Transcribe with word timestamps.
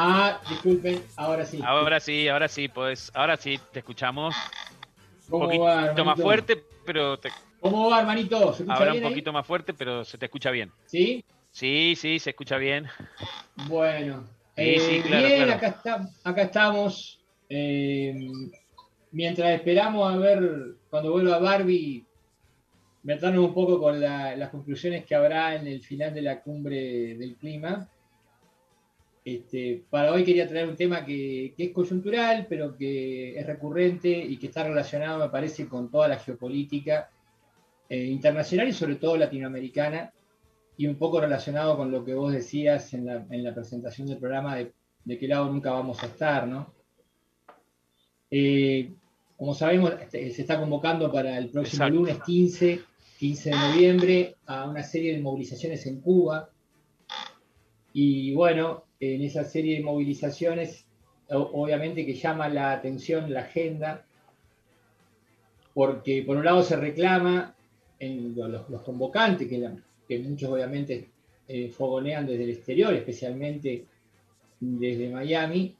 Ah, 0.00 0.40
disculpen, 0.48 1.02
ahora 1.16 1.44
sí. 1.44 1.58
Ahora 1.60 1.98
sí, 1.98 2.28
ahora 2.28 2.46
sí, 2.46 2.68
pues, 2.68 3.10
ahora 3.14 3.36
sí, 3.36 3.58
te 3.72 3.80
escuchamos. 3.80 4.32
¿Cómo 5.28 5.46
un 5.46 5.50
poquito 5.50 5.64
va, 5.64 6.04
más 6.04 6.20
fuerte, 6.20 6.62
pero 6.86 7.18
te, 7.18 7.30
¿Cómo 7.58 7.90
va, 7.90 7.98
hermanito? 7.98 8.52
¿Se 8.52 8.62
escucha 8.62 8.74
ahora 8.78 8.92
un 8.92 8.98
ahí? 8.98 9.02
poquito 9.02 9.32
más 9.32 9.44
fuerte, 9.44 9.74
pero 9.74 10.04
se 10.04 10.16
te 10.16 10.26
escucha 10.26 10.52
bien. 10.52 10.70
¿Sí? 10.86 11.24
Sí, 11.50 11.94
sí, 11.96 12.20
se 12.20 12.30
escucha 12.30 12.58
bien. 12.58 12.86
Bueno. 13.66 14.24
Sí, 14.54 14.62
Eh, 14.64 14.80
sí, 14.80 15.02
claro, 15.08 15.26
bien, 15.26 15.36
claro. 15.38 15.52
Acá, 15.54 15.66
está- 15.68 16.08
acá 16.24 16.42
estamos. 16.42 17.20
eh, 17.50 18.14
mientras 19.10 19.50
esperamos 19.50 20.12
a 20.12 20.16
ver 20.18 20.76
cuando 20.90 21.10
vuelva 21.10 21.38
Barbie, 21.38 22.04
meternos 23.02 23.46
un 23.46 23.54
poco 23.54 23.80
con 23.80 24.00
la- 24.00 24.36
las 24.36 24.50
conclusiones 24.50 25.04
que 25.06 25.14
habrá 25.16 25.56
en 25.56 25.66
el 25.66 25.80
final 25.82 26.14
de 26.14 26.22
la 26.22 26.40
cumbre 26.40 27.16
del 27.16 27.36
clima. 27.36 27.88
Este, 29.34 29.84
para 29.90 30.12
hoy 30.12 30.24
quería 30.24 30.48
traer 30.48 30.66
un 30.66 30.76
tema 30.76 31.04
que, 31.04 31.52
que 31.54 31.64
es 31.64 31.72
coyuntural, 31.72 32.46
pero 32.48 32.74
que 32.74 33.38
es 33.38 33.46
recurrente 33.46 34.08
y 34.08 34.38
que 34.38 34.46
está 34.46 34.64
relacionado, 34.64 35.18
me 35.18 35.28
parece, 35.28 35.68
con 35.68 35.90
toda 35.90 36.08
la 36.08 36.18
geopolítica 36.18 37.10
eh, 37.90 38.04
internacional 38.06 38.68
y 38.68 38.72
sobre 38.72 38.94
todo 38.94 39.18
latinoamericana, 39.18 40.14
y 40.78 40.86
un 40.86 40.96
poco 40.96 41.20
relacionado 41.20 41.76
con 41.76 41.90
lo 41.90 42.02
que 42.06 42.14
vos 42.14 42.32
decías 42.32 42.94
en 42.94 43.04
la, 43.04 43.26
en 43.28 43.44
la 43.44 43.52
presentación 43.54 44.06
del 44.06 44.16
programa 44.16 44.56
de, 44.56 44.72
de 45.04 45.18
qué 45.18 45.28
lado 45.28 45.52
nunca 45.52 45.72
vamos 45.72 46.02
a 46.02 46.06
estar, 46.06 46.48
¿no? 46.48 46.72
Eh, 48.30 48.94
como 49.36 49.52
sabemos, 49.52 49.92
este, 50.00 50.30
se 50.30 50.40
está 50.40 50.58
convocando 50.58 51.12
para 51.12 51.36
el 51.36 51.50
próximo 51.50 51.84
Exacto. 51.84 51.94
lunes 51.94 52.18
15, 52.24 52.80
15 53.18 53.50
de 53.50 53.56
noviembre 53.56 54.36
a 54.46 54.68
una 54.68 54.82
serie 54.82 55.14
de 55.14 55.20
movilizaciones 55.20 55.84
en 55.86 56.00
Cuba. 56.00 56.48
Y 57.92 58.32
bueno, 58.34 58.87
en 59.00 59.22
esa 59.22 59.44
serie 59.44 59.76
de 59.76 59.84
movilizaciones, 59.84 60.84
obviamente 61.30 62.04
que 62.04 62.14
llama 62.14 62.48
la 62.48 62.72
atención 62.72 63.32
la 63.32 63.40
agenda, 63.40 64.04
porque 65.74 66.22
por 66.22 66.36
un 66.36 66.44
lado 66.44 66.62
se 66.62 66.76
reclama 66.76 67.54
en 67.98 68.34
los, 68.34 68.68
los 68.68 68.82
convocantes, 68.82 69.48
que, 69.48 69.70
que 70.08 70.18
muchos 70.18 70.50
obviamente 70.50 71.08
eh, 71.46 71.68
fogonean 71.68 72.26
desde 72.26 72.44
el 72.44 72.50
exterior, 72.50 72.94
especialmente 72.94 73.84
desde 74.60 75.08
Miami, 75.10 75.76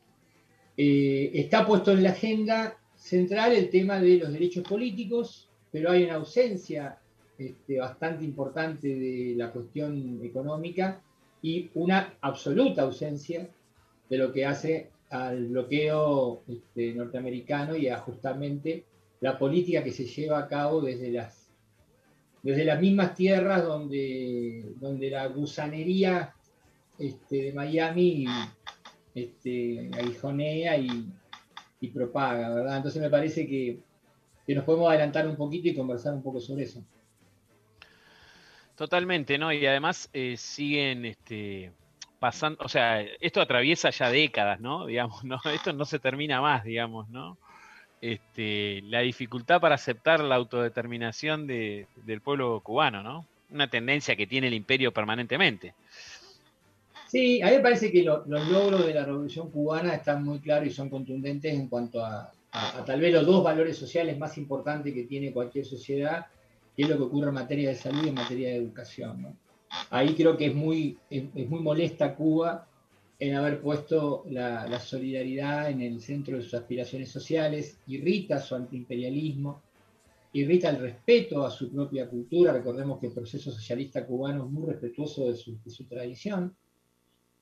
eh, 0.77 1.30
está 1.34 1.66
puesto 1.66 1.92
en 1.92 2.05
la 2.05 2.10
agenda 2.10 2.78
central 2.94 3.53
el 3.53 3.69
tema 3.70 4.00
de 4.00 4.16
los 4.16 4.32
derechos 4.32 4.66
políticos, 4.66 5.48
pero 5.72 5.91
hay 5.91 6.05
una 6.05 6.14
ausencia 6.14 6.98
este, 7.36 7.78
bastante 7.78 8.25
importante 8.25 8.88
de 8.88 9.34
la 9.36 9.50
cuestión 9.50 10.20
económica 10.22 11.03
y 11.42 11.70
una 11.75 12.14
absoluta 12.20 12.83
ausencia 12.83 13.48
de 14.08 14.19
lo 14.19 14.33
que 14.33 14.47
hace 14.47 14.91
al 15.11 15.47
bloqueo 15.47 16.42
este, 16.48 16.92
norteamericano 16.94 17.77
y 17.77 17.89
a 17.89 17.98
justamente 17.98 18.84
la 19.20 19.39
política 19.39 19.83
que 19.83 19.92
se 19.92 20.05
lleva 20.05 20.39
a 20.39 20.48
cabo 20.48 20.81
desde 20.81 21.11
las 21.11 21.48
desde 22.42 22.64
las 22.64 22.81
mismas 22.81 23.14
tierras 23.14 23.64
donde, 23.64 24.64
donde 24.81 25.11
la 25.11 25.27
gusanería 25.27 26.34
este, 26.98 27.42
de 27.42 27.53
Miami 27.53 28.27
este, 29.14 29.91
aguijonea 29.92 30.78
y, 30.78 31.06
y 31.81 31.89
propaga, 31.89 32.55
¿verdad? 32.55 32.77
Entonces 32.77 33.03
me 33.03 33.11
parece 33.11 33.47
que, 33.47 33.81
que 34.47 34.55
nos 34.55 34.64
podemos 34.64 34.89
adelantar 34.89 35.27
un 35.27 35.36
poquito 35.36 35.69
y 35.69 35.75
conversar 35.75 36.14
un 36.14 36.22
poco 36.22 36.41
sobre 36.41 36.64
eso. 36.64 36.83
Totalmente, 38.78 39.36
¿no? 39.38 39.52
Y 39.52 39.66
además 39.66 40.08
eh, 40.12 40.36
siguen 40.36 41.04
este, 41.04 41.72
pasando, 42.20 42.64
o 42.64 42.68
sea, 42.68 43.02
esto 43.20 43.40
atraviesa 43.40 43.90
ya 43.90 44.08
décadas, 44.08 44.60
¿no? 44.60 44.86
Digamos, 44.86 45.24
¿no? 45.24 45.40
Esto 45.52 45.72
no 45.72 45.84
se 45.84 45.98
termina 45.98 46.40
más, 46.40 46.62
digamos, 46.62 47.08
¿no? 47.08 47.36
Este, 48.00 48.80
la 48.84 49.00
dificultad 49.00 49.60
para 49.60 49.74
aceptar 49.74 50.20
la 50.20 50.36
autodeterminación 50.36 51.48
de- 51.48 51.88
del 51.96 52.20
pueblo 52.20 52.60
cubano, 52.60 53.03
¿no? 53.03 53.26
Una 53.50 53.69
tendencia 53.69 54.14
que 54.14 54.28
tiene 54.28 54.47
el 54.47 54.54
imperio 54.54 54.92
permanentemente. 54.92 55.74
Sí, 57.08 57.42
a 57.42 57.47
mí 57.47 57.56
me 57.56 57.60
parece 57.60 57.91
que 57.91 58.04
lo- 58.04 58.24
los 58.26 58.47
logros 58.48 58.86
de 58.86 58.94
la 58.94 59.04
Revolución 59.04 59.50
Cubana 59.50 59.94
están 59.94 60.22
muy 60.22 60.38
claros 60.38 60.69
y 60.69 60.70
son 60.70 60.88
contundentes 60.88 61.53
en 61.53 61.69
cuanto 61.69 62.04
a- 62.04 62.30
a 62.53 62.84
tal 62.84 63.00
vez 63.00 63.12
los 63.12 63.26
dos 63.26 63.42
valores 63.42 63.76
sociales 63.76 64.16
más 64.19 64.38
importantes 64.38 64.94
que 64.94 65.04
tiene 65.04 65.32
cualquier 65.32 65.64
sociedad, 65.64 66.26
que 66.78 66.84
es 66.84 66.91
lo 66.91 66.97
que 66.97 67.03
ocurre 67.03 67.31
en 67.31 67.34
materia 67.34 67.71
de 67.71 67.75
salud 67.75 68.05
y 68.05 68.09
en 68.11 68.15
materia 68.15 68.50
de 68.50 68.55
educación. 68.55 69.37
Ahí 69.91 70.15
creo 70.15 70.37
que 70.37 70.47
es 70.47 70.55
muy, 70.55 70.97
es, 71.11 71.25
es 71.34 71.49
muy 71.50 71.59
molesta 71.59 72.15
Cuba 72.15 72.69
en 73.19 73.34
haber 73.34 73.61
puesto 73.61 74.22
la, 74.31 74.78
solidaridad 74.78 75.72
en 75.72 75.81
el 75.81 76.00
centro 76.00 76.37
de 76.37 76.43
sus 76.44 76.55
aspiraciones 76.55 77.11
sociales, 77.11 77.81
irrita 77.89 78.39
su 78.39 78.55
antiimperialismo, 78.55 79.61
irrita 80.34 80.71
el 80.71 80.78
respeto 80.78 81.44
a 81.44 81.50
su 81.50 81.69
propia 81.69 82.09
cultura, 82.09 82.53
recordemos 82.53 83.00
que 83.00 83.09
el 83.09 83.12
proceso 83.12 83.50
socialista 83.50 84.06
cubano 84.06 84.45
es 84.45 84.50
muy 84.53 84.69
respetuoso 84.69 85.27
de 85.27 85.34
su, 85.34 85.84
tradición, 85.89 86.55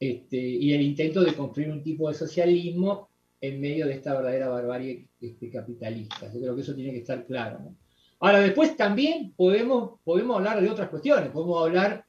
este, 0.00 0.38
y 0.38 0.72
el 0.72 0.80
intento 0.80 1.22
de 1.22 1.34
construir 1.34 1.70
un 1.70 1.82
tipo 1.82 2.08
de 2.08 2.14
socialismo 2.14 3.10
en 3.38 3.60
medio 3.60 3.86
de 3.86 3.92
esta 3.92 4.14
verdadera 4.14 4.48
barbarie 4.48 5.08
este, 5.20 5.50
capitalista. 5.50 6.32
Yo 6.32 6.40
creo 6.40 6.54
que 6.54 6.62
eso 6.62 6.74
tiene 6.74 6.92
que 6.92 7.00
estar 7.00 7.26
claro. 7.26 7.76
Ahora, 8.26 8.40
después 8.40 8.76
también 8.76 9.34
podemos, 9.36 10.00
podemos 10.02 10.38
hablar 10.38 10.60
de 10.60 10.68
otras 10.68 10.88
cuestiones, 10.88 11.30
podemos 11.30 11.64
hablar 11.64 12.04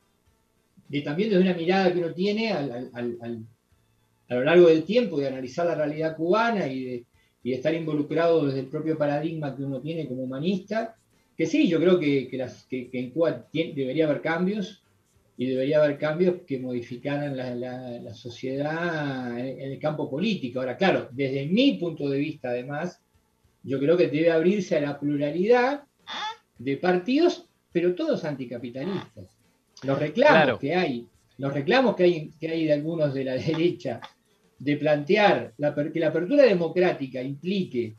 de 0.88 1.01
también 1.01 1.29
desde 1.29 1.44
una 1.44 1.53
mirada 1.53 1.94
que 1.94 2.00
uno 2.00 2.11
tiene 2.11 2.53
a 2.53 2.63
lo 4.29 4.44
largo 4.44 4.67
del 4.67 4.81
tiempo 4.83 5.19
de 5.19 5.28
analizar 5.28 5.67
la 5.67 5.75
realidad 5.75 6.16
cubana 6.16 6.67
y 6.67 7.05
de, 7.44 7.53
estar 7.53 7.72
involucrado 7.75 8.47
desde 8.47 8.61
el 8.61 8.66
propio 8.66 8.97
paradigma 8.97 9.55
que 9.55 9.63
uno 9.63 9.79
tiene 9.79 10.07
como 10.07 10.23
humanista, 10.23 10.95
que 11.38 11.45
sí, 11.45 11.67
yo 11.67 11.79
creo 11.79 12.00
que, 12.00 12.28
que 12.28 12.89
en 12.94 13.11
Cuba 13.11 13.45
tien- 13.53 13.75
debería 13.75 14.05
haber 14.05 14.22
cambios 14.22 14.81
y 15.38 15.45
debería 15.45 15.84
haber 15.84 15.99
cambios 15.99 16.38
que 16.47 16.57
modificaran 16.57 17.38
la, 17.38 18.13
sociedad 18.16 19.38
en 19.38 19.72
el 19.72 19.78
campo 19.78 20.09
político. 20.09 20.61
Ahora, 20.61 20.78
claro, 20.78 21.09
desde 21.11 21.45
mi 21.45 21.73
punto 21.73 22.09
de 22.09 22.17
vista, 22.17 22.49
además, 22.49 22.99
yo 23.61 23.78
creo 23.78 23.95
que 23.95 24.07
debe 24.07 24.31
abrirse 24.31 24.78
a 24.78 24.81
la 24.81 24.99
pluralidad 24.99 25.87
de 26.59 26.78
partidos, 26.78 27.47
pero 27.72 27.95
todos 27.95 28.25
anticapitalistas. 28.25 29.38
Los 29.84 30.00
reclamos 30.00 30.34
Claro. 30.34 30.59
que 30.59 30.75
hay, 30.75 31.07
los 31.38 31.53
reclamos 31.53 31.95
que 31.95 32.03
hay, 32.03 32.31
que 32.40 32.50
hay 32.50 32.66
de 32.66 32.73
algunos 32.73 33.13
de 33.13 33.23
la 33.23 33.34
derecha, 33.35 34.01
de 34.59 34.78
plantear 34.78 35.53
la 35.57 35.75
que 35.75 36.00
la 36.00 36.07
apertura 36.07 36.44
democrática 36.44 37.22
implique 37.22 37.96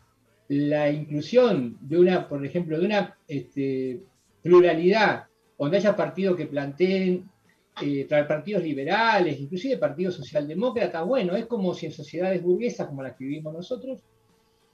la 0.48 0.90
inclusión 0.90 1.76
de 1.80 1.98
una, 1.98 2.26
por 2.26 2.44
ejemplo, 2.44 2.78
de 2.78 2.86
una 2.86 3.16
este, 3.28 4.00
pluralidad, 4.42 5.26
donde 5.58 5.76
haya 5.76 5.94
partidos 5.94 6.36
que 6.36 6.46
planteen 6.46 7.28
eh, 7.80 8.06
partidos 8.26 8.62
liberales, 8.62 9.38
inclusive 9.38 9.76
partidos 9.76 10.16
socialdemócratas, 10.16 11.06
bueno, 11.06 11.36
es 11.36 11.46
como 11.46 11.74
si 11.74 11.86
en 11.86 11.92
sociedades 11.92 12.42
burguesas 12.42 12.88
como 12.88 13.02
las 13.02 13.14
que 13.14 13.24
vivimos 13.24 13.52
nosotros, 13.52 14.00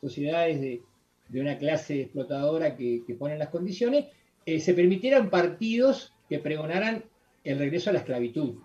sociedades 0.01 0.61
de, 0.61 0.83
de 1.29 1.41
una 1.41 1.59
clase 1.59 2.03
explotadora 2.03 2.77
que, 2.77 3.03
que 3.07 3.15
ponen 3.15 3.39
las 3.39 3.49
condiciones, 3.49 4.07
eh, 4.47 4.61
se 4.61 4.75
permitieran 4.75 5.31
partidos 5.31 6.13
que 6.29 6.39
pregonaran 6.39 7.05
el 7.45 7.59
regreso 7.59 7.91
a 7.91 7.95
la 7.95 8.01
esclavitud. 8.01 8.57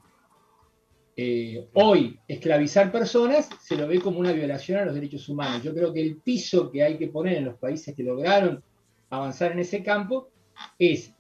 Eh, 1.22 1.68
hoy, 1.74 2.18
esclavizar 2.28 2.92
personas 2.92 3.50
se 3.62 3.76
lo 3.76 3.88
ve 3.88 4.00
como 4.00 4.20
una 4.20 4.32
violación 4.32 4.80
a 4.80 4.86
los 4.86 4.96
derechos 4.96 5.28
humanos. 5.28 5.64
Yo 5.64 5.74
creo 5.74 5.92
que 5.92 6.02
el 6.02 6.18
piso 6.18 6.72
que 6.72 6.84
hay 6.84 6.98
que 6.98 7.08
poner 7.08 7.38
en 7.38 7.46
los 7.46 7.58
países 7.58 7.94
que 7.94 8.04
lograron 8.04 8.64
avanzar 9.10 9.52
en 9.52 9.60
ese 9.60 9.84
campo 9.84 10.30
es, 10.78 11.14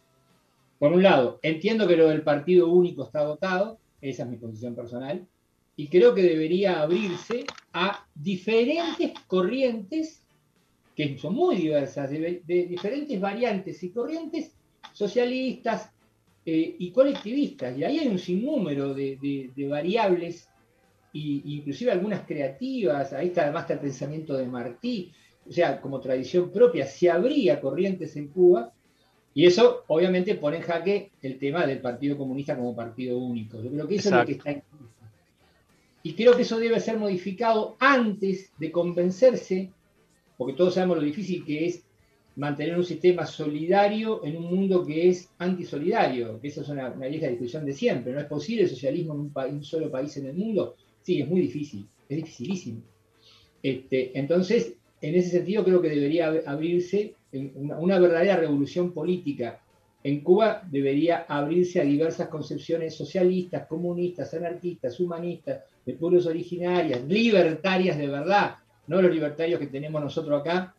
por 0.77 0.93
un 0.93 1.03
lado, 1.03 1.39
entiendo 1.41 1.85
que 1.85 1.97
lo 1.97 2.07
del 2.07 2.21
partido 2.21 2.69
único 2.69 3.03
está 3.03 3.19
agotado, 3.19 3.77
esa 3.99 4.23
es 4.23 4.29
mi 4.29 4.37
posición 4.37 4.73
personal, 4.73 5.27
y 5.75 5.87
creo 5.89 6.15
que 6.15 6.23
debería 6.23 6.81
abrirse 6.81 7.45
a 7.73 8.05
diferentes 8.15 9.11
corrientes, 9.27 10.23
que 11.07 11.17
son 11.17 11.33
muy 11.35 11.55
diversas, 11.55 12.09
de, 12.09 12.41
de 12.45 12.65
diferentes 12.65 13.19
variantes 13.19 13.81
y 13.83 13.89
corrientes 13.91 14.51
socialistas 14.91 15.91
eh, 16.45 16.75
y 16.77 16.91
colectivistas. 16.91 17.77
Y 17.77 17.83
ahí 17.83 17.99
hay 17.99 18.07
un 18.07 18.19
sinnúmero 18.19 18.93
de, 18.93 19.17
de- 19.21 19.51
de 19.55 19.67
variables, 19.67 20.49
y, 21.13 21.55
inclusive 21.57 21.91
algunas 21.91 22.21
creativas, 22.27 23.13
ahí 23.13 23.27
está 23.27 23.43
además 23.43 23.63
está 23.63 23.73
el 23.73 23.79
pensamiento 23.79 24.35
de 24.37 24.45
Martí, 24.45 25.11
o 25.47 25.51
sea, 25.51 25.79
como 25.81 25.99
tradición 25.99 26.51
propia, 26.51 26.85
se 26.85 27.09
habría 27.09 27.59
corrientes 27.59 28.15
en 28.15 28.27
Cuba, 28.27 28.71
y 29.33 29.45
eso 29.45 29.83
obviamente 29.87 30.35
pone 30.35 30.57
en 30.57 30.63
jaque 30.63 31.11
el 31.21 31.39
tema 31.39 31.65
del 31.65 31.79
Partido 31.81 32.17
Comunista 32.17 32.55
como 32.57 32.75
partido 32.75 33.17
único. 33.17 33.61
Yo 33.63 33.69
creo 33.71 33.87
que 33.87 33.95
eso 33.95 34.09
es 34.09 34.15
lo 34.15 34.25
que 34.25 34.31
está 34.33 34.51
en 34.51 34.63
y 36.03 36.13
creo 36.13 36.35
que 36.35 36.43
eso 36.43 36.57
debe 36.59 36.79
ser 36.79 36.97
modificado 36.97 37.75
antes 37.79 38.51
de 38.57 38.71
convencerse, 38.71 39.69
porque 40.39 40.53
todos 40.53 40.73
sabemos 40.73 40.99
lo 40.99 41.03
difícil 41.03 41.43
que 41.43 41.65
es 41.65 41.83
mantener 42.37 42.77
un 42.77 42.85
sistema 42.85 43.25
solidario 43.25 44.23
en 44.23 44.37
un 44.37 44.45
mundo 44.45 44.85
que 44.85 45.09
es 45.09 45.29
antisolidario, 45.37 46.39
que 46.39 46.47
esa 46.47 46.61
es 46.61 46.69
una, 46.69 46.91
vieja 46.91 47.27
discusión 47.27 47.65
de 47.65 47.73
siempre. 47.73 48.13
¿No 48.13 48.21
es 48.21 48.25
posible 48.25 48.63
el 48.63 48.69
socialismo 48.69 49.15
en 49.15 49.19
un, 49.19 49.33
en 49.49 49.55
un 49.55 49.63
solo 49.65 49.91
país 49.91 50.15
en 50.15 50.27
el 50.27 50.35
mundo? 50.35 50.77
Sí, 51.01 51.19
es 51.19 51.27
muy 51.27 51.41
difícil. 51.41 51.85
es 52.07 52.15
dificilísimo. 52.15 52.81
Este, 53.61 54.17
entonces, 54.17 54.75
en 55.01 55.15
ese 55.15 55.29
sentido 55.29 55.65
creo 55.65 55.81
que 55.81 55.89
debería 55.89 56.27
abrirse 56.45 57.15
una, 57.33 57.99
verdadera 57.99 58.37
revolución 58.37 58.93
política 58.93 59.61
en 60.05 60.21
Cuba 60.21 60.63
debería 60.71 61.25
abrirse 61.27 61.81
a 61.81 61.83
diversas 61.83 62.29
concepciones 62.29 62.95
socialistas, 62.95 63.67
comunistas, 63.67 64.33
anarquistas, 64.33 64.97
humanistas, 65.01 65.63
de 65.85 65.93
pueblos 65.95 66.25
originarias, 66.27 67.03
libertarias 67.03 67.97
de 67.97 68.07
verdad, 68.07 68.55
no 68.89 69.01
los 69.01 69.13
libertarios 69.13 69.59
que 69.59 69.67
tenemos 69.67 70.01
nosotros 70.01 70.41
acá, 70.41 70.73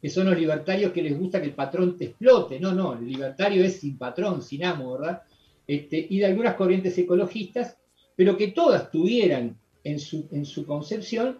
que 0.00 0.08
son 0.08 0.26
los 0.26 0.38
libertarios 0.38 0.92
que 0.92 1.02
les 1.02 1.18
gusta 1.18 1.40
que 1.40 1.48
el 1.48 1.54
patrón 1.54 1.98
te 1.98 2.06
explote. 2.06 2.58
No, 2.58 2.72
no, 2.72 2.94
el 2.94 3.06
libertario 3.06 3.62
es 3.62 3.80
sin 3.80 3.98
patrón, 3.98 4.40
sin 4.40 4.64
amo, 4.64 4.92
¿verdad? 4.92 5.22
Este, 5.66 6.06
y 6.08 6.18
de 6.18 6.26
algunas 6.26 6.54
corrientes 6.54 6.96
ecologistas, 6.96 7.76
pero 8.16 8.36
que 8.36 8.48
todas 8.48 8.90
tuvieran 8.90 9.56
en 9.84 10.00
su, 10.00 10.26
en 10.32 10.46
su 10.46 10.64
concepción 10.64 11.38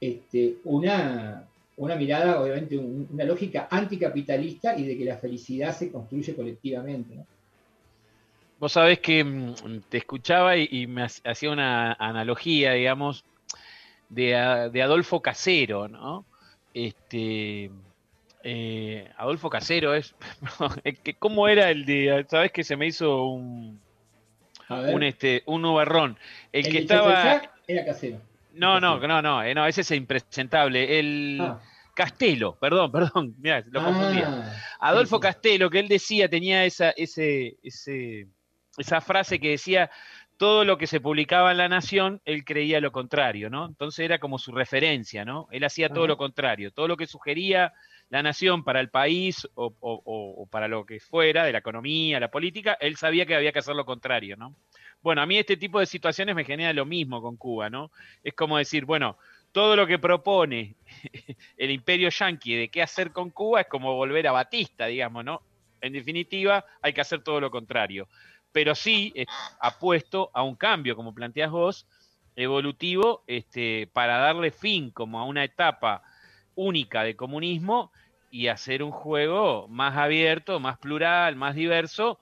este, 0.00 0.56
una, 0.64 1.46
una 1.76 1.96
mirada, 1.96 2.40
obviamente, 2.40 2.76
una 2.76 3.24
lógica 3.24 3.68
anticapitalista 3.70 4.76
y 4.76 4.86
de 4.86 4.96
que 4.96 5.04
la 5.04 5.18
felicidad 5.18 5.76
se 5.76 5.92
construye 5.92 6.34
colectivamente. 6.34 7.14
Vos 8.58 8.72
sabés 8.72 8.98
que 8.98 9.24
mm, 9.24 9.54
te 9.88 9.98
escuchaba 9.98 10.56
y, 10.56 10.86
me 10.86 11.04
hacía 11.04 11.50
una 11.50 11.94
analogía, 11.94 12.72
digamos, 12.72 13.24
de, 14.10 14.82
Adolfo 14.82 15.22
Casero, 15.22 15.88
¿no? 15.88 16.26
Este, 16.74 17.70
eh, 18.44 19.10
Adolfo 19.16 19.48
Casero 19.48 19.94
es, 19.94 20.14
¿cómo 21.18 21.48
era 21.48 21.70
el 21.70 21.84
de, 21.86 22.26
sabes 22.28 22.52
que 22.52 22.62
se 22.62 22.76
me 22.76 22.86
hizo 22.86 23.24
un, 23.24 23.80
un 24.68 25.02
este, 25.02 25.42
un 25.46 25.62
nubarrón? 25.62 26.18
El, 26.52 26.68
que 26.68 26.78
estaba, 26.78 27.42
era 27.66 27.84
Casero. 27.84 28.20
No, 28.52 28.80
no, 28.80 28.98
no, 28.98 29.22
no, 29.22 29.42
eh, 29.42 29.54
no, 29.54 29.66
ese 29.66 29.80
es 29.80 29.90
impresentable. 29.92 30.98
El, 30.98 31.38
ah. 31.40 31.60
Castelo, 31.94 32.56
perdón, 32.56 32.90
perdón, 32.92 33.34
mirá, 33.38 33.62
lo 33.70 33.84
confundía. 33.84 34.28
Ah, 34.80 34.88
Adolfo 34.88 35.20
Castelo, 35.20 35.70
que 35.70 35.80
él 35.80 35.88
decía, 35.88 36.28
tenía 36.28 36.64
esa, 36.64 36.90
ese, 36.90 37.58
esa 37.62 39.00
frase 39.00 39.38
que 39.38 39.50
decía, 39.50 39.90
todo 40.40 40.64
lo 40.64 40.78
que 40.78 40.86
se 40.86 41.02
publicaba 41.02 41.50
en 41.50 41.58
La 41.58 41.68
Nación, 41.68 42.22
él 42.24 42.46
creía 42.46 42.80
lo 42.80 42.92
contrario, 42.92 43.50
¿no? 43.50 43.66
Entonces 43.66 44.06
era 44.06 44.18
como 44.18 44.38
su 44.38 44.52
referencia, 44.52 45.22
¿no? 45.22 45.48
Él 45.50 45.64
hacía 45.64 45.90
todo 45.90 46.06
lo 46.06 46.16
contrario, 46.16 46.70
todo 46.70 46.88
lo 46.88 46.96
que 46.96 47.06
sugería 47.06 47.74
La 48.08 48.22
Nación 48.22 48.64
para 48.64 48.80
el 48.80 48.88
país 48.88 49.46
o, 49.52 49.74
o, 49.80 50.46
para 50.50 50.66
lo 50.66 50.86
que 50.86 50.98
fuera, 50.98 51.44
de 51.44 51.52
la 51.52 51.58
economía, 51.58 52.18
la 52.18 52.30
política, 52.30 52.78
él 52.80 52.96
sabía 52.96 53.26
que 53.26 53.34
había 53.34 53.52
que 53.52 53.58
hacer 53.58 53.76
lo 53.76 53.84
contrario, 53.84 54.34
¿no? 54.38 54.56
Bueno, 55.02 55.20
a 55.20 55.26
mí 55.26 55.36
este 55.36 55.58
tipo 55.58 55.78
de 55.78 55.84
situaciones 55.84 56.34
me 56.34 56.46
genera 56.46 56.72
lo 56.72 56.86
mismo 56.86 57.20
con 57.20 57.36
Cuba, 57.36 57.68
¿no? 57.68 57.92
Es 58.24 58.32
como 58.32 58.56
decir, 58.56 58.86
bueno, 58.86 59.18
todo 59.52 59.76
lo 59.76 59.86
que 59.86 59.98
propone 59.98 60.74
el 61.58 61.70
imperio 61.70 62.08
yanqui 62.08 62.54
de 62.54 62.70
qué 62.70 62.80
hacer 62.80 63.12
con 63.12 63.28
Cuba 63.28 63.60
es 63.60 63.66
como 63.66 63.94
volver 63.94 64.26
a 64.26 64.32
Batista, 64.32 64.86
digamos, 64.86 65.22
¿no? 65.22 65.42
En 65.82 65.92
definitiva, 65.92 66.64
hay 66.80 66.94
que 66.94 67.02
hacer 67.02 67.22
todo 67.22 67.40
lo 67.40 67.50
contrario. 67.50 68.08
Pero 68.52 68.74
sí 68.74 69.14
apuesto 69.60 70.30
a 70.34 70.42
un 70.42 70.56
cambio, 70.56 70.96
como 70.96 71.14
planteas 71.14 71.50
vos, 71.50 71.86
evolutivo, 72.36 73.22
este, 73.26 73.88
para 73.92 74.18
darle 74.18 74.50
fin 74.50 74.90
como 74.90 75.20
a 75.20 75.24
una 75.24 75.44
etapa 75.44 76.02
única 76.54 77.02
de 77.04 77.16
comunismo 77.16 77.92
y 78.30 78.48
hacer 78.48 78.82
un 78.82 78.90
juego 78.90 79.66
más 79.68 79.96
abierto, 79.96 80.60
más 80.60 80.78
plural, 80.78 81.36
más 81.36 81.54
diverso, 81.54 82.18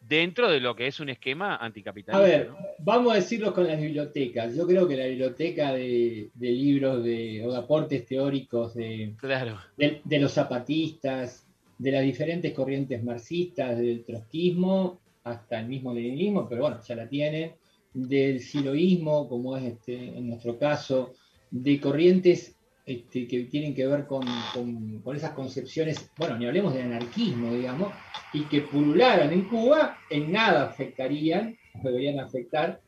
dentro 0.00 0.50
de 0.50 0.60
lo 0.60 0.74
que 0.74 0.86
es 0.86 1.00
un 1.00 1.08
esquema 1.08 1.56
anticapitalista. 1.56 2.24
A 2.24 2.28
ver, 2.28 2.50
vamos 2.78 3.12
a 3.12 3.16
decirlo 3.16 3.54
con 3.54 3.66
las 3.66 3.80
bibliotecas. 3.80 4.54
Yo 4.54 4.66
creo 4.66 4.86
que 4.86 4.96
la 4.96 5.06
biblioteca 5.06 5.72
de, 5.72 6.30
libros 6.38 7.04
de, 7.04 7.44
o 7.44 7.52
de 7.52 7.58
aportes 7.58 8.06
teóricos 8.06 8.74
de, 8.74 9.14
de, 9.76 10.18
los 10.18 10.32
zapatistas, 10.32 11.46
de 11.78 11.92
las 11.92 12.02
diferentes 12.02 12.52
corrientes 12.52 13.02
marxistas, 13.02 13.78
del 13.78 14.04
trotskismo 14.04 15.01
hasta 15.24 15.60
el 15.60 15.68
mismo 15.68 15.92
leninismo, 15.94 16.48
pero 16.48 16.62
bueno, 16.62 16.80
ya 16.86 16.96
la 16.96 17.08
tienen, 17.08 17.52
del 17.94 18.40
siloísmo, 18.40 19.28
como 19.28 19.56
es 19.56 19.64
este, 19.64 20.16
en 20.16 20.28
nuestro 20.28 20.58
caso, 20.58 21.14
de 21.50 21.80
corrientes 21.80 22.56
este, 22.84 23.28
que 23.28 23.44
tienen 23.44 23.74
que 23.74 23.86
ver 23.86 24.06
con, 24.06 24.24
esas 25.14 25.32
concepciones, 25.32 26.10
bueno, 26.18 26.36
ni 26.36 26.46
hablemos 26.46 26.74
de 26.74 26.82
anarquismo, 26.82 27.52
digamos, 27.52 27.92
y 28.32 28.42
que 28.44 28.62
pulularan 28.62 29.32
en 29.32 29.48
Cuba, 29.48 29.98
en 30.10 30.32
nada 30.32 30.64
afectarían, 30.64 31.56
deberían 31.82 32.18
afectar 32.18 32.80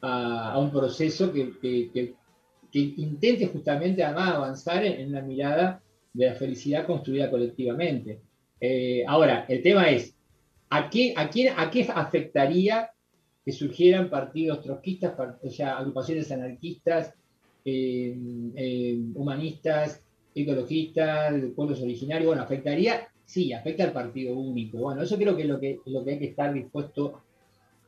a, 0.00 0.58
un 0.58 0.72
proceso 0.72 1.32
que, 1.32 2.14
intente 2.72 3.46
justamente 3.46 4.02
además 4.02 4.34
avanzar 4.34 4.84
en, 4.84 5.10
una 5.10 5.22
mirada 5.22 5.80
de 6.12 6.26
la 6.26 6.34
felicidad 6.34 6.84
construida 6.84 7.30
colectivamente. 7.30 8.20
Eh, 8.60 9.04
ahora, 9.06 9.44
el 9.48 9.62
tema 9.62 9.90
es, 9.90 10.15
¿a 10.70 10.90
qué, 10.90 11.14
a, 11.16 11.28
quién, 11.30 11.54
¿a 11.56 11.70
qué 11.70 11.88
afectaría 11.94 12.90
que 13.44 13.52
surgieran 13.52 14.10
partidos 14.10 14.62
trotskistas, 14.62 15.14
o 15.42 15.50
sea, 15.50 15.78
agrupaciones 15.78 16.32
anarquistas, 16.32 17.14
humanistas, 19.14 20.02
ecologistas, 20.34 21.34
pueblos 21.54 21.80
originarios, 21.80 22.26
bueno, 22.26 22.42
afectaría, 22.42 23.08
sí, 23.24 23.52
afecta 23.52 23.84
al 23.84 23.92
partido 23.92 24.34
único. 24.34 24.78
Bueno, 24.78 25.02
eso 25.02 25.16
creo 25.16 25.36
que 25.36 25.42
es 25.42 25.48
lo 25.48 25.58
que, 25.58 25.80
lo 25.86 26.04
que 26.04 26.12
hay 26.12 26.18
que 26.18 26.26
estar 26.26 26.52
dispuesto 26.52 27.22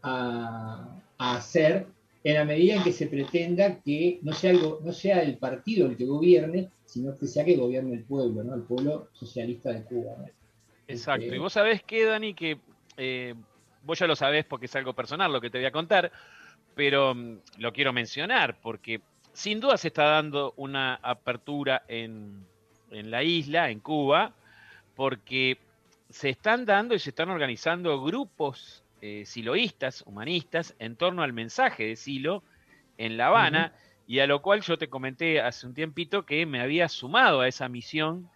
a, 0.03 1.03
hacer 1.19 1.87
en 2.23 2.35
la 2.35 2.45
medida 2.45 2.77
en 2.77 2.85
que 2.85 2.93
se 2.93 3.09
pretenda 3.09 3.81
que 3.81 4.21
no 4.23 4.33
sea, 4.33 4.51
algo, 4.51 4.81
no 4.85 4.93
sea 4.93 5.23
el 5.23 5.39
partido 5.39 5.89
el 5.89 5.97
que 5.97 6.07
gobierne, 6.07 6.71
sino 6.85 7.17
que 7.19 7.27
sea 7.27 7.45
que 7.45 7.57
gobierne 7.57 7.95
el 7.95 8.05
pueblo, 8.05 8.45
¿no? 8.45 8.55
El 8.55 8.63
pueblo 8.63 9.09
socialista 9.13 9.73
de 9.73 9.83
Cuba. 9.83 10.13
Exacto. 10.87 11.25
Este, 11.25 11.37
y 11.37 11.39
vos 11.39 11.53
sabés 11.53 11.83
que, 11.83 12.05
Dani, 12.05 12.35
que 12.35 12.59
eh, 12.99 13.35
vos 13.83 13.99
ya 13.99 14.07
lo 14.07 14.17
sabés 14.17 14.45
porque 14.45 14.67
es 14.67 14.77
algo 14.77 14.93
personal 14.93 15.33
lo 15.33 15.41
que 15.41 15.49
te 15.49 15.59
voy 15.59 15.67
a 15.67 15.73
contar, 15.73 16.13
pero 16.75 17.15
mm, 17.15 17.39
lo 17.59 17.73
quiero 17.73 17.93
mencionar 17.93 18.61
porque 18.61 19.01
sin 19.33 19.61
duda 19.61 19.77
se 19.77 19.89
está 19.89 20.05
dando 20.05 20.53
una 20.57 20.97
apertura 20.97 21.85
en, 21.89 22.45
la 22.91 23.23
isla, 23.23 23.71
en 23.71 23.81
Cuba, 23.81 24.33
porque 24.97 25.59
se 26.11 26.31
están 26.31 26.65
dando 26.65 26.95
y 26.95 26.99
se 26.99 27.11
están 27.11 27.31
organizando 27.31 28.03
grupos 28.03 28.83
eh, 29.01 29.23
siloístas, 29.27 30.03
humanistas, 30.07 30.75
en 30.81 30.97
torno 30.97 31.23
al 31.23 31.33
mensaje 31.33 31.85
de 31.85 31.97
Silo 31.97 32.43
en 32.97 33.17
La 33.17 33.29
Habana, 33.29 33.73
y 34.09 34.19
a 34.19 34.27
lo 34.27 34.43
cual 34.43 34.63
yo 34.63 34.77
te 34.77 34.89
comenté 34.89 35.41
hace 35.41 35.67
un 35.67 35.75
tiempito 35.75 36.27
que 36.27 36.45
me 36.47 36.61
había 36.61 36.89
sumado 36.89 37.41
a 37.41 37.47
esa 37.47 37.69
misión 37.69 38.29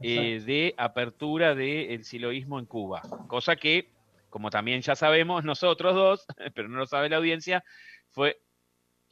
eh, 0.00 0.42
de 0.44 0.74
apertura 0.76 1.54
del 1.54 2.04
siloísmo 2.04 2.58
en 2.58 2.66
Cuba, 2.66 3.00
cosa 3.28 3.56
que, 3.56 3.88
como 4.32 4.50
también 4.50 4.82
ya 4.82 4.96
sabemos 4.96 5.44
nosotros 5.44 5.94
dos, 5.94 6.26
pero 6.56 6.68
no 6.68 6.78
lo 6.78 6.86
sabe 6.86 7.08
la 7.08 7.18
audiencia, 7.18 7.62
fue 8.10 8.40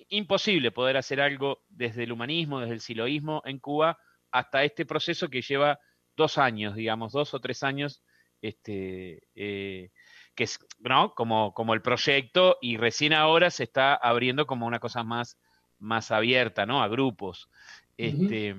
imposible 0.09 0.73
poder 0.73 0.97
hacer 0.97 1.21
algo 1.21 1.63
desde 1.69 2.03
el 2.03 2.13
humanismo, 2.13 2.59
desde 2.59 2.75
el 2.75 2.81
siloísmo 2.81 3.43
en 3.45 3.61
Cuba, 3.61 3.99
hasta 4.33 4.65
este 4.65 4.85
proceso 4.87 5.29
que 5.29 5.43
lleva 5.43 5.79
dos 6.17 6.39
años, 6.39 6.75
digamos, 6.75 7.13
dos 7.13 7.35
o 7.35 7.41
tres 7.41 7.63
años, 7.63 8.03
este, 8.43 9.23
eh, 9.35 9.91
que 10.35 10.45
es, 10.45 10.59
¿no? 10.81 11.15
Como, 11.15 11.53
como 11.53 11.75
el 11.75 11.83
proyecto, 11.83 12.59
y 12.61 12.77
recién 12.77 13.13
ahora 13.13 13.51
se 13.51 13.65
está 13.65 13.95
abriendo 13.95 14.47
como 14.47 14.67
una 14.67 14.81
cosa 14.81 15.05
más, 15.05 15.39
más 15.79 16.11
abierta, 16.11 16.67
¿no? 16.67 16.83
A 16.83 16.89
grupos. 16.89 17.49
Este, 17.97 18.57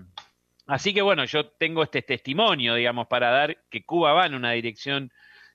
Así 0.72 0.94
que 0.94 1.02
bueno, 1.02 1.26
yo 1.26 1.48
tengo 1.48 1.84
este 1.84 2.02
testimonio, 2.02 2.76
digamos, 2.76 3.08
para 3.08 3.30
dar 3.30 3.58
que 3.70 3.84
Cuba 3.84 4.14
va 4.14 4.26
en 4.26 4.36
una 4.36 4.52
dirección 4.52 5.12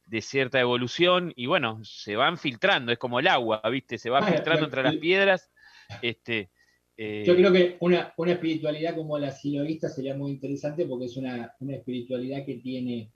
de 0.07 0.23
cierta 0.23 0.61
evolución 0.61 1.33
y 1.37 1.47
bueno, 1.47 1.81
se 1.85 2.17
van 2.17 2.39
filtrando, 2.39 2.93
es 2.93 2.99
como 2.99 3.21
el 3.21 3.27
agua, 3.27 3.61
¿viste? 3.71 3.99
Se 3.99 4.11
va 4.11 4.21
ah, 4.21 4.33
filtrando 4.33 4.65
entre 4.65 4.83
las 4.83 4.97
piedras 4.97 5.51
este, 6.03 6.51
Yo 6.97 7.37
creo 7.37 7.53
que 7.53 7.77
una, 7.81 8.15
espiritualidad 8.27 8.95
como 8.95 9.19
la 9.19 9.31
siloísta 9.31 9.89
sería 9.89 10.15
muy 10.15 10.33
interesante 10.33 10.87
porque 10.87 11.07
es 11.07 11.17
una, 11.17 11.55
espiritualidad 11.69 12.45
que 12.45 12.55
tiene, 12.55 13.13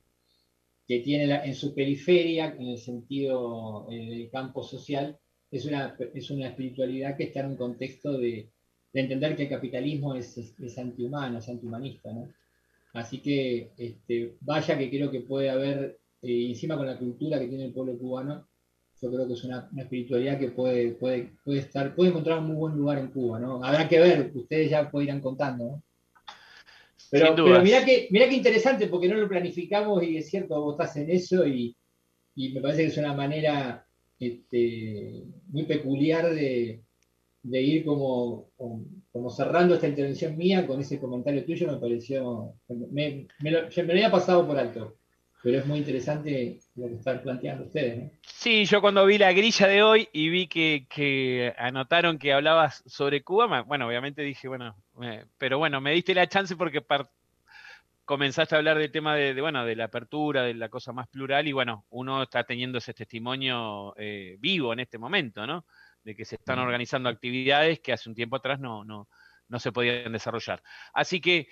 que 0.87 1.01
tiene 1.01 1.33
en 1.45 1.55
su 1.55 1.75
periferia, 1.75 2.55
en 2.59 2.69
el 2.69 2.79
sentido 2.79 3.87
eh, 3.91 4.07
del 4.07 4.31
campo 4.31 4.63
social, 4.63 5.19
es 5.51 5.65
una, 5.65 5.97
es 6.15 6.31
una 6.31 6.49
espiritualidad 6.49 7.17
que 7.17 7.25
está 7.25 7.41
en 7.41 7.47
un 7.47 7.57
contexto 7.57 8.19
de, 8.19 8.51
entender 8.93 9.37
que 9.37 9.45
el 9.45 9.49
capitalismo 9.49 10.17
es, 10.17 10.37
es, 10.37 10.79
antihumano, 10.79 11.39
es 11.39 11.49
antihumanista. 11.49 12.13
¿no? 12.13 12.29
Así 12.93 13.19
que 13.19 13.71
este, 13.77 14.37
vaya 14.41 14.77
que 14.77 14.91
creo 14.91 15.11
que 15.11 15.21
puede 15.21 15.49
haber, 15.49 16.00
eh, 16.23 16.49
encima 16.49 16.77
con 16.77 16.87
la 16.87 16.99
cultura 16.99 17.39
que 17.39 17.49
tiene 17.49 17.67
el 17.67 17.73
pueblo 17.73 17.99
cubano, 17.99 18.47
yo 19.01 19.11
creo 19.11 19.27
que 19.27 19.33
es 19.35 19.45
una, 19.45 19.69
espiritualidad 19.79 20.39
que 20.39 20.51
puede, 20.51 20.93
puede, 20.93 21.33
puede, 21.43 21.61
estar, 21.61 21.95
puede 21.95 22.11
encontrar 22.11 22.39
un 22.39 22.49
muy 22.49 22.57
buen 22.57 22.77
lugar 22.77 22.99
en 22.99 23.09
Cuba, 23.09 23.41
¿no? 23.41 23.65
Habrá 23.65 23.89
que 23.89 23.99
ver, 23.99 24.31
ustedes 24.35 24.71
ya 24.71 24.91
irán 24.93 25.21
contando, 25.21 25.65
¿no? 25.65 25.83
Pero, 27.11 27.35
pero 27.35 27.63
mirá, 27.63 27.85
que, 27.85 28.07
mirá 28.11 28.29
que 28.29 28.37
interesante, 28.37 28.87
porque 28.87 29.09
no 29.09 29.17
lo 29.17 29.29
planificamos 29.29 30.03
y 30.05 30.17
es 30.17 30.29
cierto, 30.29 30.61
vos 30.61 30.75
estás 30.75 30.97
en 30.97 31.11
eso 31.11 31.47
y, 31.47 31.75
me 32.37 32.61
parece 32.61 32.83
que 32.83 32.89
es 32.89 32.97
una 32.99 33.15
manera 33.15 33.85
este, 34.19 35.25
muy 35.49 35.65
peculiar 35.65 36.33
de, 36.33 36.83
ir 37.43 37.85
como, 37.85 38.51
como 39.11 39.31
cerrando 39.31 39.75
esta 39.75 39.89
intervención 39.89 40.37
mía 40.37 40.67
con 40.67 40.81
ese 40.81 41.01
comentario 41.01 41.45
tuyo, 41.45 41.73
me 41.73 41.79
pareció, 41.79 42.55
me, 42.69 43.27
lo, 43.41 43.67
había 43.67 44.11
pasado 44.11 44.47
por 44.47 44.57
alto, 44.57 44.97
pero 45.43 45.59
es 45.59 45.67
muy 45.67 45.79
interesante 45.79 46.59
lo 46.77 46.89
que 46.89 46.95
están 46.95 47.23
planteando 47.23 47.65
ustedes. 47.65 48.13
Sí, 48.23 48.65
yo 48.67 48.81
cuando 48.81 49.07
vi 49.07 49.19
la 49.19 49.33
grilla 49.33 49.67
de 49.67 49.83
hoy 49.83 50.09
y 50.13 50.29
vi 50.29 50.47
que, 50.49 51.55
anotaron 51.57 52.19
que 52.19 52.33
hablabas 52.33 52.83
sobre 52.87 53.23
Cuba, 53.23 53.63
bueno, 53.63 53.87
obviamente 53.87 54.23
dije, 54.23 54.49
bueno, 54.49 54.77
pero 55.39 55.59
bueno, 55.59 55.81
me 55.81 55.93
diste 55.93 56.15
la 56.15 56.29
chance 56.29 56.57
porque 56.57 56.85
comenzaste 58.05 58.55
a 58.55 58.59
hablar 58.59 58.79
del 58.79 58.91
tema 58.91 59.15
de, 59.17 59.41
bueno, 59.41 59.65
de 59.65 59.77
la 59.77 59.85
apertura, 59.85 60.43
de 60.43 60.55
la 60.55 60.69
cosa 60.69 60.93
más 60.93 61.09
plural, 61.09 61.47
y 61.49 61.53
bueno, 61.53 61.87
uno 61.91 62.23
está 62.23 62.45
teniendo 62.45 62.79
ese 62.79 62.93
testimonio 62.93 63.95
eh, 63.97 64.37
vivo 64.41 64.73
en 64.73 64.81
este 64.81 64.99
momento, 64.99 65.47
¿no? 65.47 65.65
De 66.05 66.15
que 66.15 66.25
se 66.25 66.37
están 66.37 66.59
organizando 66.59 67.09
actividades 67.09 67.81
que 67.81 67.93
hace 67.93 68.09
un 68.09 68.15
tiempo 68.15 68.37
atrás 68.37 68.59
no, 68.59 68.85
no, 68.85 69.09
no 69.49 69.59
se 69.59 69.73
podían 69.73 70.13
desarrollar. 70.13 70.63
Así 70.93 71.21
que, 71.21 71.49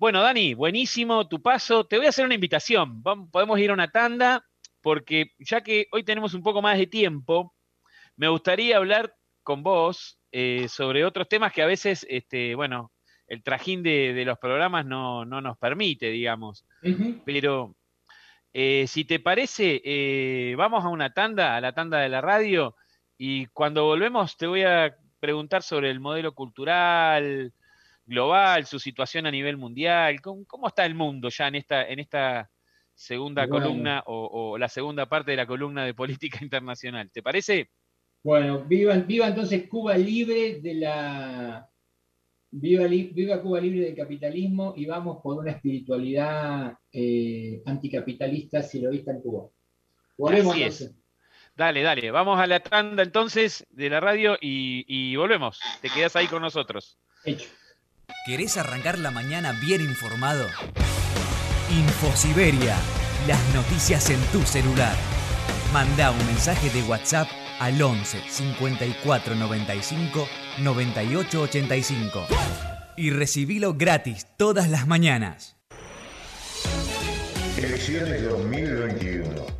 bueno, 0.00 0.22
Dani, 0.22 0.54
buenísimo 0.54 1.28
tu 1.28 1.42
paso. 1.42 1.84
Te 1.84 1.98
voy 1.98 2.06
a 2.06 2.08
hacer 2.08 2.24
una 2.24 2.34
invitación. 2.34 3.02
Vamos, 3.02 3.28
podemos 3.30 3.58
ir 3.58 3.68
a 3.68 3.74
una 3.74 3.90
tanda, 3.90 4.42
porque 4.80 5.32
ya 5.38 5.60
que 5.60 5.88
hoy 5.92 6.04
tenemos 6.04 6.32
un 6.32 6.42
poco 6.42 6.62
más 6.62 6.78
de 6.78 6.86
tiempo, 6.86 7.54
me 8.16 8.28
gustaría 8.28 8.78
hablar 8.78 9.14
con 9.42 9.62
vos 9.62 10.18
eh, 10.32 10.68
sobre 10.70 11.04
otros 11.04 11.28
temas 11.28 11.52
que 11.52 11.60
a 11.60 11.66
veces, 11.66 12.06
este, 12.08 12.54
bueno, 12.54 12.92
el 13.26 13.42
trajín 13.42 13.82
de, 13.82 14.22
los 14.24 14.38
programas 14.38 14.86
no, 14.86 15.26
nos 15.26 15.58
permite, 15.58 16.08
digamos. 16.08 16.64
Pero 17.26 17.76
eh, 18.54 18.86
si 18.88 19.04
te 19.04 19.20
parece, 19.20 19.82
eh, 19.84 20.54
vamos 20.56 20.82
a 20.82 20.88
una 20.88 21.12
tanda, 21.12 21.56
a 21.56 21.60
la 21.60 21.74
tanda 21.74 21.98
de 21.98 22.08
la 22.08 22.22
radio, 22.22 22.74
y 23.18 23.48
cuando 23.48 23.84
volvemos 23.84 24.38
te 24.38 24.46
voy 24.46 24.62
a 24.62 24.96
preguntar 25.18 25.62
sobre 25.62 25.90
el 25.90 26.00
modelo 26.00 26.34
cultural 26.34 27.52
global, 28.10 28.66
su 28.66 28.80
situación 28.80 29.26
a 29.26 29.30
nivel 29.30 29.56
mundial, 29.56 30.20
cómo, 30.20 30.66
está 30.66 30.84
el 30.84 30.96
mundo 30.96 31.28
ya 31.28 31.46
en 31.46 31.54
esta, 31.54 31.86
en 31.88 32.00
esta 32.00 32.50
segunda 32.92 33.48
columna 33.48 34.02
o, 34.06 34.58
la 34.58 34.68
segunda 34.68 35.06
parte 35.06 35.30
de 35.30 35.36
la 35.36 35.46
columna 35.46 35.84
de 35.84 35.94
política 35.94 36.38
internacional. 36.42 37.10
¿Te 37.12 37.22
parece? 37.22 37.70
Bueno, 38.22 38.64
viva, 38.64 38.94
viva 38.96 39.28
entonces 39.28 39.66
Cuba 39.68 39.96
libre 39.96 40.60
de 40.60 40.74
la 40.74 41.66
Viva, 42.52 43.40
Cuba 43.40 43.60
libre 43.60 43.84
del 43.86 43.94
capitalismo 43.94 44.74
y 44.76 44.84
vamos 44.84 45.18
por 45.22 45.38
una 45.38 45.52
espiritualidad 45.52 46.76
eh, 46.92 47.62
anticapitalista 47.64 48.60
silovista 48.60 49.12
en 49.12 49.20
Cuba. 49.20 49.48
Volvemos 50.18 50.56
Dale, 51.56 51.82
dale, 51.82 52.10
vamos 52.10 52.40
a 52.40 52.46
la 52.46 52.60
tanda 52.60 53.02
entonces 53.02 53.66
de 53.70 53.88
la 53.88 54.00
radio 54.00 54.36
y, 54.40 55.14
volvemos. 55.14 55.60
Te 55.80 55.90
quedas 55.90 56.16
ahí 56.16 56.26
con 56.26 56.42
nosotros. 56.42 56.98
Hecho. 57.24 57.48
¿Querés 58.24 58.56
arrancar 58.56 58.98
la 58.98 59.10
mañana 59.10 59.52
bien 59.52 59.80
informado? 59.80 60.46
Infosiberia, 61.70 62.76
las 63.26 63.40
noticias 63.54 64.10
en 64.10 64.20
tu 64.32 64.42
celular. 64.42 64.94
Manda 65.72 66.10
un 66.10 66.26
mensaje 66.26 66.70
de 66.70 66.82
WhatsApp 66.82 67.28
al 67.58 67.80
11 67.80 68.22
54 68.28 69.34
95 69.34 70.28
98 70.58 71.42
85 71.42 72.26
y 72.96 73.10
recibilo 73.10 73.74
gratis 73.74 74.26
todas 74.36 74.68
las 74.68 74.86
mañanas. 74.86 75.56
Elecciones 77.56 78.22
2021. 78.24 79.59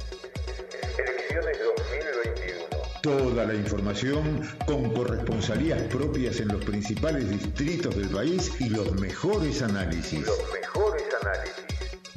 Toda 3.02 3.47
la 3.47 3.54
información 3.54 4.47
con 4.66 4.92
corresponsalías 4.92 5.80
propias 5.85 6.38
en 6.40 6.49
los 6.49 6.62
principales 6.64 7.30
distritos 7.30 7.97
del 7.97 8.11
país 8.11 8.52
y 8.61 8.69
los 8.69 8.92
mejores 9.00 9.62
análisis. 9.62 10.26
Los 10.26 10.38
mejores 10.52 11.04
análisis. 11.23 11.64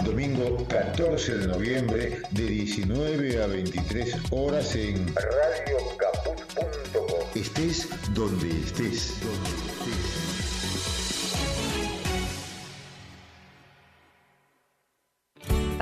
Domingo 0.03 0.67
14 0.67 1.37
de 1.37 1.47
noviembre 1.47 2.21
de 2.31 2.45
19 2.45 3.43
a 3.43 3.47
23 3.47 4.13
horas 4.31 4.75
en 4.75 5.07
radiocaput.com. 5.15 7.09
Estés 7.33 7.87
donde 8.13 8.49
estés. 8.49 9.13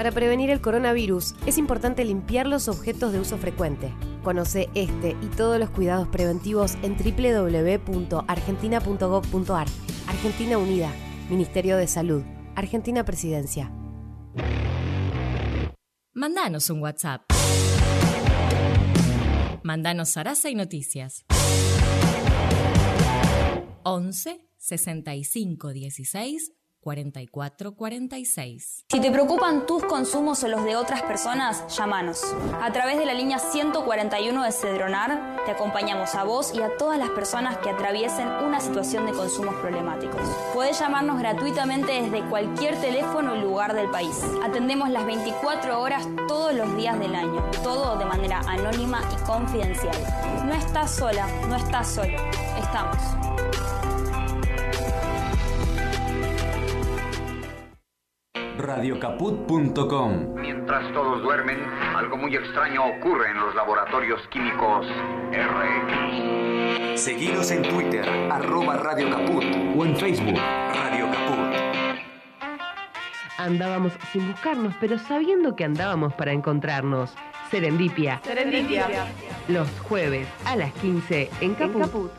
Para 0.01 0.11
prevenir 0.11 0.49
el 0.49 0.61
coronavirus 0.61 1.35
es 1.45 1.59
importante 1.59 2.03
limpiar 2.03 2.47
los 2.47 2.67
objetos 2.67 3.13
de 3.13 3.19
uso 3.19 3.37
frecuente. 3.37 3.93
Conoce 4.23 4.67
este 4.73 5.15
y 5.21 5.27
todos 5.27 5.59
los 5.59 5.69
cuidados 5.69 6.07
preventivos 6.07 6.75
en 6.81 6.97
www.argentina.gov.ar. 6.97 9.67
Argentina 10.07 10.57
Unida, 10.57 10.91
Ministerio 11.29 11.77
de 11.77 11.85
Salud, 11.85 12.23
Argentina 12.55 13.05
Presidencia. 13.05 13.71
Mandanos 16.13 16.71
un 16.71 16.81
WhatsApp. 16.81 17.21
Mandanos 19.61 20.09
Sarasa 20.09 20.49
y 20.49 20.55
Noticias. 20.55 21.25
11 23.83 24.49
65 24.57 25.73
16 25.73 26.53
4446. 26.81 28.85
Si 28.89 28.99
te 28.99 29.11
preocupan 29.11 29.65
tus 29.65 29.83
consumos 29.83 30.43
o 30.43 30.47
los 30.47 30.63
de 30.65 30.75
otras 30.75 31.01
personas, 31.03 31.63
llámanos. 31.75 32.23
A 32.61 32.71
través 32.71 32.97
de 32.97 33.05
la 33.05 33.13
línea 33.13 33.39
141 33.39 34.43
de 34.43 34.51
Cedronar, 34.51 35.37
te 35.45 35.51
acompañamos 35.51 36.15
a 36.15 36.23
vos 36.23 36.53
y 36.53 36.61
a 36.61 36.75
todas 36.77 36.97
las 36.97 37.09
personas 37.11 37.57
que 37.59 37.69
atraviesen 37.69 38.27
una 38.27 38.59
situación 38.59 39.05
de 39.05 39.13
consumos 39.13 39.55
problemáticos. 39.55 40.21
Podés 40.53 40.79
llamarnos 40.79 41.19
gratuitamente 41.19 42.01
desde 42.01 42.27
cualquier 42.29 42.79
teléfono 42.81 43.35
y 43.35 43.41
lugar 43.41 43.73
del 43.73 43.89
país. 43.89 44.21
Atendemos 44.43 44.89
las 44.89 45.05
24 45.05 45.79
horas 45.79 46.07
todos 46.27 46.53
los 46.53 46.75
días 46.75 46.99
del 46.99 47.15
año, 47.15 47.43
todo 47.63 47.97
de 47.97 48.05
manera 48.05 48.41
anónima 48.47 49.01
y 49.13 49.25
confidencial. 49.25 49.95
No 50.45 50.53
estás 50.53 50.95
sola, 50.95 51.27
no 51.47 51.55
estás 51.55 51.87
solo. 51.87 52.17
Estamos. 52.59 52.97
radiocaput.com. 58.75 60.35
Mientras 60.35 60.93
todos 60.93 61.21
duermen, 61.21 61.57
algo 61.93 62.15
muy 62.15 62.33
extraño 62.35 62.85
ocurre 62.85 63.29
en 63.31 63.37
los 63.37 63.53
laboratorios 63.53 64.21
químicos 64.29 64.87
RX. 65.31 67.01
Seguidos 67.01 67.51
en 67.51 67.63
Twitter, 67.63 68.07
arroba 68.31 68.77
Radio 68.77 69.09
Caput 69.09 69.43
o 69.75 69.85
en 69.85 69.97
Facebook, 69.97 70.39
Radio 70.73 71.05
Caput. 71.11 71.53
Andábamos 73.37 73.91
sin 74.13 74.31
buscarnos, 74.31 74.73
pero 74.79 74.97
sabiendo 74.97 75.55
que 75.55 75.65
andábamos 75.65 76.13
para 76.13 76.31
encontrarnos. 76.31 77.13
Serendipia. 77.49 78.21
Serendipia. 78.23 78.87
Los 79.49 79.67
jueves 79.81 80.27
a 80.45 80.55
las 80.55 80.71
15 80.75 81.29
en 81.41 81.55
Caput. 81.55 81.75
En 81.75 81.81
Caput. 81.81 82.11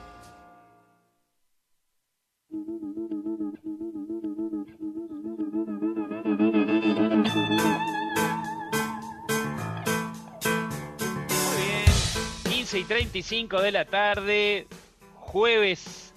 Y 12.74 12.84
35 12.84 13.60
de 13.60 13.70
la 13.70 13.84
tarde, 13.84 14.66
jueves. 15.14 16.14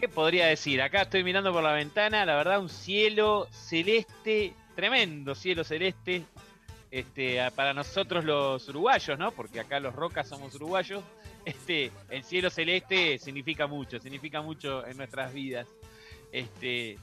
¿Qué 0.00 0.08
podría 0.08 0.46
decir? 0.46 0.82
Acá 0.82 1.02
estoy 1.02 1.22
mirando 1.22 1.52
por 1.52 1.62
la 1.62 1.72
ventana, 1.72 2.24
la 2.24 2.34
verdad, 2.34 2.60
un 2.60 2.68
cielo 2.68 3.46
celeste, 3.52 4.54
tremendo 4.74 5.36
cielo 5.36 5.62
celeste. 5.62 6.24
Este, 6.90 7.38
para 7.54 7.74
nosotros 7.74 8.24
los 8.24 8.68
uruguayos, 8.68 9.18
¿no? 9.18 9.30
Porque 9.30 9.60
acá 9.60 9.78
los 9.78 9.94
rocas 9.94 10.28
somos 10.28 10.54
uruguayos. 10.56 11.04
Este, 11.44 11.92
el 12.10 12.24
cielo 12.24 12.50
celeste 12.50 13.18
significa 13.18 13.68
mucho, 13.68 14.00
significa 14.00 14.42
mucho 14.42 14.84
en 14.84 14.96
nuestras 14.96 15.32
vidas. 15.32 15.68
Este, 16.32 16.98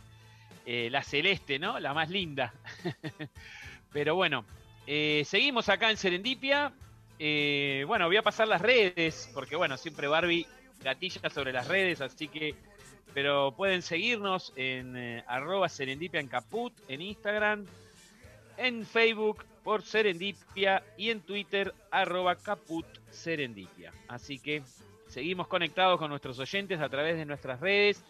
eh, 0.66 0.90
la 0.92 1.02
celeste, 1.02 1.60
¿no? 1.60 1.80
La 1.80 1.94
más 1.94 2.10
linda. 2.10 2.54
Pero 3.94 4.16
bueno, 4.16 4.44
eh, 4.86 5.24
seguimos 5.26 5.70
acá 5.70 5.92
en 5.92 5.98
Serendipia. 5.98 6.74
Eh, 7.20 7.84
bueno, 7.88 8.08
voy 8.08 8.18
a 8.18 8.22
pasar 8.22 8.48
las 8.48 8.62
redes, 8.62 9.30
porque 9.34 9.56
bueno, 9.56 9.78
siempre 9.78 10.08
Barbie 10.08 10.48
gatilla 10.84 11.30
sobre 11.30 11.54
las 11.54 11.68
redes, 11.68 12.02
así 12.02 12.28
que, 12.28 12.56
pero 13.14 13.54
pueden 13.56 13.82
seguirnos 13.82 14.52
en 14.56 14.98
eh, 14.98 15.24
arroba 15.28 15.70
serendipia 15.70 16.20
en 16.20 16.28
caput, 16.28 16.74
en 16.90 17.02
Instagram, 17.02 17.66
en 18.58 18.86
Facebook 18.86 19.46
por 19.64 19.82
serendipia 19.82 20.84
y 20.98 21.10
en 21.10 21.22
Twitter 21.22 21.74
arroba 21.90 22.36
caput 22.36 22.86
serendipia. 23.10 23.94
Así 24.08 24.40
que 24.40 24.62
seguimos 25.08 25.48
conectados 25.48 25.98
con 25.98 26.10
nuestros 26.10 26.38
oyentes 26.40 26.82
a 26.82 26.90
través 26.90 27.16
de 27.16 27.26
nuestras 27.26 27.62
redes, 27.62 28.04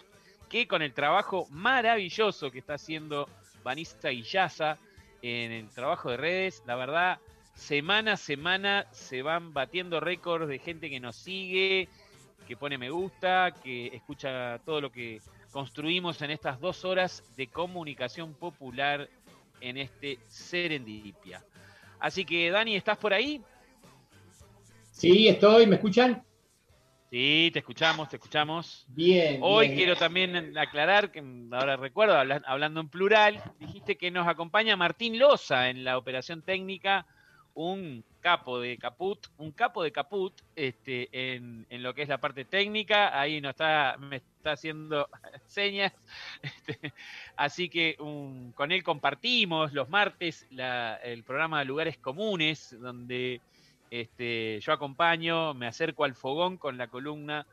que 0.50 0.68
con 0.68 0.82
el 0.82 0.94
trabajo 0.94 1.48
maravilloso 1.52 2.52
que 2.52 2.60
está 2.60 2.74
haciendo 2.74 3.30
Vanista 3.64 4.12
Yaza 4.12 4.78
en 5.22 5.52
el 5.52 5.70
trabajo 5.70 6.10
de 6.12 6.18
redes, 6.18 6.62
la 6.66 6.76
verdad 6.76 7.20
semana 7.56 8.14
a 8.14 8.18
semana 8.18 8.86
se 8.92 9.22
van 9.22 9.54
batiendo 9.54 10.00
récords 10.00 10.48
de 10.48 10.60
gente 10.60 10.90
que 10.90 11.00
nos 11.00 11.16
sigue 11.16 11.90
que 12.48 12.56
pone 12.56 12.78
me 12.78 12.92
gusta, 12.92 13.56
que 13.64 13.88
escucha 13.88 14.60
todo 14.66 14.80
lo 14.80 14.92
que 14.92 15.20
construimos 15.52 16.22
en 16.22 16.30
estas 16.30 16.60
dos 16.60 16.86
horas 16.86 17.24
de 17.36 17.48
comunicación 17.48 18.36
popular 18.36 19.10
en 19.62 19.78
este 19.78 20.20
Serendipia. 20.28 21.44
Así 22.00 22.24
que, 22.24 22.52
Dani, 22.52 22.76
¿estás 22.76 22.98
por 22.98 23.14
ahí? 23.14 23.42
Sí, 24.92 25.28
estoy, 25.28 25.66
¿me 25.66 25.76
escuchan? 25.76 26.24
Sí, 27.10 27.50
te 27.54 27.60
escuchamos, 27.60 28.10
te 28.10 28.18
escuchamos. 28.18 28.86
Bien. 28.90 29.40
Hoy 29.42 29.68
bien. 29.68 29.78
quiero 29.78 29.96
también 29.96 30.58
aclarar, 30.58 31.12
que 31.12 31.24
ahora 31.52 31.78
recuerdo, 31.78 32.16
habla- 32.16 32.44
hablando 32.46 32.80
en 32.82 32.90
plural, 32.90 33.42
dijiste 33.60 33.98
que 33.98 34.12
nos 34.12 34.28
acompaña 34.28 34.76
Martín 34.76 35.18
Loza 35.18 35.70
en 35.70 35.84
la 35.84 35.98
operación 35.98 36.42
técnica, 36.42 37.06
un 37.56 38.04
capo 38.22 38.60
de 38.60 38.78
Caput, 38.78 39.28
un 39.38 39.52
capo 39.52 39.82
de 39.84 39.92
Caput 39.92 40.34
este, 40.56 41.10
en, 41.12 41.66
en 41.70 41.84
lo 41.84 41.94
que 41.94 42.02
es 42.04 42.10
la 42.10 42.20
parte 42.20 42.46
técnica. 42.46 43.20
Ahí 43.20 43.42
nos 43.42 43.52
está, 43.52 43.96
me 44.00 44.18
está 44.18 44.52
haciendo 44.54 45.08
señas. 45.48 45.94
Este, 46.42 46.94
así 47.36 47.70
que 47.70 47.96
con 48.56 48.72
él 48.72 48.84
compartimos 48.84 49.74
los 49.74 49.90
martes 49.90 50.46
la- 50.52 50.96
el 50.98 51.24
programa 51.24 51.60
de 51.60 51.66
Lugares 51.66 51.98
Comunes, 51.98 52.76
donde 52.80 53.42
este, 53.90 54.60
yo 54.62 54.74
acompaño, 54.74 55.54
me 55.54 55.68
acerco 55.68 56.04
al 56.04 56.16
fogón 56.16 56.58
con 56.58 56.78
la 56.78 56.88
columna 56.88 57.46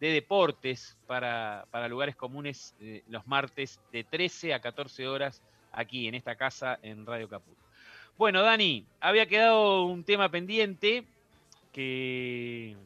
de 0.00 0.12
deportes 0.12 0.96
para, 1.06 1.66
para 1.70 1.86
lugares 1.88 2.16
comunes 2.16 2.74
eh, 2.80 3.02
los 3.08 3.26
martes 3.26 3.78
de 3.92 4.04
13 4.04 4.54
a 4.54 4.60
14 4.60 5.06
horas 5.06 5.42
aquí 5.72 6.08
en 6.08 6.14
esta 6.14 6.36
casa 6.36 6.78
en 6.82 7.04
Radio 7.04 7.28
Caput. 7.28 7.58
Bueno, 8.20 8.42
Dani, 8.42 8.84
había 9.00 9.24
quedado 9.24 9.86
un 9.86 10.04
tema 10.04 10.30
pendiente 10.30 11.06
que 11.72 12.76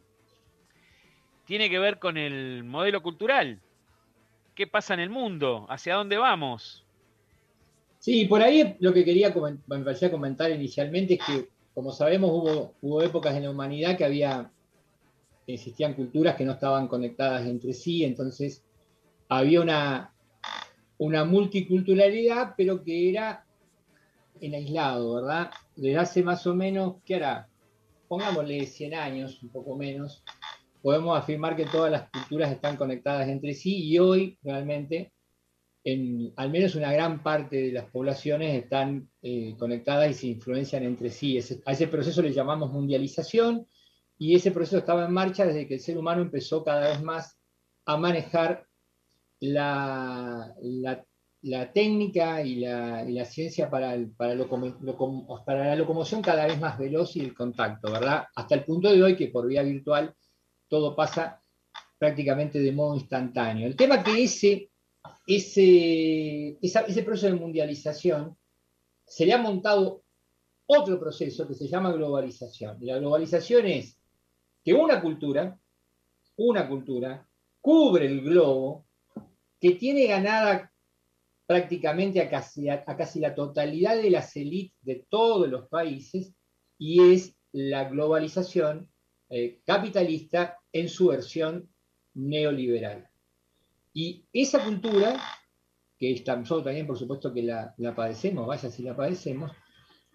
tiene 1.44 1.68
que 1.68 1.80
ver 1.80 1.98
con 1.98 2.16
el 2.16 2.62
modelo 2.62 3.02
cultural. 3.02 3.58
¿Qué 4.54 4.68
pasa 4.68 4.94
en 4.94 5.00
el 5.00 5.10
mundo? 5.10 5.66
¿Hacia 5.68 5.96
dónde 5.96 6.18
vamos? 6.18 6.84
Sí, 7.98 8.26
por 8.26 8.42
ahí 8.42 8.76
lo 8.78 8.92
que 8.92 9.04
quería 9.04 9.34
comentar 9.34 10.52
inicialmente 10.52 11.14
es 11.14 11.20
que, 11.26 11.48
como 11.74 11.90
sabemos, 11.90 12.30
hubo, 12.30 12.74
hubo 12.80 13.02
épocas 13.02 13.34
en 13.34 13.42
la 13.42 13.50
humanidad 13.50 13.98
que 13.98 14.04
había, 14.04 14.52
existían 15.48 15.94
culturas 15.94 16.36
que 16.36 16.44
no 16.44 16.52
estaban 16.52 16.86
conectadas 16.86 17.44
entre 17.44 17.72
sí, 17.72 18.04
entonces 18.04 18.62
había 19.28 19.60
una, 19.60 20.14
una 20.96 21.24
multiculturalidad, 21.24 22.54
pero 22.56 22.84
que 22.84 23.10
era 23.10 23.43
en 24.40 24.54
aislado, 24.54 25.14
¿verdad? 25.14 25.50
Desde 25.76 25.98
hace 25.98 26.22
más 26.22 26.46
o 26.46 26.54
menos, 26.54 26.96
¿qué 27.04 27.16
hará? 27.16 27.48
Pongámosle 28.08 28.66
100 28.66 28.94
años, 28.94 29.42
un 29.42 29.50
poco 29.50 29.76
menos, 29.76 30.22
podemos 30.82 31.18
afirmar 31.18 31.56
que 31.56 31.66
todas 31.66 31.90
las 31.90 32.10
culturas 32.10 32.52
están 32.52 32.76
conectadas 32.76 33.28
entre 33.28 33.54
sí 33.54 33.84
y 33.88 33.98
hoy 33.98 34.38
realmente 34.42 35.12
en, 35.84 36.32
al 36.36 36.50
menos 36.50 36.74
una 36.76 36.92
gran 36.92 37.22
parte 37.22 37.56
de 37.56 37.72
las 37.72 37.84
poblaciones 37.90 38.54
están 38.62 39.10
eh, 39.22 39.54
conectadas 39.58 40.10
y 40.10 40.14
se 40.14 40.26
influencian 40.28 40.82
entre 40.82 41.10
sí. 41.10 41.38
A 41.66 41.72
ese 41.72 41.88
proceso 41.88 42.22
le 42.22 42.32
llamamos 42.32 42.70
mundialización 42.72 43.66
y 44.18 44.34
ese 44.34 44.50
proceso 44.50 44.78
estaba 44.78 45.04
en 45.04 45.12
marcha 45.12 45.44
desde 45.44 45.66
que 45.66 45.74
el 45.74 45.80
ser 45.80 45.98
humano 45.98 46.22
empezó 46.22 46.62
cada 46.64 46.88
vez 46.90 47.02
más 47.02 47.38
a 47.86 47.96
manejar 47.96 48.66
la, 49.40 50.54
la- 50.60 51.04
la 51.44 51.72
técnica 51.72 52.42
y 52.42 52.56
la, 52.56 53.24
ciencia 53.24 53.70
para, 53.70 53.96
para, 54.16 54.34
la 54.34 55.76
locomoción 55.76 56.22
cada 56.22 56.46
vez 56.46 56.58
más 56.58 56.78
veloz 56.78 57.16
y 57.16 57.20
el 57.20 57.34
contacto, 57.34 57.92
¿verdad? 57.92 58.24
Hasta 58.34 58.54
el 58.54 58.64
punto 58.64 58.90
de 58.90 59.02
hoy 59.02 59.16
que 59.16 59.28
por 59.28 59.46
vía 59.46 59.62
virtual 59.62 60.14
todo 60.68 60.96
pasa 60.96 61.42
prácticamente 61.98 62.58
de 62.58 62.72
modo 62.72 62.94
instantáneo. 62.94 63.66
El 63.66 63.76
tema 63.76 64.02
que 64.02 64.22
ese 64.22 64.70
ese, 65.26 66.58
ese 66.60 67.02
proceso 67.02 67.26
de 67.26 67.34
mundialización, 67.40 68.36
se 69.06 69.26
le 69.26 69.32
ha 69.32 69.38
montado 69.38 70.02
otro 70.66 70.98
proceso 70.98 71.46
que 71.46 71.54
se 71.54 71.68
llama 71.68 71.92
globalización. 71.92 72.82
Y 72.82 72.86
la 72.86 72.98
globalización 72.98 73.66
es 73.66 73.98
que 74.62 74.72
una 74.72 75.00
cultura, 75.00 75.58
una 76.36 76.68
cultura, 76.68 77.26
cubre 77.60 78.06
el 78.06 78.22
globo, 78.22 78.86
que 79.60 79.72
tiene 79.72 80.06
ganada 80.06 80.72
prácticamente 81.46 82.20
a 82.20 82.28
casi, 82.30 82.68
a 82.68 82.84
casi 82.84 83.20
la 83.20 83.34
totalidad 83.34 83.96
de 83.96 84.10
las 84.10 84.34
élites 84.36 84.76
de 84.82 85.06
todos 85.08 85.48
los 85.48 85.68
países, 85.68 86.32
y 86.78 87.12
es 87.12 87.36
la 87.52 87.88
globalización 87.88 88.90
eh, 89.30 89.60
capitalista 89.64 90.58
en 90.72 90.88
su 90.88 91.08
versión 91.08 91.68
neoliberal. 92.14 93.08
Y 93.92 94.24
esa 94.32 94.64
cultura, 94.64 95.20
que 95.98 96.12
está- 96.12 96.36
nosotros 96.36 96.64
también 96.64 96.86
por 96.86 96.98
supuesto 96.98 97.32
que 97.32 97.42
la, 97.42 97.74
la 97.78 97.94
padecemos, 97.94 98.46
vaya 98.46 98.70
si 98.70 98.82
la 98.82 98.96
padecemos, 98.96 99.50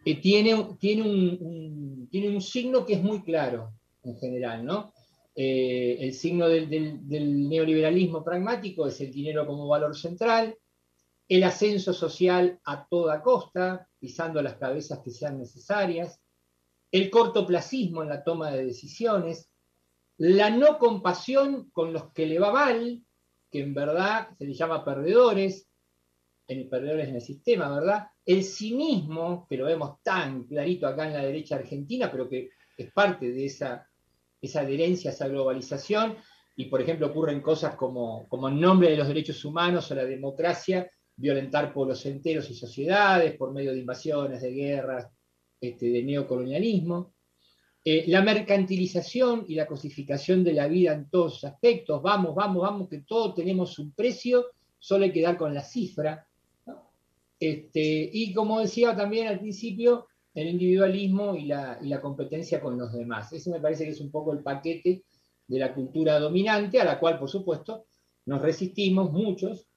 eh, 0.05 0.15
tiene, 0.21 0.75
tiene, 0.79 1.01
un, 1.03 2.07
tiene 2.09 2.29
un 2.29 2.41
signo 2.41 2.85
que 2.85 2.93
es 2.93 3.03
muy 3.03 3.21
claro 3.23 3.73
en 4.03 4.17
general, 4.17 4.65
¿no? 4.65 4.93
Eh, 5.35 5.97
el 5.99 6.13
signo 6.13 6.47
del- 6.49 6.69
del 6.69 7.47
neoliberalismo 7.49 8.23
pragmático 8.23 8.87
es 8.87 8.99
el 9.01 9.11
dinero 9.11 9.45
como 9.45 9.67
valor 9.67 9.95
central, 9.95 10.55
el 11.29 11.43
ascenso 11.43 11.93
social 11.93 12.59
a 12.65 12.87
toda 12.87 13.21
costa, 13.21 13.87
pisando 13.99 14.41
las 14.41 14.55
cabezas 14.55 14.99
que 15.03 15.11
sean 15.11 15.37
necesarias, 15.37 16.19
el 16.91 17.11
cortoplacismo 17.11 18.01
en 18.01 18.09
la 18.09 18.23
toma 18.23 18.49
de 18.49 18.65
decisiones, 18.65 19.47
la 20.17 20.49
no 20.49 20.79
compasión 20.79 21.69
con 21.69 21.93
los 21.93 22.11
que 22.13 22.25
le 22.25 22.39
va 22.39 22.51
mal, 22.51 23.05
que 23.51 23.61
en 23.61 23.75
verdad 23.75 24.29
se 24.39 24.45
les 24.45 24.57
llama 24.57 24.83
perdedores, 24.83 25.69
en 26.47 26.67
perdedores 26.67 27.09
en 27.09 27.15
el 27.15 27.21
sistema, 27.21 27.69
¿verdad? 27.69 28.07
El 28.25 28.43
cinismo, 28.43 29.45
que 29.47 29.57
lo 29.57 29.65
vemos 29.65 30.01
tan 30.01 30.45
clarito 30.45 30.87
acá 30.87 31.05
en 31.07 31.13
la 31.13 31.23
derecha 31.23 31.57
argentina, 31.57 32.11
pero 32.11 32.27
que 32.27 32.49
es 32.75 32.91
parte 32.91 33.31
de 33.31 33.45
esa, 33.45 33.87
esa 34.41 34.61
adherencia 34.61 35.11
a 35.11 35.13
esa 35.13 35.27
globalización, 35.27 36.17
y 36.55 36.65
por 36.65 36.81
ejemplo 36.81 37.07
ocurren 37.07 37.39
cosas 37.39 37.75
como, 37.75 38.27
como 38.27 38.49
en 38.49 38.59
nombre 38.59 38.89
de 38.89 38.97
los 38.97 39.07
derechos 39.07 39.45
humanos 39.45 39.91
o 39.91 39.95
la 39.95 40.05
democracia, 40.05 40.91
violentar 41.19 41.73
pueblos 41.73 42.05
enteros 42.05 42.49
y 42.49 42.53
sociedades 42.53 43.35
por 43.35 43.51
medio 43.51 43.73
de 43.73 43.79
invasiones, 43.79 44.41
de 44.41 44.51
guerras, 44.51 45.09
este, 45.59 45.89
de 45.89 46.03
neocolonialismo. 46.03 47.13
Eh, 47.83 48.05
la 48.07 48.21
mercantilización 48.21 49.45
y 49.47 49.55
la 49.55 49.67
cosificación 49.67 50.43
de 50.43 50.53
la 50.53 50.67
vida 50.67 50.93
en 50.93 51.09
todos 51.09 51.35
sus 51.35 51.43
aspectos. 51.45 52.01
Vamos, 52.01 52.35
vamos, 52.35 52.61
vamos, 52.61 52.89
que 52.89 53.01
todos 53.01 53.35
tenemos 53.35 53.77
un 53.79 53.91
precio, 53.91 54.47
solo 54.77 55.05
hay 55.05 55.11
que 55.11 55.21
dar 55.21 55.37
con 55.37 55.53
la 55.53 55.63
cifra. 55.63 56.25
Este, 57.37 58.09
y 58.13 58.33
como 58.33 58.59
decía 58.59 58.95
también 58.95 59.27
al 59.27 59.39
principio, 59.39 60.07
el 60.33 60.47
individualismo 60.47 61.35
y 61.35 61.45
la, 61.45 61.79
y 61.81 61.87
la 61.87 62.01
competencia 62.01 62.61
con 62.61 62.77
los 62.77 62.93
demás. 62.93 63.31
Ese 63.33 63.49
me 63.49 63.59
parece 63.59 63.83
que 63.85 63.91
es 63.91 64.01
un 64.01 64.11
poco 64.11 64.31
el 64.31 64.39
paquete 64.39 65.03
de 65.47 65.59
la 65.59 65.73
cultura 65.73 66.19
dominante, 66.19 66.79
a 66.79 66.85
la 66.85 66.99
cual, 66.99 67.17
por 67.19 67.29
supuesto, 67.29 67.85
nos 68.25 68.41
resistimos 68.41 69.11
muchos 69.11 69.68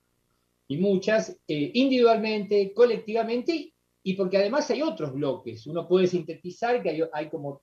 y 0.69 0.79
muchas, 0.79 1.39
eh, 1.47 1.71
individualmente, 1.75 2.73
colectivamente, 2.73 3.73
y 4.03 4.15
porque 4.15 4.39
además 4.39 4.71
hay 4.71 4.83
otros 4.83 5.13
bloques. 5.13 5.67
Uno 5.67 5.87
puede 5.87 6.07
sintetizar 6.07 6.83
que 6.83 7.09
hay, 7.13 7.29
como 7.29 7.63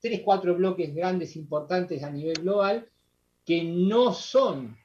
tres, 0.00 0.20
cuatro 0.24 0.54
bloques 0.54 0.94
grandes, 0.94 1.36
importantes 1.36 2.02
a 2.02 2.10
nivel 2.10 2.36
global, 2.42 2.88
que 3.44 3.64
no 3.64 4.12
son 4.12 4.76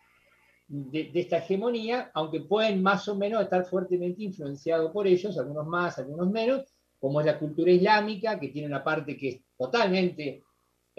de, 0.68 1.12
esta 1.14 1.38
hegemonía, 1.38 2.12
aunque 2.14 2.42
pueden 2.42 2.82
más 2.82 3.08
o 3.08 3.16
menos 3.16 3.44
estar 3.44 3.66
fuertemente 3.66 4.24
influenciados 4.24 4.92
por 4.92 5.08
ellos, 5.08 5.38
algunos 5.38 5.68
más, 5.68 5.98
algunos 5.98 6.30
menos, 6.30 6.66
como 7.00 7.20
es 7.20 7.26
la 7.26 7.40
cultura 7.40 7.72
islámica, 7.72 8.40
que 8.40 8.50
tiene 8.50 8.68
una 8.68 8.84
parte 8.84 9.18
que 9.18 9.30
es 9.30 9.42
totalmente 9.58 10.44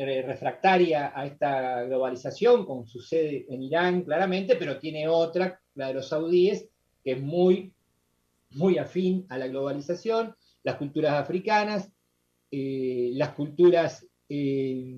refractaria 0.05 1.13
a 1.15 1.27
esta 1.27 1.85
globalización, 1.85 2.65
con 2.65 2.87
su 2.87 3.01
sede 3.01 3.47
en 3.49 3.63
Irán 3.63 4.03
claramente, 4.03 4.57
pero 4.57 4.79
tiene 4.79 5.09
otra, 5.09 5.61
la 5.75 5.89
de 5.89 5.95
los 5.95 6.09
saudíes, 6.09 6.69
que 7.05 7.13
es 7.13 7.21
muy, 7.21 7.73
muy 8.53 8.79
afín 8.79 9.27
a 9.29 9.39
la 9.39 9.49
globalización, 9.49 10.35
las 10.63 10.77
culturas 10.77 11.15
africanas, 11.15 11.91
eh, 12.51 13.11
las 13.15 13.31
culturas 13.31 14.07
eh, 14.29 14.95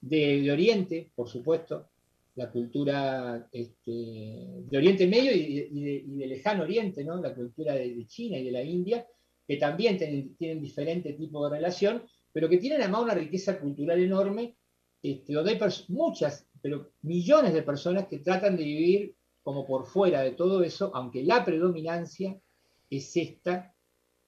de, 0.00 0.52
Oriente, 0.52 1.10
por 1.14 1.28
supuesto, 1.28 1.88
la 2.36 2.50
cultura 2.50 3.48
este, 3.52 3.90
de 3.90 4.78
Oriente 4.78 5.06
Medio 5.06 5.32
y 5.32 6.04
de, 6.06 6.26
lejano 6.26 6.62
Oriente, 6.62 7.04
¿no? 7.04 7.20
la 7.20 7.34
cultura 7.34 7.74
de, 7.74 8.06
China 8.06 8.38
y 8.38 8.44
de 8.44 8.52
la 8.52 8.62
India, 8.62 9.06
que 9.46 9.56
también 9.56 9.98
tienen 10.38 10.60
diferente 10.60 11.12
tipo 11.14 11.48
de 11.48 11.56
relación, 11.56 12.02
pero 12.32 12.48
que 12.48 12.58
tienen 12.58 12.80
además 12.80 13.02
una 13.02 13.14
riqueza 13.14 13.58
cultural 13.58 14.00
enorme, 14.00 14.56
este, 15.02 15.32
donde 15.32 15.52
hay 15.52 15.58
muchas, 15.88 16.46
pero 16.60 16.92
millones 17.02 17.52
de 17.54 17.62
personas 17.62 18.06
que 18.06 18.18
tratan 18.18 18.56
de 18.56 18.64
vivir 18.64 19.14
como 19.42 19.66
por 19.66 19.86
fuera 19.86 20.22
de 20.22 20.32
todo 20.32 20.62
eso, 20.62 20.90
aunque 20.94 21.22
la 21.22 21.44
predominancia 21.44 22.38
es 22.90 23.16
esta 23.16 23.74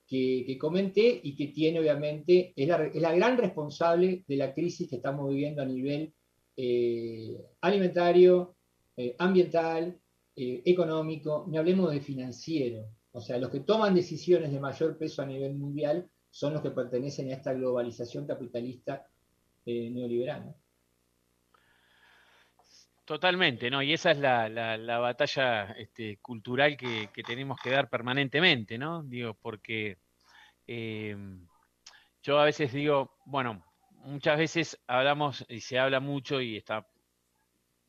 que, 0.06 0.58
comenté 0.58 1.20
y 1.22 1.34
que 1.34 1.48
tiene 1.48 1.80
obviamente, 1.80 2.52
es 2.56 2.68
la, 2.68 2.84
es 2.86 3.00
la, 3.00 3.14
gran 3.14 3.38
responsable 3.38 4.24
de 4.26 4.36
la 4.36 4.52
crisis 4.52 4.88
que 4.88 4.96
estamos 4.96 5.28
viviendo 5.30 5.62
a 5.62 5.66
nivel 5.66 6.12
eh, 6.56 7.34
alimentario, 7.62 8.56
eh, 8.96 9.16
ambiental, 9.18 9.98
eh, 10.36 10.62
económico, 10.64 11.46
ni 11.48 11.56
hablemos 11.56 11.90
de 11.92 12.00
financiero. 12.00 12.88
O 13.12 13.20
sea, 13.20 13.38
los 13.38 13.50
que 13.50 13.60
toman 13.60 13.94
decisiones 13.94 14.52
de 14.52 14.60
mayor 14.60 14.98
peso 14.98 15.22
a 15.22 15.26
nivel 15.26 15.54
mundial 15.54 16.08
son 16.32 16.54
los 16.54 16.62
que 16.62 16.70
pertenecen 16.70 17.30
a 17.30 17.34
esta 17.34 17.52
globalización 17.52 18.26
capitalista 18.26 19.06
neoliberal. 19.66 20.46
¿no? 20.46 20.54
Totalmente, 23.04 23.70
¿no? 23.70 23.82
Y 23.82 23.92
esa 23.92 24.12
es 24.12 24.18
la, 24.18 24.48
la, 24.48 24.98
batalla 24.98 25.72
este, 25.72 26.16
cultural 26.22 26.76
que, 26.76 27.10
tenemos 27.26 27.60
que 27.62 27.70
dar 27.70 27.90
permanentemente, 27.90 28.78
¿no? 28.78 29.02
Digo, 29.02 29.34
porque 29.34 29.98
eh, 30.66 31.14
yo 32.22 32.40
a 32.40 32.44
veces 32.44 32.72
digo, 32.72 33.18
bueno, 33.26 33.62
muchas 33.90 34.38
veces 34.38 34.80
hablamos 34.86 35.44
y 35.50 35.60
se 35.60 35.78
habla 35.78 36.00
mucho 36.00 36.40
y 36.40 36.56
está 36.56 36.86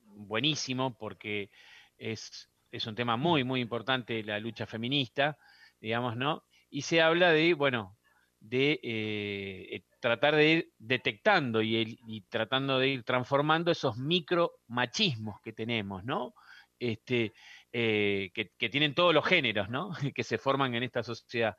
buenísimo 0.02 0.98
porque 0.98 1.50
es, 1.98 2.50
es 2.72 2.86
un 2.86 2.96
tema 2.96 3.16
muy, 3.16 3.46
muy 3.46 3.62
importante 3.62 4.22
la 4.24 4.38
lucha 4.40 4.66
feminista, 4.66 5.38
digamos, 5.80 6.18
¿no? 6.18 6.44
Y 6.70 6.82
se 6.82 7.02
habla 7.02 7.32
de, 7.32 7.54
bueno, 7.54 7.96
de 8.44 8.80
eh, 8.84 9.84
tratar 10.02 10.36
de 10.36 10.48
ir 10.48 10.72
detectando 10.78 11.62
y, 11.62 12.26
tratando 12.30 12.78
de 12.78 12.90
ir 12.90 13.04
transformando 13.04 13.72
esos 13.72 13.96
micro 13.98 14.60
machismos 14.68 15.40
que 15.42 15.54
tenemos, 15.54 16.04
¿no? 16.04 16.34
Este, 16.78 17.34
eh, 17.72 18.32
que, 18.34 18.70
tienen 18.70 18.94
todos 18.94 19.14
los 19.14 19.26
géneros, 19.26 19.70
¿no? 19.70 19.92
que 20.14 20.24
se 20.24 20.38
forman 20.38 20.76
en 20.76 20.84
esta 20.84 21.04
sociedad. 21.04 21.56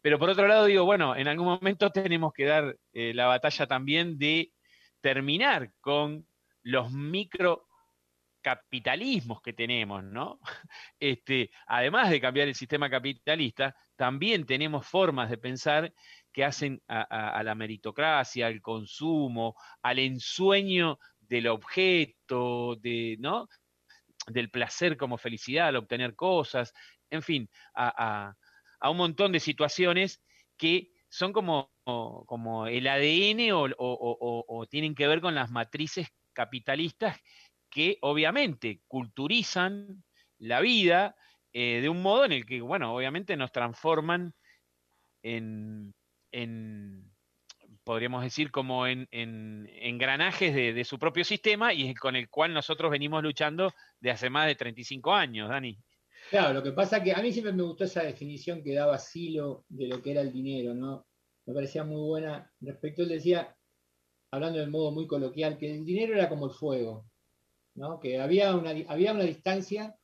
Pero 0.00 0.18
por 0.18 0.30
otro 0.30 0.48
lado 0.48 0.64
digo, 0.64 0.86
bueno, 0.86 1.14
en 1.14 1.28
algún 1.28 1.46
momento 1.46 1.90
tenemos 1.90 2.32
que 2.32 2.46
dar 2.46 2.76
eh, 2.94 3.12
la 3.12 3.26
batalla 3.26 3.66
también 3.66 4.16
de 4.16 4.52
terminar 5.02 5.70
con 5.80 6.26
los 6.62 6.90
micro 6.90 7.66
capitalismos 8.40 9.42
que 9.42 9.52
tenemos, 9.52 10.02
¿no? 10.02 10.40
Este, 10.98 11.50
además 11.66 12.08
de 12.08 12.22
cambiar 12.22 12.48
el 12.48 12.54
sistema 12.54 12.88
capitalista, 12.88 13.76
también 13.96 14.46
tenemos 14.46 14.86
formas 14.86 15.30
de 15.30 15.38
pensar 15.38 15.92
que 16.32 16.44
hacen 16.44 16.82
a, 16.86 17.42
la 17.42 17.54
meritocracia, 17.54 18.46
al 18.46 18.60
consumo, 18.60 19.56
al 19.82 19.98
ensueño 19.98 20.98
del 21.20 21.48
objeto, 21.48 22.76
de, 22.76 23.16
¿no? 23.18 23.48
del 24.26 24.50
placer 24.50 24.96
como 24.96 25.18
felicidad 25.18 25.68
al 25.68 25.76
obtener 25.76 26.14
cosas, 26.14 26.72
en 27.10 27.22
fin, 27.22 27.50
a, 27.74 28.34
un 28.82 28.96
montón 28.96 29.32
de 29.32 29.40
situaciones 29.40 30.22
que 30.56 30.92
son 31.08 31.32
como, 31.32 31.72
como 31.84 32.66
el 32.66 32.86
ADN 32.86 33.50
o, 33.52 34.66
tienen 34.68 34.94
que 34.94 35.06
ver 35.06 35.20
con 35.20 35.34
las 35.34 35.50
matrices 35.50 36.08
capitalistas 36.32 37.18
que 37.70 37.98
obviamente 38.02 38.82
culturizan 38.86 40.04
la 40.38 40.60
vida 40.60 41.16
eh, 41.58 41.80
de 41.80 41.88
un 41.88 42.02
modo 42.02 42.26
en 42.26 42.32
el 42.32 42.44
que, 42.44 42.60
bueno, 42.60 42.94
obviamente 42.94 43.34
nos 43.34 43.50
transforman 43.50 44.34
en, 45.22 45.94
en 46.30 47.10
podríamos 47.82 48.22
decir, 48.22 48.50
como 48.50 48.86
en, 48.86 49.08
engranajes 49.10 50.54
de, 50.54 50.84
su 50.84 50.98
propio 50.98 51.24
sistema 51.24 51.72
y 51.72 51.94
con 51.94 52.14
el 52.14 52.28
cual 52.28 52.52
nosotros 52.52 52.90
venimos 52.90 53.22
luchando 53.22 53.72
de 54.00 54.10
hace 54.10 54.28
más 54.28 54.48
de 54.48 54.54
35 54.54 55.14
años, 55.14 55.48
Dani. 55.48 55.78
Claro, 56.28 56.52
lo 56.52 56.62
que 56.62 56.72
pasa 56.72 57.02
que 57.02 57.14
a 57.14 57.22
mí 57.22 57.32
siempre 57.32 57.54
me 57.54 57.62
gustó 57.62 57.84
esa 57.84 58.02
definición 58.02 58.62
que 58.62 58.74
daba 58.74 58.98
Silo 58.98 59.64
de 59.70 59.86
lo 59.86 60.02
que 60.02 60.10
era 60.10 60.20
el 60.20 60.34
dinero, 60.34 60.74
¿no? 60.74 61.06
Me 61.46 61.54
parecía 61.54 61.84
muy 61.84 62.06
buena 62.06 62.52
respecto, 62.60 63.00
él 63.00 63.08
decía, 63.08 63.56
hablando 64.30 64.58
de 64.58 64.66
modo 64.66 64.90
muy 64.90 65.06
coloquial, 65.06 65.56
que 65.56 65.74
el 65.74 65.86
dinero 65.86 66.16
era 66.16 66.28
como 66.28 66.44
el 66.44 66.52
fuego, 66.52 67.06
¿no? 67.76 67.98
Que 67.98 68.20
había 68.20 68.54
una, 68.54 68.74
había 68.88 69.12
una 69.12 69.24
distancia 69.24 69.96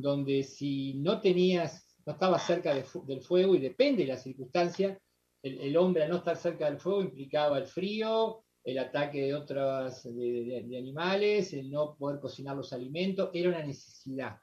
donde 0.00 0.44
si 0.44 0.94
no 0.94 1.20
tenías, 1.20 1.96
no 2.06 2.12
estabas 2.12 2.46
cerca 2.46 2.72
del 2.72 3.20
fuego 3.20 3.56
y 3.56 3.58
depende 3.58 4.02
de 4.02 4.12
la 4.12 4.16
circunstancia, 4.16 4.96
el, 5.42 5.76
hombre 5.76 6.04
al 6.04 6.10
no 6.10 6.16
estar 6.18 6.36
cerca 6.36 6.66
del 6.66 6.78
fuego 6.78 7.02
implicaba 7.02 7.58
el 7.58 7.66
frío, 7.66 8.44
el 8.62 8.78
ataque 8.78 9.22
de 9.22 9.34
otros 9.34 10.04
de, 10.04 10.76
animales, 10.78 11.52
el 11.52 11.70
no 11.70 11.96
poder 11.96 12.20
cocinar 12.20 12.56
los 12.56 12.72
alimentos, 12.72 13.30
era 13.32 13.48
una 13.48 13.64
necesidad. 13.64 14.38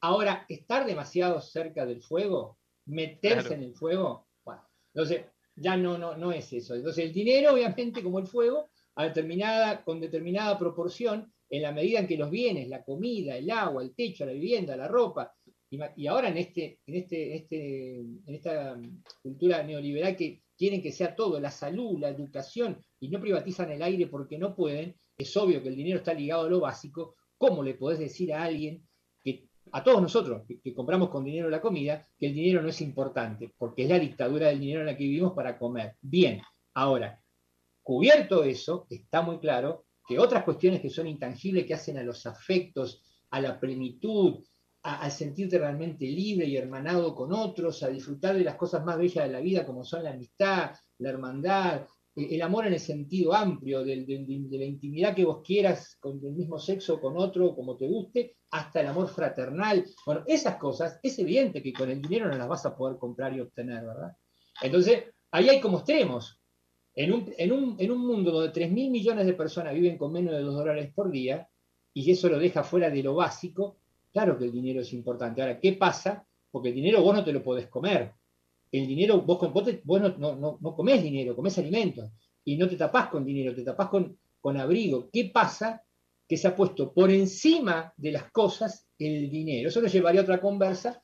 Ahora, 0.00 0.44
estar 0.48 0.84
demasiado 0.84 1.40
cerca 1.40 1.86
del 1.86 2.02
fuego, 2.02 2.58
meterse 2.86 3.54
en 3.54 3.62
el 3.62 3.74
fuego, 3.74 4.26
bueno, 4.44 4.62
entonces 4.92 5.26
ya 5.54 5.76
no, 5.76 5.96
no, 5.96 6.16
no 6.16 6.32
es 6.32 6.52
eso. 6.52 6.74
Entonces 6.74 7.04
el 7.04 7.12
dinero, 7.12 7.52
obviamente, 7.52 8.02
como 8.02 8.18
el 8.18 8.26
fuego, 8.26 8.68
a 8.96 9.04
determinada, 9.04 9.84
con 9.84 10.00
determinada 10.00 10.58
proporción, 10.58 11.32
en 11.50 11.62
la 11.62 11.72
medida 11.72 12.00
en 12.00 12.06
que 12.06 12.16
los 12.16 12.30
bienes, 12.30 12.68
la 12.68 12.84
comida, 12.84 13.36
el 13.36 13.50
agua, 13.50 13.82
el 13.82 13.94
techo, 13.94 14.26
la 14.26 14.32
vivienda, 14.32 14.76
la 14.76 14.88
ropa, 14.88 15.34
y, 15.70 16.06
ahora 16.06 16.28
en, 16.28 16.38
este, 16.38 16.80
en, 16.86 16.94
este, 16.94 17.36
este, 17.36 17.96
en 17.98 18.34
esta 18.34 18.78
cultura 19.22 19.62
neoliberal 19.62 20.16
que 20.16 20.42
quieren 20.56 20.82
que 20.82 20.92
sea 20.92 21.14
todo, 21.14 21.38
la 21.38 21.50
salud, 21.50 21.98
la 21.98 22.08
educación, 22.08 22.82
y 23.00 23.08
no 23.08 23.20
privatizan 23.20 23.70
el 23.70 23.82
aire 23.82 24.06
porque 24.06 24.38
no 24.38 24.56
pueden, 24.56 24.96
es 25.16 25.36
obvio 25.36 25.62
que 25.62 25.68
el 25.68 25.76
dinero 25.76 25.98
está 25.98 26.14
ligado 26.14 26.46
a 26.46 26.50
lo 26.50 26.60
básico, 26.60 27.16
¿cómo 27.36 27.62
le 27.62 27.74
podés 27.74 27.98
decir 27.98 28.32
a 28.32 28.44
alguien, 28.44 28.86
que 29.22 29.48
a 29.72 29.84
todos 29.84 30.00
nosotros 30.00 30.42
que, 30.46 30.74
compramos 30.74 31.10
con 31.10 31.24
dinero 31.24 31.50
la 31.50 31.60
comida, 31.60 32.06
que 32.18 32.26
el 32.26 32.34
dinero 32.34 32.62
no 32.62 32.68
es 32.68 32.80
importante? 32.80 33.52
Porque 33.58 33.82
es 33.82 33.90
la 33.90 33.98
dictadura 33.98 34.48
del 34.48 34.60
dinero 34.60 34.80
en 34.80 34.86
la 34.86 34.96
que 34.96 35.04
vivimos 35.04 35.34
para 35.34 35.58
comer. 35.58 35.96
Bien, 36.00 36.40
ahora, 36.74 37.22
cubierto 37.82 38.42
eso, 38.42 38.86
está 38.88 39.20
muy 39.20 39.38
claro 39.38 39.84
que 40.08 40.18
otras 40.18 40.42
cuestiones 40.42 40.80
que 40.80 40.88
son 40.88 41.06
intangibles, 41.06 41.66
que 41.66 41.74
hacen 41.74 41.98
a 41.98 42.02
los 42.02 42.24
afectos, 42.24 43.02
a 43.30 43.42
la 43.42 43.60
plenitud, 43.60 44.42
a, 44.82 45.10
sentirte 45.10 45.58
realmente 45.58 46.06
libre 46.06 46.46
y 46.46 46.56
hermanado 46.56 47.14
con 47.14 47.30
otros, 47.32 47.82
a 47.82 47.88
disfrutar 47.88 48.34
de 48.34 48.44
las 48.44 48.56
cosas 48.56 48.82
más 48.86 48.96
bellas 48.96 49.26
de 49.26 49.32
la 49.32 49.40
vida, 49.40 49.66
como 49.66 49.84
son 49.84 50.04
la 50.04 50.12
amistad, 50.12 50.70
la 50.98 51.10
hermandad, 51.10 51.86
el 52.16 52.40
amor 52.40 52.66
en 52.66 52.72
el 52.72 52.80
sentido 52.80 53.34
amplio, 53.34 53.84
de, 53.84 53.96
la 54.50 54.64
intimidad 54.64 55.14
que 55.14 55.26
vos 55.26 55.42
quieras 55.44 55.96
con 56.00 56.18
el 56.24 56.32
mismo 56.32 56.58
sexo, 56.58 57.00
con 57.00 57.18
otro, 57.18 57.54
como 57.54 57.76
te 57.76 57.86
guste, 57.86 58.38
hasta 58.50 58.80
el 58.80 58.86
amor 58.86 59.08
fraternal. 59.08 59.84
Bueno, 60.06 60.24
esas 60.26 60.56
cosas 60.56 60.98
es 61.02 61.18
evidente 61.18 61.62
que 61.62 61.72
con 61.72 61.90
el 61.90 62.00
dinero 62.00 62.28
no 62.28 62.38
las 62.38 62.48
vas 62.48 62.64
a 62.64 62.74
poder 62.74 62.96
comprar 62.96 63.36
y 63.36 63.40
obtener, 63.40 63.84
¿verdad? 63.84 64.12
Entonces, 64.62 65.04
ahí 65.30 65.50
hay 65.50 65.60
como 65.60 65.78
extremos. 65.78 66.40
En 67.00 67.12
un, 67.52 68.06
mundo 68.06 68.32
donde 68.32 68.50
3 68.50 68.72
mil 68.72 68.90
millones 68.90 69.24
de 69.24 69.34
personas 69.34 69.72
viven 69.72 69.96
con 69.96 70.12
menos 70.12 70.34
de 70.34 70.40
2 70.40 70.54
dólares 70.54 70.92
por 70.92 71.10
día, 71.10 71.48
y 71.94 72.10
eso 72.10 72.28
lo 72.28 72.38
deja 72.38 72.64
fuera 72.64 72.90
de 72.90 73.02
lo 73.02 73.14
básico, 73.14 73.78
Claro 74.12 74.38
que 74.38 74.46
el 74.46 74.52
dinero 74.52 74.80
es 74.80 74.92
importante. 74.92 75.42
Ahora, 75.42 75.60
¿qué 75.60 75.74
pasa? 75.74 76.26
Porque 76.50 76.70
el 76.70 76.74
dinero 76.74 77.02
vos 77.02 77.14
no 77.14 77.24
te 77.24 77.32
lo 77.32 77.42
podés 77.42 77.68
comer. 77.68 78.12
El 78.72 78.86
dinero, 78.86 79.20
vos, 79.22 79.38
vos 79.84 80.02
no, 80.18 80.36
no, 80.36 80.58
no, 80.60 80.74
comés 80.74 81.02
dinero, 81.02 81.36
comés 81.36 81.58
alimentos. 81.58 82.10
Y 82.44 82.56
no 82.56 82.68
te 82.68 82.76
tapás 82.76 83.08
con 83.08 83.24
dinero, 83.24 83.54
te 83.54 83.62
tapás 83.62 83.88
con, 83.88 84.18
con 84.40 84.56
abrigo. 84.56 85.08
¿Qué 85.12 85.30
pasa? 85.32 85.82
Que 86.26 86.36
se 86.36 86.48
ha 86.48 86.56
puesto 86.56 86.92
por 86.92 87.10
encima 87.10 87.92
de 87.96 88.12
las 88.12 88.30
cosas 88.30 88.88
el 88.98 89.30
dinero. 89.30 89.68
Eso 89.68 89.80
nos 89.80 89.92
llevaría 89.92 90.20
a 90.20 90.24
otra 90.24 90.40
conversa 90.40 91.02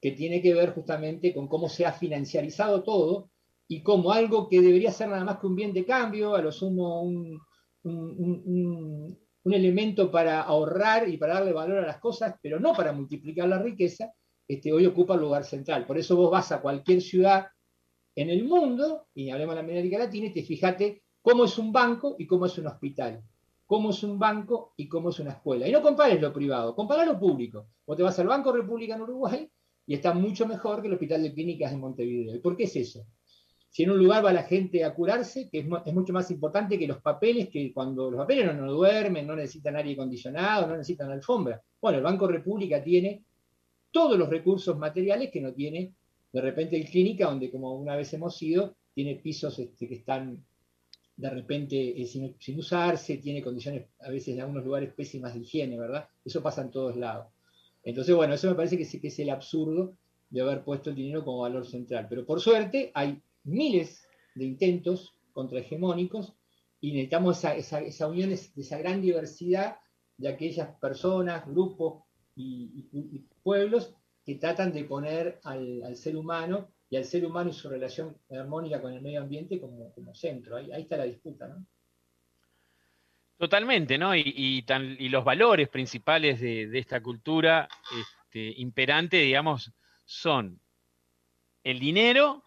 que 0.00 0.12
tiene 0.12 0.42
que 0.42 0.54
ver 0.54 0.74
justamente 0.74 1.32
con 1.32 1.48
cómo 1.48 1.68
se 1.68 1.86
ha 1.86 1.92
financiarizado 1.92 2.82
todo 2.82 3.30
y 3.68 3.82
cómo 3.82 4.12
algo 4.12 4.48
que 4.48 4.60
debería 4.60 4.92
ser 4.92 5.08
nada 5.08 5.24
más 5.24 5.38
que 5.38 5.46
un 5.46 5.56
bien 5.56 5.72
de 5.72 5.84
cambio, 5.84 6.34
a 6.34 6.42
lo 6.42 6.52
sumo 6.52 7.02
un, 7.02 7.40
elemento 9.44 10.10
para 10.10 10.42
ahorrar 10.42 11.08
y 11.08 11.16
para 11.16 11.34
darle 11.34 11.52
valor 11.52 11.78
a 11.78 11.86
las 11.86 11.98
cosas, 11.98 12.34
pero 12.42 12.58
no 12.58 12.72
para 12.72 12.92
multiplicar 12.92 13.48
la 13.48 13.62
riqueza, 13.62 14.12
este, 14.48 14.72
hoy 14.72 14.86
ocupa 14.86 15.14
el 15.14 15.20
lugar 15.20 15.44
central. 15.44 15.86
Por 15.86 15.98
eso 15.98 16.16
vos 16.16 16.30
vas 16.30 16.50
a 16.52 16.60
cualquier 16.60 17.00
ciudad 17.00 17.46
en 18.16 18.30
el 18.30 18.44
mundo, 18.44 19.06
y 19.14 19.30
hablemos 19.30 19.54
de 19.54 19.60
América 19.60 19.98
Latina, 19.98 20.26
y 20.26 20.32
te 20.32 20.42
fijate 20.42 21.02
cómo 21.22 21.44
es 21.44 21.58
un 21.58 21.72
banco 21.72 22.16
y 22.18 22.26
cómo 22.26 22.46
es 22.46 22.58
un 22.58 22.66
hospital, 22.66 23.22
cómo 23.66 23.90
es 23.90 24.02
un 24.02 24.18
banco 24.18 24.72
y 24.76 24.88
cómo 24.88 25.10
es 25.10 25.18
una 25.20 25.32
escuela. 25.32 25.68
Y 25.68 25.72
no 25.72 25.82
compares 25.82 26.20
lo 26.20 26.32
privado, 26.32 26.74
compara 26.74 27.04
lo 27.04 27.18
público. 27.18 27.68
Vos 27.86 27.96
te 27.96 28.02
vas 28.02 28.18
al 28.18 28.28
Banco 28.28 28.52
República 28.52 28.94
en 28.94 29.02
Uruguay 29.02 29.50
y 29.86 29.94
está 29.94 30.12
mucho 30.12 30.46
mejor 30.46 30.80
que 30.80 30.88
el 30.88 30.94
Hospital 30.94 31.22
de 31.22 31.32
Clínicas 31.32 31.70
de 31.70 31.76
Montevideo. 31.76 32.34
¿Y 32.34 32.40
por 32.40 32.56
qué 32.56 32.64
es 32.64 32.76
eso? 32.76 33.06
Si 33.76 33.82
en 33.82 33.90
un 33.90 33.98
lugar 33.98 34.24
va 34.24 34.32
la 34.32 34.44
gente 34.44 34.82
a 34.82 34.94
curarse, 34.94 35.50
que 35.50 35.58
es, 35.58 35.66
mucho 35.66 36.10
más 36.14 36.30
importante 36.30 36.78
que 36.78 36.86
los 36.86 37.02
papeles, 37.02 37.50
que 37.50 37.74
cuando 37.74 38.10
los 38.10 38.16
papeles 38.16 38.56
no, 38.56 38.72
duermen, 38.72 39.26
no 39.26 39.36
necesitan 39.36 39.76
aire 39.76 39.92
acondicionado, 39.92 40.66
no 40.66 40.78
necesitan 40.78 41.10
alfombra. 41.10 41.62
Bueno, 41.78 41.98
el 41.98 42.04
Banco 42.04 42.26
República 42.26 42.82
tiene 42.82 43.22
todos 43.90 44.18
los 44.18 44.30
recursos 44.30 44.78
materiales 44.78 45.30
que 45.30 45.42
no 45.42 45.52
tiene 45.52 45.92
de 46.32 46.40
repente 46.40 46.74
el 46.78 46.88
clínica, 46.88 47.26
donde 47.26 47.50
como 47.50 47.74
una 47.74 47.96
vez 47.96 48.10
hemos 48.14 48.40
ido, 48.40 48.74
tiene 48.94 49.16
pisos 49.16 49.58
este, 49.58 49.86
que 49.86 49.96
están 49.96 50.42
de 51.14 51.28
repente 51.28 52.00
eh, 52.00 52.06
sin, 52.06 52.58
usarse, 52.58 53.18
tiene 53.18 53.42
condiciones 53.42 53.88
a 54.00 54.08
veces 54.08 54.36
en 54.36 54.40
algunos 54.40 54.64
lugares 54.64 54.94
pésimas 54.94 55.34
de 55.34 55.40
higiene, 55.40 55.78
¿verdad? 55.78 56.08
Eso 56.24 56.42
pasa 56.42 56.62
en 56.62 56.70
todos 56.70 56.96
lados. 56.96 57.26
Entonces, 57.84 58.14
bueno, 58.14 58.32
eso 58.32 58.48
me 58.48 58.56
parece 58.56 58.78
que, 58.78 59.00
que 59.00 59.08
es 59.08 59.18
el 59.18 59.28
absurdo 59.28 59.98
de 60.30 60.40
haber 60.40 60.64
puesto 60.64 60.88
el 60.88 60.96
dinero 60.96 61.22
como 61.22 61.40
valor 61.40 61.66
central. 61.66 62.06
Pero 62.08 62.24
por 62.24 62.40
suerte 62.40 62.90
hay 62.94 63.20
miles 63.46 64.06
de 64.34 64.44
intentos 64.44 65.14
contrahegemónicos 65.32 66.34
y 66.80 66.92
necesitamos 66.92 67.44
esa, 67.44 67.80
esa, 67.80 68.06
unión 68.06 68.30
de 68.30 68.34
esa 68.34 68.78
gran 68.78 69.00
diversidad 69.00 69.78
de 70.16 70.28
aquellas 70.28 70.68
personas, 70.78 71.46
grupos 71.46 72.04
y, 72.34 73.24
pueblos 73.42 73.94
que 74.24 74.34
tratan 74.34 74.72
de 74.72 74.84
poner 74.84 75.40
al, 75.44 75.96
ser 75.96 76.16
humano 76.16 76.68
y 76.90 76.96
al 76.96 77.04
ser 77.04 77.24
humano 77.24 77.50
y 77.50 77.52
su 77.52 77.68
relación 77.68 78.16
armónica 78.30 78.80
con 78.80 78.92
el 78.92 79.00
medio 79.00 79.22
ambiente 79.22 79.60
como, 79.60 80.14
centro. 80.14 80.56
Ahí, 80.56 80.70
está 80.76 80.96
la 80.96 81.04
disputa, 81.04 81.46
¿no? 81.48 81.64
Totalmente, 83.38 83.98
¿no? 83.98 84.16
Y, 84.16 84.64
los 85.08 85.24
valores 85.24 85.68
principales 85.68 86.40
de, 86.40 86.78
esta 86.78 87.00
cultura 87.02 87.68
este, 88.00 88.60
imperante, 88.60 89.18
digamos, 89.18 89.72
son 90.04 90.60
el 91.62 91.78
dinero, 91.78 92.44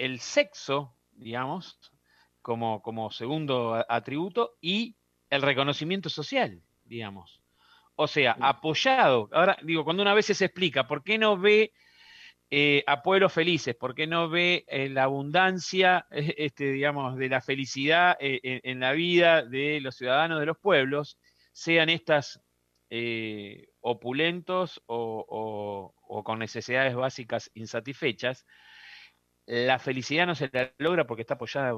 el 0.00 0.18
sexo, 0.18 0.96
digamos, 1.12 1.78
como, 2.40 2.80
como 2.80 3.10
segundo 3.10 3.84
atributo, 3.86 4.56
y 4.60 4.96
el 5.28 5.42
reconocimiento 5.42 6.08
social, 6.08 6.62
digamos. 6.84 7.42
O 7.96 8.06
sea, 8.06 8.34
apoyado. 8.40 9.28
Ahora, 9.30 9.58
digo, 9.62 9.84
cuando 9.84 10.02
una 10.02 10.14
vez 10.14 10.26
se 10.26 10.44
explica, 10.44 10.86
¿por 10.86 11.04
qué 11.04 11.18
no 11.18 11.36
ve 11.36 11.74
eh, 12.50 12.82
a 12.86 13.02
pueblos 13.02 13.30
felices? 13.30 13.76
¿Por 13.76 13.94
qué 13.94 14.06
no 14.06 14.30
ve 14.30 14.64
eh, 14.68 14.88
la 14.88 15.02
abundancia, 15.04 16.06
este, 16.10 16.72
digamos, 16.72 17.18
de 17.18 17.28
la 17.28 17.42
felicidad 17.42 18.16
eh, 18.20 18.40
en, 18.42 18.80
la 18.80 18.92
vida 18.92 19.42
de 19.42 19.80
los 19.82 19.96
ciudadanos 19.96 20.40
de 20.40 20.46
los 20.46 20.58
pueblos, 20.58 21.18
sean 21.52 21.90
estas 21.90 22.40
opulentos 23.82 24.82
o, 24.86 25.92
o, 26.08 26.24
con 26.24 26.38
necesidades 26.38 26.94
básicas 26.94 27.50
insatisfechas? 27.54 28.46
La 29.50 29.80
felicidad 29.80 30.28
no 30.28 30.36
se 30.36 30.48
la 30.52 30.72
logra 30.78 31.08
porque 31.08 31.22
está 31.22 31.34
apoyada 31.34 31.74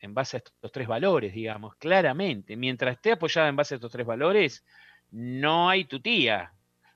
en 0.00 0.12
base 0.12 0.36
a 0.36 0.38
estos 0.38 0.72
tres 0.72 0.88
valores, 0.88 1.32
digamos, 1.32 1.76
claramente. 1.76 2.56
Mientras 2.56 2.96
esté 2.96 3.12
apoyada 3.12 3.48
en 3.48 3.54
base 3.54 3.74
a 3.74 3.76
estos 3.76 3.92
tres 3.92 4.04
valores, 4.04 4.64
no 5.12 5.70
hay 5.70 5.84
tutía 5.84 6.52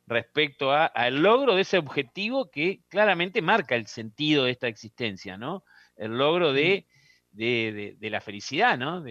respecto 0.09 0.73
al 0.73 1.23
logro 1.23 1.55
de 1.55 1.63
ese 1.63 1.79
objetivo 1.79 2.51
que 2.51 2.81
claramente 2.89 3.41
marca 3.41 3.77
el 3.77 3.87
sentido 3.87 4.45
de 4.45 4.51
esta 4.51 4.67
existencia, 4.67 5.37
¿no? 5.37 5.63
El 5.97 6.19
logro 6.19 6.53
de, 6.53 6.87
de, 7.31 7.97
la 8.11 8.21
felicidad, 8.21 8.77
¿no? 8.77 9.05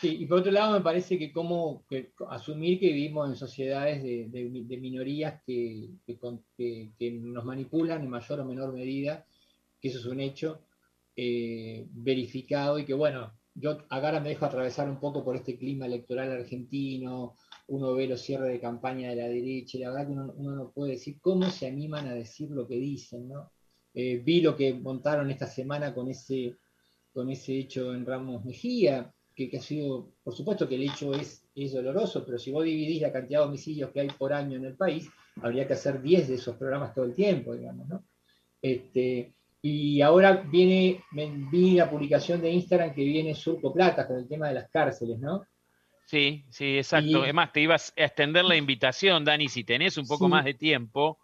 Sí, 0.00 0.16
y 0.20 0.24
por 0.24 0.38
otro 0.38 0.50
lado 0.50 0.72
me 0.72 0.80
parece 0.80 1.18
que 1.18 1.30
como 1.30 1.84
asumir 2.30 2.80
que 2.80 2.86
vivimos 2.86 3.28
en 3.28 3.36
sociedades 3.36 4.02
de, 4.02 4.78
minorías 4.80 5.42
que, 5.44 5.90
que, 6.06 7.10
nos 7.20 7.44
manipulan 7.44 8.00
en 8.00 8.08
mayor 8.08 8.40
o 8.40 8.46
menor 8.46 8.72
medida, 8.72 9.26
que 9.82 9.88
eso 9.88 9.98
es 9.98 10.06
un 10.06 10.20
hecho, 10.20 10.64
eh, 11.16 11.86
verificado 11.90 12.78
y 12.78 12.84
que 12.84 12.94
bueno, 12.94 13.34
yo 13.54 13.78
ahora 13.90 14.20
me 14.20 14.30
dejo 14.30 14.46
atravesar 14.46 14.88
un 14.88 15.00
poco 15.00 15.24
por 15.24 15.36
este 15.36 15.58
clima 15.58 15.86
electoral 15.86 16.30
argentino, 16.30 17.36
uno 17.66 17.92
ve 17.94 18.06
los 18.06 18.22
cierres 18.22 18.52
de 18.52 18.60
campaña 18.60 19.10
de 19.10 19.16
la 19.16 19.28
derecha, 19.28 19.76
y 19.76 19.80
la 19.80 19.90
verdad 19.90 20.06
que 20.06 20.12
uno, 20.12 20.54
no 20.56 20.72
puede 20.72 20.92
decir 20.92 21.18
cómo 21.20 21.50
se 21.50 21.66
animan 21.66 22.06
a 22.06 22.14
decir 22.14 22.50
lo 22.50 22.66
que 22.66 22.76
dicen, 22.76 23.28
¿no? 23.28 23.52
Eh, 23.92 24.22
vi 24.24 24.40
lo 24.40 24.56
que 24.56 24.72
montaron 24.72 25.30
esta 25.30 25.46
semana 25.46 25.94
con 25.94 26.08
ese, 26.08 26.56
con 27.12 27.28
ese 27.28 27.58
hecho 27.58 27.94
en 27.94 28.06
Ramos 28.06 28.44
Mejía, 28.44 29.12
que, 29.34 29.50
ha 29.56 29.60
sido, 29.60 30.14
por 30.22 30.34
supuesto 30.34 30.68
que 30.68 30.76
el 30.76 30.84
hecho 30.84 31.12
es, 31.12 31.44
es 31.54 31.72
doloroso, 31.72 32.24
pero 32.24 32.38
si 32.38 32.52
vos 32.52 32.64
dividís 32.64 33.02
la 33.02 33.12
cantidad 33.12 33.40
de 33.40 33.46
homicidios 33.46 33.90
que 33.90 34.00
hay 34.00 34.08
por 34.08 34.32
año 34.32 34.56
en 34.56 34.64
el 34.64 34.76
país, 34.76 35.10
habría 35.42 35.66
que 35.66 35.74
hacer 35.74 36.00
10 36.00 36.28
de 36.28 36.34
esos 36.36 36.56
programas 36.56 36.94
todo 36.94 37.04
el 37.04 37.14
tiempo, 37.14 37.54
digamos, 37.54 37.88
¿no? 37.88 38.04
Este, 38.62 39.34
y 39.64 40.00
ahora 40.00 40.32
viene, 40.32 41.04
vi 41.12 41.76
la 41.76 41.88
publicación 41.88 42.40
de 42.40 42.50
Instagram 42.50 42.92
que 42.92 43.04
viene 43.04 43.32
Surco 43.32 43.72
Plata 43.72 44.08
con 44.08 44.16
el 44.16 44.28
tema 44.28 44.48
de 44.48 44.54
las 44.54 44.68
cárceles, 44.68 45.20
¿no? 45.20 45.46
Sí, 46.04 46.44
sí, 46.50 46.76
exacto. 46.76 47.24
Es 47.24 47.32
más, 47.32 47.52
te 47.52 47.60
ibas 47.60 47.94
a 47.96 48.02
extender 48.02 48.44
la 48.44 48.56
invitación, 48.56 49.24
Dani, 49.24 49.48
si 49.48 49.62
tenés 49.62 49.96
un 49.96 50.06
poco 50.06 50.28
más 50.28 50.44
de 50.44 50.54
tiempo, 50.54 51.18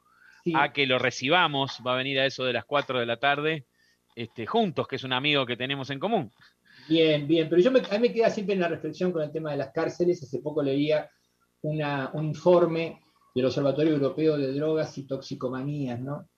a 0.54 0.72
que 0.72 0.86
lo 0.86 1.00
recibamos. 1.00 1.80
Va 1.84 1.94
a 1.94 1.96
venir 1.96 2.20
a 2.20 2.26
eso 2.26 2.44
de 2.44 2.52
las 2.52 2.64
4 2.64 3.00
de 3.00 3.06
la 3.06 3.18
tarde, 3.18 3.66
este, 4.14 4.46
juntos, 4.46 4.86
que 4.86 4.96
es 4.96 5.04
un 5.04 5.12
amigo 5.12 5.44
que 5.44 5.56
tenemos 5.56 5.90
en 5.90 5.98
común. 5.98 6.30
Bien, 6.88 7.26
bien, 7.26 7.48
pero 7.48 7.60
yo 7.60 7.72
me, 7.72 7.80
a 7.80 7.98
mí 7.98 8.08
me 8.08 8.12
queda 8.12 8.30
siempre 8.30 8.54
en 8.54 8.60
la 8.60 8.68
reflexión 8.68 9.10
con 9.12 9.22
el 9.22 9.32
tema 9.32 9.50
de 9.50 9.58
las 9.58 9.72
cárceles. 9.72 10.22
Hace 10.22 10.38
poco 10.38 10.62
leía 10.62 11.10
una, 11.62 12.10
un 12.14 12.26
informe 12.26 13.00
del 13.34 13.46
Observatorio 13.46 13.94
Europeo 13.94 14.38
de 14.38 14.52
Drogas 14.52 14.96
y 14.96 15.06
Toxicomanías, 15.06 16.00
¿no? 16.00 16.28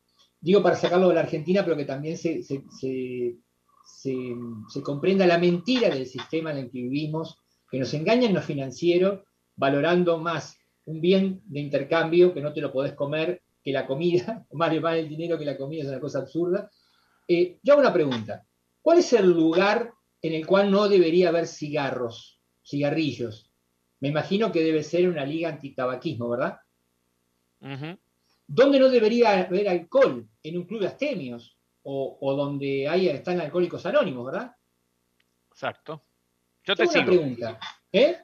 Digo 0.40 0.62
para 0.62 0.76
sacarlo 0.76 1.08
de 1.08 1.14
la 1.14 1.20
Argentina, 1.20 1.62
pero 1.64 1.76
que 1.76 1.84
también 1.84 2.16
se, 2.16 2.42
comprenda 4.82 5.26
la 5.26 5.38
mentira 5.38 5.90
del 5.90 6.06
sistema 6.06 6.50
en 6.52 6.58
el 6.58 6.70
que 6.70 6.82
vivimos, 6.82 7.38
que 7.70 7.78
nos 7.78 7.92
engaña 7.94 8.26
en 8.26 8.34
lo 8.34 8.42
financiero, 8.42 9.24
valorando 9.56 10.18
más 10.18 10.58
un 10.86 11.00
bien 11.00 11.42
de 11.44 11.60
intercambio 11.60 12.32
que 12.32 12.40
no 12.40 12.52
te 12.52 12.60
lo 12.60 12.72
podés 12.72 12.94
comer 12.94 13.42
que 13.62 13.72
la 13.72 13.86
comida, 13.86 14.46
más 14.52 14.80
vale 14.80 15.00
el 15.00 15.08
dinero 15.08 15.38
que 15.38 15.44
la 15.44 15.56
comida, 15.56 15.82
es 15.82 15.88
una 15.88 16.00
cosa 16.00 16.20
absurda. 16.20 16.70
Eh, 17.28 17.58
yo 17.62 17.74
hago 17.74 17.82
una 17.82 17.92
pregunta, 17.92 18.44
¿cuál 18.80 18.98
es 18.98 19.12
el 19.12 19.30
lugar 19.30 19.92
en 20.22 20.32
el 20.32 20.46
cual 20.46 20.70
no 20.70 20.88
debería 20.88 21.28
haber 21.28 21.46
cigarros, 21.46 22.40
cigarrillos? 22.64 23.50
Me 24.00 24.08
imagino 24.08 24.50
que 24.50 24.64
debe 24.64 24.82
ser 24.82 25.08
una 25.08 25.26
liga 25.26 25.50
antitabaquismo, 25.50 26.30
¿verdad? 26.30 26.56
¿Dónde 28.52 28.80
no 28.80 28.88
debería 28.88 29.42
haber 29.42 29.68
alcohol? 29.68 30.28
En 30.42 30.58
un 30.58 30.64
club 30.64 30.80
de 30.80 30.88
astemios 30.88 31.56
o, 31.84 32.34
donde 32.34 32.88
hay, 32.88 33.08
están 33.08 33.40
alcohólicos 33.40 33.86
anónimos, 33.86 34.26
¿verdad? 34.26 34.56
Exacto. 35.52 36.02
Yo 36.64 36.74
te 36.74 36.88
sigo. 36.88 37.06
pregunta. 37.06 37.60
¿Eh? 37.92 38.18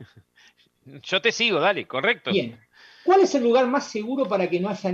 Yo 1.04 1.22
te 1.22 1.30
sigo, 1.30 1.60
dale, 1.60 1.86
correcto. 1.86 2.32
Bien. 2.32 2.58
¿Cuál 3.04 3.20
es 3.20 3.36
el 3.36 3.44
lugar 3.44 3.68
más 3.68 3.88
seguro 3.88 4.26
para 4.26 4.50
que 4.50 4.58
no 4.58 4.68
haya 4.68 4.92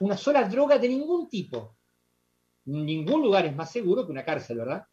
una 0.00 0.16
sola 0.18 0.46
droga 0.46 0.76
de 0.76 0.88
ningún 0.90 1.30
tipo? 1.30 1.74
Ningún 2.66 3.22
lugar 3.22 3.46
es 3.46 3.56
más 3.56 3.72
seguro 3.72 4.04
que 4.04 4.12
una 4.12 4.26
cárcel, 4.26 4.58
¿verdad? 4.58 4.86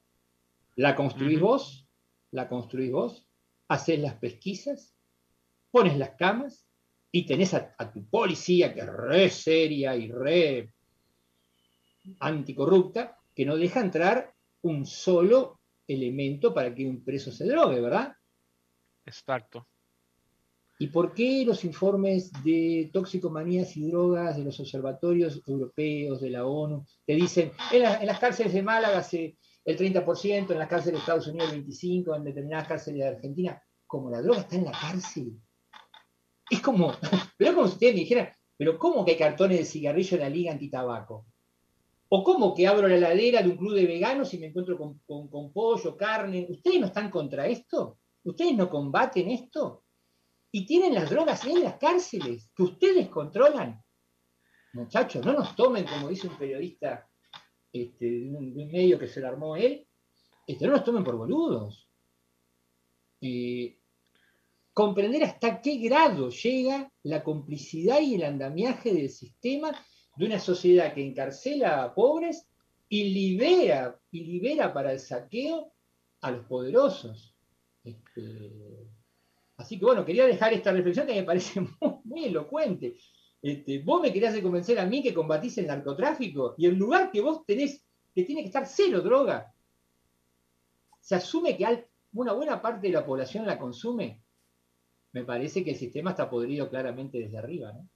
La 0.75 0.95
construís 0.95 1.41
vos, 1.41 1.89
la 2.31 2.47
construís 2.47 2.91
vos, 2.91 3.27
haces 3.67 3.99
las 3.99 4.13
pesquisas, 4.13 4.95
pones 5.71 5.97
las 5.97 6.11
camas, 6.11 6.65
y 7.15 7.27
tenés 7.27 7.53
a, 7.53 7.75
tu 7.93 8.09
policía 8.09 8.73
que 8.73 8.79
es 8.79 8.87
re 8.87 9.29
seria 9.29 9.95
y 9.95 10.11
re 10.11 10.73
anticorrupta, 12.19 13.19
que 13.35 13.45
no 13.45 13.55
deja 13.55 13.81
entrar 13.81 14.33
un 14.63 14.87
solo 14.87 15.59
elemento 15.87 16.55
para 16.55 16.73
que 16.73 16.87
un 16.87 17.03
preso 17.03 17.31
se 17.31 17.45
drogue, 17.45 17.79
¿verdad? 17.81 18.13
Exacto. 19.05 19.67
¿Y 20.79 20.87
por 20.87 21.13
qué 21.13 21.43
los 21.45 21.63
informes 21.63 22.31
de 22.43 22.89
toxicomanías 22.91 23.77
y 23.77 23.91
drogas 23.91 24.35
de 24.35 24.45
los 24.45 24.59
observatorios 24.59 25.39
europeos, 25.45 26.19
de 26.19 26.31
la 26.31 26.47
ONU, 26.47 26.83
te 27.05 27.13
dicen, 27.13 27.51
en, 27.71 28.07
las 28.07 28.19
cárceles 28.19 28.53
de 28.53 28.63
Málaga 28.63 29.03
se, 29.03 29.37
el 29.63 29.77
30%, 29.77 30.51
en 30.51 30.57
las 30.57 30.67
cárceles 30.67 30.93
de 30.93 30.99
Estados 31.01 31.27
Unidos 31.27 31.53
el 31.53 31.63
25%, 31.63 32.17
en 32.17 32.23
determinadas 32.23 32.67
cárceles 32.67 33.01
de 33.01 33.07
Argentina, 33.07 33.61
como 33.85 34.09
la 34.09 34.23
droga 34.23 34.39
está 34.39 34.55
en 34.55 34.65
la 34.65 34.71
cárcel, 34.71 35.39
es 36.53 36.61
como, 36.61 36.93
pero 37.37 37.55
como 37.55 37.67
si 37.67 37.73
ustedes 37.73 37.93
me 37.93 37.99
dijeran, 38.01 38.29
pero 38.57 38.77
¿cómo 38.77 39.03
que 39.03 39.11
hay 39.11 39.17
cartones 39.17 39.57
de 39.59 39.65
cigarrillo 39.65 40.15
en 40.17 40.23
la 40.23 40.29
liga 40.29 40.51
antitabaco? 40.51 41.25
¿O 42.09 42.23
cómo 42.23 42.53
que 42.53 42.67
abro 42.67 42.87
la 42.87 42.95
heladera 42.95 43.41
de 43.41 43.49
un 43.49 43.57
club 43.57 43.73
de 43.73 43.87
veganos 43.87 44.33
y 44.33 44.37
me 44.37 44.47
encuentro 44.47 44.77
con, 44.77 45.51
pollo, 45.51 45.97
carne? 45.97 46.45
¿Ustedes 46.47 46.79
no 46.79 46.85
están 46.87 47.09
contra 47.09 47.47
esto? 47.47 47.97
¿Ustedes 48.23 48.55
no 48.55 48.69
combaten 48.69 49.31
esto? 49.31 49.83
Y 50.51 50.65
tienen 50.65 50.93
las 50.93 51.09
drogas 51.09 51.43
en 51.45 51.63
las 51.63 51.77
cárceles 51.77 52.51
que 52.55 52.63
ustedes 52.63 53.09
controlan. 53.09 53.83
Muchachos, 54.73 55.25
no 55.25 55.33
nos 55.33 55.55
tomen, 55.55 55.85
como 55.85 56.09
dice 56.09 56.27
un 56.27 56.37
periodista 56.37 57.09
este, 57.71 58.05
de, 58.05 58.35
un, 58.35 58.53
medio 58.53 58.99
que 58.99 59.07
se 59.07 59.19
lo 59.19 59.27
armó 59.27 59.55
él, 59.55 59.87
este, 60.45 60.67
no 60.67 60.73
nos 60.73 60.83
tomen 60.83 61.03
por 61.03 61.17
boludos. 61.17 61.89
Eh, 63.21 63.79
comprender 64.73 65.23
hasta 65.23 65.61
qué 65.61 65.77
grado 65.77 66.29
llega 66.29 66.91
la 67.03 67.23
complicidad 67.23 68.01
y 68.01 68.15
el 68.15 68.23
andamiaje 68.23 68.93
del 68.93 69.09
sistema 69.09 69.71
de 70.15 70.25
una 70.25 70.39
sociedad 70.39 70.93
que 70.93 71.05
encarcela 71.05 71.83
a 71.83 71.93
pobres 71.93 72.47
y 72.89 73.13
libera, 73.13 73.99
y 74.11 74.23
libera 74.23 74.73
para 74.73 74.91
el 74.91 74.99
saqueo 74.99 75.71
a 76.21 76.31
los 76.31 76.45
poderosos. 76.45 77.35
Este, 77.83 78.51
así 79.57 79.77
que 79.77 79.85
bueno, 79.85 80.05
quería 80.05 80.25
dejar 80.25 80.53
esta 80.53 80.71
reflexión 80.71 81.05
que 81.05 81.15
me 81.15 81.23
parece 81.23 81.61
muy, 82.03 82.25
elocuente. 82.25 82.95
Este, 83.41 83.79
vos 83.79 84.01
me 84.01 84.11
querías 84.11 84.37
convencer 84.39 84.79
a 84.79 84.85
mí 84.85 85.03
que 85.03 85.13
combatís 85.13 85.57
el 85.57 85.67
narcotráfico 85.67 86.55
y 86.57 86.65
el 86.65 86.75
lugar 86.75 87.11
que 87.11 87.21
vos 87.21 87.45
tenés, 87.45 87.83
que 88.15 88.23
tiene 88.23 88.41
que 88.41 88.47
estar 88.47 88.65
cero 88.65 89.01
droga, 89.01 89.53
se 90.99 91.15
asume 91.15 91.57
que 91.57 91.85
una 92.13 92.31
buena 92.31 92.61
parte 92.61 92.87
de 92.87 92.93
la 92.93 93.05
población 93.05 93.45
la 93.45 93.59
consume 93.59 94.22
me 95.13 95.23
parece 95.23 95.63
que 95.63 95.71
el 95.71 95.77
sistema 95.77 96.11
está 96.11 96.29
podrido 96.29 96.69
claramente 96.69 97.19
desde 97.19 97.37
arriba, 97.37 97.71
¿no? 97.71 97.87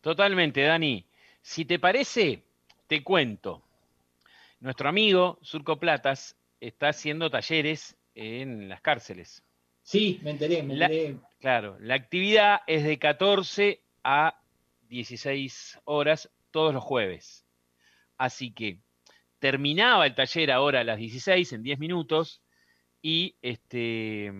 Totalmente, 0.00 0.62
Dani. 0.62 1.04
Si 1.42 1.64
te 1.64 1.78
parece, 1.78 2.44
te 2.86 3.02
cuento. 3.02 3.62
Nuestro 4.60 4.88
amigo 4.88 5.38
Surco 5.42 5.78
Platas 5.78 6.36
está 6.60 6.88
haciendo 6.88 7.30
talleres 7.30 7.96
en 8.14 8.68
las 8.68 8.80
cárceles. 8.80 9.42
Sí, 9.82 10.20
me 10.22 10.30
enteré, 10.30 10.62
me 10.62 10.76
La- 10.76 10.86
enteré. 10.86 11.16
Claro, 11.40 11.76
la 11.80 11.94
actividad 11.94 12.60
es 12.66 12.84
de 12.84 12.98
14 12.98 13.80
a 14.02 14.40
16 14.88 15.78
horas 15.84 16.30
todos 16.50 16.74
los 16.74 16.82
jueves. 16.82 17.44
Así 18.16 18.50
que 18.52 18.80
terminaba 19.38 20.04
el 20.06 20.14
taller 20.16 20.50
ahora 20.50 20.80
a 20.80 20.84
las 20.84 20.98
16 20.98 21.52
en 21.52 21.62
10 21.62 21.78
minutos 21.78 22.42
y 23.00 23.36
este 23.40 24.32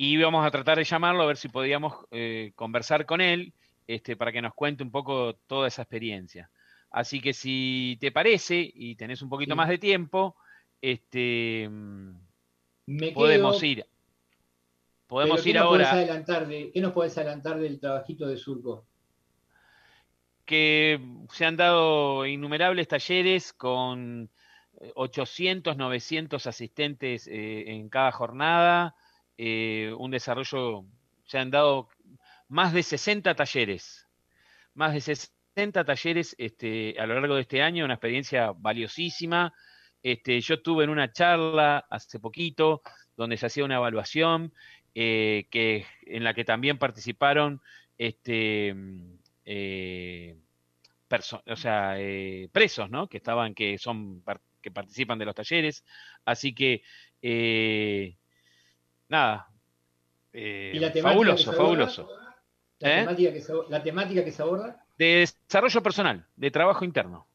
y 0.00 0.12
íbamos 0.12 0.46
a 0.46 0.50
tratar 0.52 0.78
de 0.78 0.84
llamarlo 0.84 1.24
a 1.24 1.26
ver 1.26 1.36
si 1.36 1.48
podíamos 1.48 2.06
eh, 2.12 2.52
conversar 2.54 3.04
con 3.04 3.20
él 3.20 3.52
este, 3.88 4.16
para 4.16 4.30
que 4.30 4.40
nos 4.40 4.54
cuente 4.54 4.84
un 4.84 4.92
poco 4.92 5.34
toda 5.48 5.66
esa 5.66 5.82
experiencia. 5.82 6.50
Así 6.90 7.20
que 7.20 7.32
si 7.34 7.98
te 8.00 8.12
parece 8.12 8.70
y 8.72 8.94
tenés 8.94 9.22
un 9.22 9.28
poquito 9.28 9.54
Sí. 9.54 9.56
más 9.56 9.68
de 9.68 9.78
tiempo, 9.78 10.36
este, 10.80 11.68
Me 12.86 13.10
podemos 13.12 13.56
quedo- 13.60 13.66
ir. 13.66 13.86
Podemos 15.08 15.42
¿qué 15.42 15.50
ir 15.50 15.56
podés 15.56 15.66
ahora. 15.88 15.90
adelantar 15.92 16.46
de, 16.46 16.70
¿Qué 16.72 16.80
nos 16.80 16.92
podés 16.92 17.16
adelantar 17.18 17.58
del 17.58 17.80
trabajito 17.80 18.26
de 18.28 18.36
Surco? 18.36 18.84
que 20.44 20.98
se 21.32 21.44
han 21.44 21.56
dado 21.56 22.24
innumerables 22.24 22.88
talleres 22.88 23.52
con 23.52 24.30
eh, 24.80 24.92
800, 24.94 25.76
900 25.76 26.46
asistentes 26.46 27.26
eh, 27.26 27.64
en 27.72 27.88
cada 27.90 28.12
jornada, 28.12 28.94
eh, 29.38 29.94
un 29.98 30.10
desarrollo, 30.12 30.84
se 31.26 31.38
han 31.38 31.50
dado 31.52 31.88
más 32.48 32.72
de 32.74 32.82
60 32.82 33.34
talleres, 33.36 34.08
más 34.74 34.94
de 34.94 35.00
60 35.00 35.84
talleres 35.84 36.34
este, 36.38 36.96
a 36.98 37.06
lo 37.06 37.14
largo 37.20 37.34
de 37.36 37.42
este 37.42 37.62
año, 37.62 37.84
una 37.84 37.94
experiencia 37.94 38.52
valiosísima. 38.52 39.54
Este, 40.02 40.40
yo 40.40 40.54
estuve 40.56 40.84
en 40.84 40.90
una 40.90 41.12
charla 41.12 41.86
hace 41.90 42.20
poquito 42.20 42.82
donde 43.16 43.36
se 43.36 43.46
hacía 43.46 43.64
una 43.64 43.76
evaluación 43.76 44.54
eh, 44.94 45.48
que, 45.50 45.86
en 46.02 46.24
la 46.24 46.34
que 46.34 46.44
también 46.44 46.78
participaron 46.78 47.60
este, 47.98 48.74
eh, 49.44 50.38
perso- 51.08 51.42
o 51.46 51.56
sea, 51.56 51.94
eh, 52.00 52.48
presos, 52.52 52.90
¿no? 52.90 53.08
Que 53.08 53.18
estaban, 53.18 53.54
que 53.54 53.78
son, 53.78 54.22
que 54.60 54.70
participan 54.70 55.18
de 55.18 55.24
los 55.26 55.34
talleres. 55.34 55.84
Así 56.24 56.54
que, 56.54 56.82
eh, 57.22 58.17
nada. 59.08 59.48
eh, 60.32 60.72
¿Y 60.74 60.78
la 60.78 60.92
temática 60.92 60.94
que 60.94 61.02
fabuloso, 61.02 61.50
aborda? 61.50 61.62
fabuloso. 61.64 62.08
La, 62.80 62.88
¿Eh? 62.92 63.00
temática 63.00 63.32
que 63.32 63.40
se, 63.40 63.52
la 63.68 63.82
temática 63.82 64.24
que 64.24 64.30
se 64.32 64.42
aborda, 64.42 64.84
De 64.98 65.26
desarrollo 65.46 65.82
personal, 65.82 66.26
de 66.36 66.50
trabajo 66.50 66.84
interno. 66.84 67.26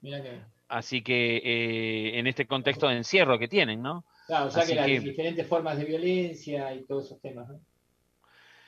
mira 0.00 0.22
que. 0.22 0.40
Así 0.68 1.02
que 1.02 1.36
eh, 1.36 2.18
en 2.18 2.26
este 2.26 2.46
contexto 2.46 2.88
de 2.88 2.96
encierro 2.96 3.38
que 3.38 3.48
tienen, 3.48 3.82
¿no? 3.82 4.04
Claro, 4.26 4.46
o 4.46 4.50
sea 4.50 4.62
Así 4.62 4.72
que 4.72 4.76
las 4.76 4.86
que- 4.86 5.00
diferentes 5.00 5.46
formas 5.46 5.76
de 5.78 5.84
violencia 5.84 6.72
y 6.74 6.84
todos 6.84 7.04
esos 7.06 7.20
temas, 7.20 7.48
¿no? 7.48 7.60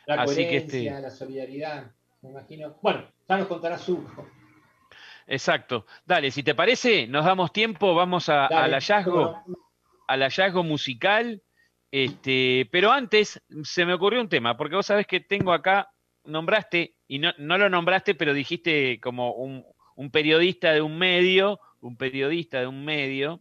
La 0.07 0.23
Así 0.23 0.37
que 0.37 0.45
coherencia, 0.47 0.91
este- 0.93 1.03
la 1.03 1.11
solidaridad, 1.11 1.91
me 2.23 2.31
imagino. 2.31 2.77
Bueno, 2.83 3.11
ya 3.29 3.39
nos 3.39 3.49
contará 3.49 3.77
Surco. 3.79 4.29
Exacto. 5.27 5.87
Dale, 6.05 6.31
si 6.31 6.43
te 6.43 6.55
parece, 6.55 7.07
nos 7.09 7.25
damos 7.25 7.53
tiempo, 7.53 7.95
vamos 7.95 8.29
a- 8.29 8.47
Dale, 8.49 8.57
al 8.57 8.71
hallazgo, 8.75 9.43
no. 9.47 9.57
al 10.07 10.21
hallazgo 10.23 10.63
musical. 10.63 11.43
Este, 11.91 12.69
pero 12.71 12.91
antes 12.93 13.41
se 13.63 13.87
me 13.87 13.95
ocurrió 13.95 14.21
un 14.21 14.29
tema, 14.29 14.57
porque 14.57 14.77
vos 14.77 14.87
sabés 14.87 15.07
que 15.07 15.21
tengo 15.21 15.53
acá, 15.53 15.91
nombraste, 16.25 16.95
y 17.09 17.19
no, 17.19 17.33
no 17.39 17.57
lo 17.59 17.69
nombraste, 17.71 18.15
pero 18.15 18.35
dijiste 18.35 19.01
como 19.01 19.33
un, 19.33 19.65
un 19.95 20.11
periodista 20.11 20.73
de 20.73 20.81
un 20.83 20.99
medio, 20.99 21.61
un 21.81 21.97
periodista 21.97 22.61
de 22.61 22.67
un 22.67 22.85
medio, 22.85 23.41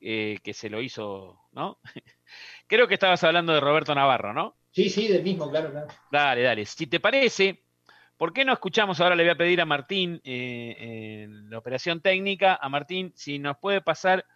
eh, 0.00 0.38
que 0.42 0.52
se 0.54 0.68
lo 0.70 0.82
hizo, 0.82 1.40
¿no? 1.52 1.78
Creo 2.66 2.88
que 2.88 2.94
estabas 2.94 3.22
hablando 3.24 3.52
de 3.52 3.60
Roberto 3.60 3.94
Navarro, 3.94 4.32
¿no? 4.34 4.56
Sí, 4.72 4.90
sí, 4.90 5.08
del 5.08 5.22
mismo, 5.22 5.50
claro, 5.50 5.70
claro. 5.70 5.88
Dale, 6.10 6.42
dale. 6.42 6.64
Si 6.66 6.86
te 6.86 7.00
parece, 7.00 7.62
¿por 8.16 8.32
qué 8.32 8.44
no 8.44 8.52
escuchamos? 8.52 9.00
Ahora 9.00 9.16
le 9.16 9.22
voy 9.24 9.30
a 9.30 9.36
pedir 9.36 9.60
a 9.60 9.64
Martín, 9.66 10.20
eh, 10.24 11.24
en 11.24 11.50
la 11.50 11.58
operación 11.58 12.00
técnica, 12.00 12.58
a 12.60 12.68
Martín, 12.68 13.12
si 13.16 13.38
nos 13.38 13.56
puede 13.58 13.80
pasar 13.80 14.26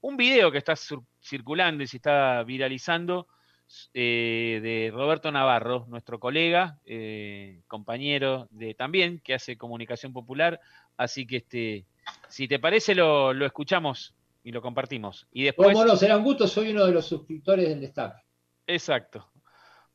un 0.00 0.16
video 0.16 0.50
que 0.52 0.58
está 0.58 0.76
sur- 0.76 1.02
circulando 1.20 1.82
y 1.82 1.86
se 1.86 1.98
está 1.98 2.42
viralizando 2.44 3.26
eh, 3.94 4.60
de 4.62 4.90
Roberto 4.92 5.30
Navarro, 5.30 5.86
nuestro 5.88 6.18
colega, 6.18 6.78
eh, 6.84 7.60
compañero 7.68 8.48
de 8.50 8.74
también, 8.74 9.20
que 9.20 9.34
hace 9.34 9.56
comunicación 9.56 10.12
popular. 10.12 10.60
Así 10.96 11.26
que 11.26 11.36
este, 11.36 11.84
si 12.28 12.48
te 12.48 12.58
parece, 12.58 12.94
lo, 12.94 13.32
lo 13.32 13.46
escuchamos 13.46 14.14
y 14.42 14.52
lo 14.52 14.60
compartimos. 14.60 15.26
Y 15.32 15.44
después. 15.44 15.72
Cómo 15.72 15.84
no, 15.84 15.96
será 15.96 16.16
un 16.16 16.24
gusto, 16.24 16.46
soy 16.46 16.70
uno 16.70 16.84
de 16.84 16.92
los 16.92 17.06
suscriptores 17.06 17.68
del 17.68 17.84
staff. 17.84 18.14
Exacto. 18.66 19.29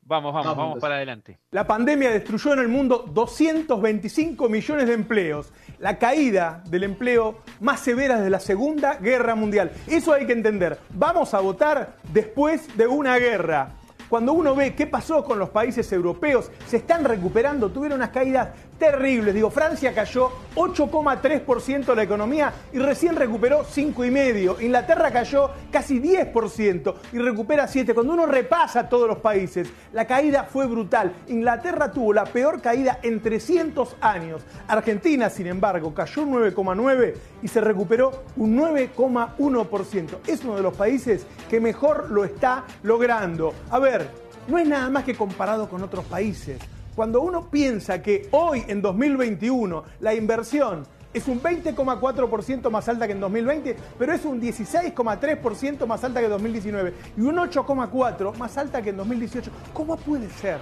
Vamos, 0.08 0.32
vamos, 0.32 0.44
Vamos, 0.44 0.56
vamos 0.56 0.64
entonces. 0.68 0.80
para 0.82 0.94
adelante. 0.96 1.38
La 1.50 1.66
pandemia 1.66 2.10
destruyó 2.12 2.52
en 2.52 2.60
el 2.60 2.68
mundo 2.68 3.04
225 3.12 4.48
millones 4.48 4.86
de 4.86 4.94
empleos, 4.94 5.52
la 5.80 5.98
caída 5.98 6.62
del 6.68 6.84
empleo 6.84 7.38
más 7.58 7.80
severa 7.80 8.16
desde 8.16 8.30
la 8.30 8.38
Segunda 8.38 8.98
Guerra 8.98 9.34
Mundial. 9.34 9.72
Eso 9.88 10.12
hay 10.12 10.24
que 10.26 10.32
entender. 10.32 10.78
Vamos 10.90 11.34
a 11.34 11.40
votar 11.40 11.96
después 12.12 12.76
de 12.76 12.86
una 12.86 13.16
guerra. 13.18 13.70
Cuando 14.08 14.32
uno 14.34 14.54
ve 14.54 14.76
qué 14.76 14.86
pasó 14.86 15.24
con 15.24 15.40
los 15.40 15.50
países 15.50 15.90
europeos, 15.92 16.52
se 16.68 16.76
están 16.76 17.04
recuperando, 17.04 17.70
tuvieron 17.70 17.98
unas 17.98 18.10
caídas 18.10 18.50
terribles. 18.78 19.34
Digo, 19.34 19.50
Francia 19.50 19.94
cayó 19.94 20.30
8,3% 20.54 21.94
la 21.94 22.02
economía 22.02 22.52
y 22.72 22.78
recién 22.78 23.16
recuperó 23.16 23.64
5,5%. 23.64 24.62
Inglaterra 24.62 25.10
cayó 25.10 25.50
casi 25.70 26.00
10% 26.00 26.94
y 27.12 27.18
recupera 27.18 27.66
7%. 27.66 27.94
Cuando 27.94 28.12
uno 28.12 28.26
repasa 28.26 28.88
todos 28.88 29.08
los 29.08 29.18
países, 29.18 29.68
la 29.92 30.06
caída 30.06 30.44
fue 30.44 30.66
brutal. 30.66 31.12
Inglaterra 31.28 31.90
tuvo 31.90 32.12
la 32.12 32.24
peor 32.24 32.60
caída 32.60 32.98
en 33.02 33.20
300 33.20 33.96
años. 34.00 34.42
Argentina, 34.68 35.30
sin 35.30 35.46
embargo, 35.46 35.94
cayó 35.94 36.22
un 36.22 36.34
9,9% 36.34 37.14
y 37.42 37.48
se 37.48 37.60
recuperó 37.60 38.24
un 38.36 38.58
9,1%. 38.58 40.18
Es 40.26 40.44
uno 40.44 40.56
de 40.56 40.62
los 40.62 40.76
países 40.76 41.26
que 41.48 41.60
mejor 41.60 42.10
lo 42.10 42.24
está 42.24 42.64
logrando. 42.82 43.54
A 43.70 43.78
ver, 43.78 44.08
no 44.48 44.58
es 44.58 44.68
nada 44.68 44.88
más 44.90 45.04
que 45.04 45.14
comparado 45.14 45.68
con 45.68 45.82
otros 45.82 46.04
países. 46.04 46.58
Cuando 46.96 47.20
uno 47.20 47.50
piensa 47.50 48.00
que 48.00 48.26
hoy, 48.30 48.64
en 48.68 48.80
2021, 48.80 49.84
la 50.00 50.14
inversión 50.14 50.86
es 51.12 51.28
un 51.28 51.42
20,4% 51.42 52.70
más 52.70 52.88
alta 52.88 53.06
que 53.06 53.12
en 53.12 53.20
2020, 53.20 53.76
pero 53.98 54.14
es 54.14 54.24
un 54.24 54.40
16,3% 54.40 55.86
más 55.86 56.02
alta 56.02 56.20
que 56.20 56.24
en 56.24 56.32
2019 56.32 56.94
y 57.18 57.20
un 57.20 57.36
8,4% 57.36 58.34
más 58.38 58.56
alta 58.56 58.80
que 58.80 58.90
en 58.90 58.96
2018, 58.96 59.50
¿cómo 59.74 59.98
puede 59.98 60.30
ser? 60.30 60.58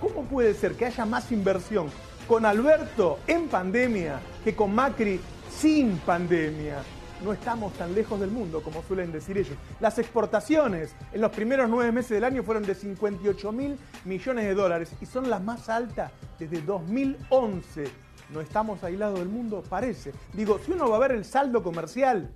¿Cómo 0.00 0.24
puede 0.24 0.54
ser 0.54 0.76
que 0.76 0.86
haya 0.86 1.04
más 1.04 1.30
inversión 1.30 1.88
con 2.26 2.46
Alberto 2.46 3.18
en 3.26 3.46
pandemia 3.48 4.18
que 4.42 4.56
con 4.56 4.74
Macri 4.74 5.20
sin 5.50 5.98
pandemia? 5.98 6.78
No 7.24 7.34
estamos 7.34 7.74
tan 7.74 7.94
lejos 7.94 8.18
del 8.18 8.30
mundo 8.30 8.62
como 8.62 8.82
suelen 8.82 9.12
decir 9.12 9.36
ellos. 9.36 9.56
Las 9.78 9.98
exportaciones 9.98 10.94
en 11.12 11.20
los 11.20 11.30
primeros 11.30 11.68
nueve 11.68 11.92
meses 11.92 12.12
del 12.12 12.24
año 12.24 12.42
fueron 12.42 12.62
de 12.62 12.74
58 12.74 13.52
mil 13.52 13.76
millones 14.06 14.46
de 14.46 14.54
dólares 14.54 14.92
y 15.02 15.06
son 15.06 15.28
las 15.28 15.42
más 15.42 15.68
altas 15.68 16.12
desde 16.38 16.62
2011. 16.62 17.84
No 18.32 18.40
estamos 18.40 18.82
aislados 18.84 19.18
del 19.18 19.28
mundo, 19.28 19.62
parece. 19.68 20.12
Digo, 20.32 20.58
si 20.64 20.72
uno 20.72 20.88
va 20.88 20.96
a 20.96 21.00
ver 21.00 21.12
el 21.12 21.26
saldo 21.26 21.62
comercial, 21.62 22.30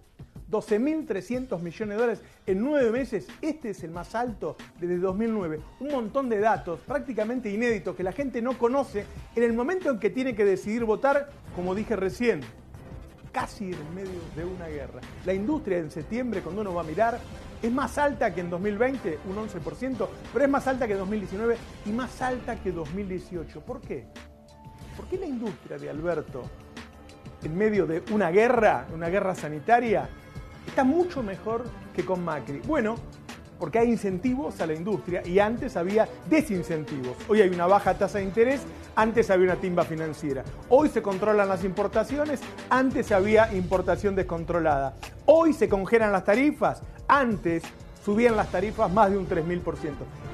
12.300 0.51 1.59
millones 1.61 1.97
de 1.97 2.03
dólares 2.03 2.23
en 2.47 2.61
nueve 2.61 2.91
meses. 2.91 3.27
Este 3.41 3.71
es 3.71 3.83
el 3.85 3.91
más 3.91 4.15
alto 4.15 4.57
desde 4.79 4.99
2009. 4.99 5.61
Un 5.81 5.89
montón 5.89 6.29
de 6.29 6.41
datos 6.41 6.81
prácticamente 6.81 7.51
inéditos 7.51 7.97
que 7.97 8.03
la 8.03 8.13
gente 8.13 8.43
no 8.43 8.59
conoce 8.59 9.07
en 9.35 9.43
el 9.43 9.55
momento 9.55 9.91
en 9.91 9.99
que 9.99 10.11
tiene 10.11 10.35
que 10.35 10.45
decidir 10.45 10.85
votar, 10.85 11.31
como 11.57 11.75
dije 11.75 11.97
recién, 11.97 12.43
casi 13.35 13.73
en 13.73 13.95
medio 13.95 14.21
de 14.37 14.45
una 14.45 14.69
guerra. 14.69 15.01
La 15.27 15.35
industria 15.35 15.79
en 15.79 15.91
septiembre, 15.91 16.41
cuando 16.41 16.61
uno 16.61 16.73
va 16.73 16.83
a 16.83 16.85
mirar, 16.85 17.19
es 17.61 17.73
más 17.73 17.99
alta 17.99 18.33
que 18.33 18.41
en 18.41 18.49
2020, 18.49 19.19
un 19.29 19.37
11%, 19.37 20.09
pero 20.33 20.45
es 20.45 20.51
más 20.51 20.67
alta 20.69 20.87
que 20.87 20.93
en 20.93 21.01
2019 21.01 21.57
y 21.85 21.91
más 21.91 22.23
alta 22.23 22.63
que 22.63 22.71
2018. 22.71 23.61
¿Por 23.61 23.81
qué? 23.81 24.07
¿Por 24.97 25.07
qué 25.07 25.19
la 25.19 25.27
industria 25.27 25.77
de 25.79 25.91
Alberto, 25.91 26.43
en 27.43 27.59
medio 27.59 27.87
de 27.87 28.05
una 28.13 28.31
guerra, 28.31 28.87
una 28.95 29.09
guerra 29.09 29.35
sanitaria, 29.35 30.09
está 30.65 30.85
mucho 30.85 31.21
mejor 31.23 31.65
que 31.93 32.05
con 32.05 32.25
Macri? 32.25 32.61
Bueno, 32.61 32.95
porque 33.59 33.79
hay 33.79 33.89
incentivos 33.89 34.61
a 34.61 34.67
la 34.67 34.75
industria 34.75 35.23
y 35.27 35.39
antes 35.39 35.77
había 35.77 36.09
desincentivos. 36.29 37.17
Hoy 37.29 37.41
hay 37.41 37.49
una 37.49 37.67
baja 37.67 37.95
tasa 37.95 38.19
de 38.19 38.25
interés, 38.25 38.61
antes 38.97 39.31
había 39.31 39.53
una 39.53 39.61
timba 39.61 39.85
financiera. 39.85 40.45
Hoy 40.69 40.89
se 40.89 41.03
controlan 41.03 41.49
las 41.49 41.65
importaciones, 41.65 42.41
antes 42.71 43.13
había 43.13 43.53
importación 43.55 44.15
descontrolada. 44.15 44.95
Hoy 45.27 45.53
se 45.53 45.69
congelan 45.69 46.13
las 46.13 46.25
tarifas, 46.25 46.83
antes 47.09 47.63
subían 48.05 48.37
las 48.37 48.51
tarifas 48.51 48.93
más 48.93 49.11
de 49.11 49.19
un 49.19 49.29
3.000%. 49.29 49.63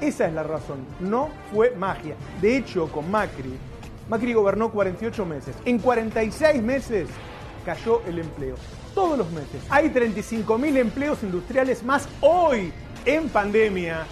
Esa 0.01 0.27
es 0.27 0.33
la 0.33 0.43
razón, 0.43 0.79
no 0.99 1.29
fue 1.53 1.71
magia. 1.71 2.15
De 2.41 2.57
hecho, 2.57 2.91
con 2.91 3.09
Macri, 3.09 3.57
Macri 4.09 4.33
gobernó 4.33 4.71
48 4.71 5.25
meses. 5.25 5.55
En 5.63 5.79
46 5.79 6.61
meses 6.61 7.07
cayó 7.65 8.01
el 8.05 8.19
empleo. 8.19 8.55
Todos 8.93 9.17
los 9.17 9.31
meses. 9.31 9.63
Hay 9.69 9.87
35.000 9.89 10.77
empleos 10.77 11.23
industriales 11.23 11.81
más 11.83 12.09
hoy 12.19 12.73
en 13.05 13.29
pandemia 13.29 14.05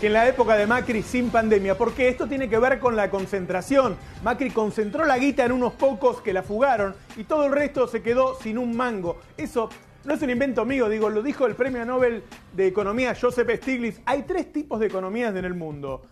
que 0.00 0.08
en 0.08 0.14
la 0.14 0.26
época 0.26 0.56
de 0.56 0.66
Macri 0.66 1.02
sin 1.02 1.30
pandemia, 1.30 1.78
porque 1.78 2.08
esto 2.08 2.26
tiene 2.26 2.48
que 2.48 2.58
ver 2.58 2.80
con 2.80 2.96
la 2.96 3.08
concentración. 3.08 3.96
Macri 4.24 4.50
concentró 4.50 5.04
la 5.04 5.16
guita 5.16 5.44
en 5.44 5.52
unos 5.52 5.74
pocos 5.74 6.20
que 6.20 6.32
la 6.32 6.42
fugaron 6.42 6.96
y 7.16 7.22
todo 7.22 7.46
el 7.46 7.52
resto 7.52 7.86
se 7.86 8.02
quedó 8.02 8.36
sin 8.40 8.58
un 8.58 8.76
mango. 8.76 9.20
Eso 9.36 9.68
no 10.04 10.14
es 10.14 10.22
un 10.22 10.30
invento 10.30 10.64
mío, 10.64 10.88
digo, 10.88 11.08
lo 11.08 11.22
dijo 11.22 11.46
el 11.46 11.54
premio 11.54 11.84
Nobel 11.84 12.24
de 12.52 12.66
Economía 12.66 13.14
Joseph 13.14 13.48
Stiglitz. 13.58 14.00
Hay 14.04 14.24
tres 14.24 14.52
tipos 14.52 14.80
de 14.80 14.86
economías 14.86 15.36
en 15.36 15.44
el 15.44 15.54
mundo 15.54 16.02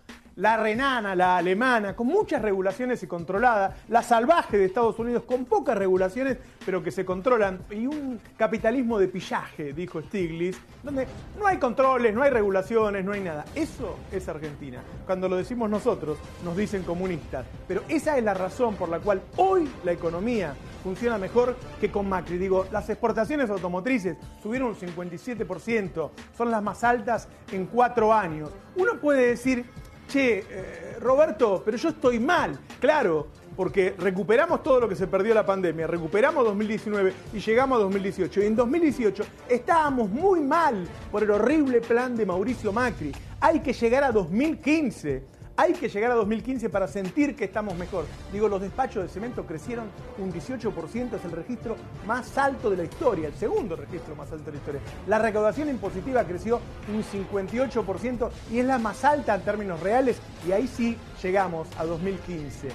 la 0.41 0.57
renana, 0.57 1.15
la 1.15 1.37
alemana, 1.37 1.95
con 1.95 2.07
muchas 2.07 2.41
regulaciones 2.41 3.03
y 3.03 3.07
controlada, 3.07 3.75
la 3.89 4.01
salvaje 4.01 4.57
de 4.57 4.65
Estados 4.65 4.97
Unidos 4.97 5.21
con 5.23 5.45
pocas 5.45 5.77
regulaciones 5.77 6.39
pero 6.65 6.83
que 6.83 6.91
se 6.91 7.05
controlan, 7.05 7.59
y 7.71 7.87
un 7.87 8.19
capitalismo 8.37 8.99
de 8.99 9.07
pillaje, 9.07 9.73
dijo 9.73 10.01
Stiglitz, 10.01 10.57
donde 10.83 11.07
no 11.39 11.47
hay 11.47 11.57
controles, 11.57 12.13
no 12.13 12.21
hay 12.21 12.29
regulaciones, 12.29 13.03
no 13.03 13.13
hay 13.13 13.21
nada. 13.21 13.45
Eso 13.55 13.97
es 14.11 14.27
Argentina. 14.27 14.81
Cuando 15.05 15.27
lo 15.27 15.37
decimos 15.37 15.69
nosotros, 15.69 16.17
nos 16.43 16.55
dicen 16.55 16.83
comunistas, 16.83 17.45
pero 17.67 17.83
esa 17.87 18.17
es 18.17 18.23
la 18.23 18.33
razón 18.33 18.75
por 18.75 18.89
la 18.89 18.99
cual 18.99 19.21
hoy 19.37 19.69
la 19.83 19.91
economía 19.91 20.53
funciona 20.83 21.17
mejor 21.17 21.55
que 21.79 21.91
con 21.91 22.07
Macri. 22.07 22.37
Digo, 22.37 22.67
las 22.71 22.89
exportaciones 22.89 23.49
automotrices 23.49 24.17
subieron 24.41 24.69
un 24.69 24.75
57%, 24.75 26.09
son 26.37 26.51
las 26.51 26.61
más 26.61 26.83
altas 26.83 27.27
en 27.51 27.65
cuatro 27.65 28.13
años. 28.13 28.49
Uno 28.75 28.99
puede 28.99 29.27
decir, 29.27 29.65
che, 30.11 30.39
eh, 30.39 30.99
Roberto, 30.99 31.61
pero 31.63 31.77
yo 31.77 31.89
estoy 31.89 32.19
mal. 32.19 32.59
Claro, 32.79 33.27
porque 33.55 33.95
recuperamos 33.97 34.61
todo 34.61 34.81
lo 34.81 34.89
que 34.89 34.95
se 34.95 35.07
perdió 35.07 35.33
la 35.33 35.45
pandemia, 35.45 35.87
recuperamos 35.87 36.43
2019 36.43 37.13
y 37.33 37.39
llegamos 37.39 37.77
a 37.77 37.83
2018. 37.83 38.41
Y 38.41 38.45
en 38.45 38.55
2018 38.55 39.23
estábamos 39.47 40.09
muy 40.09 40.41
mal 40.41 40.85
por 41.11 41.23
el 41.23 41.31
horrible 41.31 41.79
plan 41.79 42.15
de 42.15 42.25
Mauricio 42.25 42.73
Macri. 42.73 43.11
Hay 43.39 43.61
que 43.61 43.73
llegar 43.73 44.03
a 44.03 44.11
2015 44.11 45.23
hay 45.57 45.73
que 45.73 45.89
llegar 45.89 46.11
a 46.11 46.15
2015 46.15 46.69
para 46.69 46.87
sentir 46.87 47.35
que 47.35 47.45
estamos 47.45 47.75
mejor. 47.75 48.05
Digo, 48.31 48.47
los 48.47 48.61
despachos 48.61 49.03
de 49.03 49.09
cemento 49.09 49.45
crecieron 49.45 49.89
un 50.17 50.31
18%, 50.33 51.15
es 51.15 51.25
el 51.25 51.31
registro 51.31 51.75
más 52.05 52.37
alto 52.37 52.69
de 52.69 52.77
la 52.77 52.83
historia, 52.83 53.27
el 53.27 53.35
segundo 53.35 53.75
registro 53.75 54.15
más 54.15 54.31
alto 54.31 54.45
de 54.45 54.51
la 54.51 54.57
historia. 54.57 54.81
La 55.07 55.19
recaudación 55.19 55.69
impositiva 55.69 56.23
creció 56.23 56.59
un 56.87 57.03
58% 57.03 58.29
y 58.51 58.59
es 58.59 58.65
la 58.65 58.77
más 58.77 59.03
alta 59.03 59.35
en 59.35 59.41
términos 59.41 59.79
reales 59.81 60.19
y 60.47 60.51
ahí 60.51 60.67
sí 60.67 60.97
llegamos 61.21 61.67
a 61.77 61.85
2015. 61.85 62.69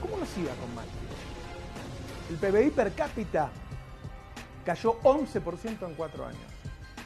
¿Cómo 0.00 0.18
nos 0.18 0.38
iba 0.38 0.52
con 0.54 0.74
Macri? 0.74 0.90
El 2.28 2.36
PBI 2.36 2.70
per 2.70 2.92
cápita 2.92 3.50
cayó 4.64 5.00
11% 5.02 5.88
en 5.88 5.94
cuatro 5.94 6.26
años. 6.26 6.55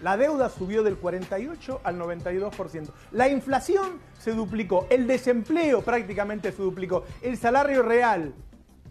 La 0.03 0.17
deuda 0.17 0.49
subió 0.49 0.83
del 0.83 0.97
48 0.97 1.81
al 1.85 1.99
92%. 1.99 2.89
La 3.13 3.29
inflación 3.29 4.01
se 4.19 4.33
duplicó. 4.33 4.87
El 4.89 5.07
desempleo 5.07 5.83
prácticamente 5.83 6.53
se 6.53 6.63
duplicó. 6.63 7.05
El 7.21 7.37
salario 7.37 7.83
real 7.83 8.33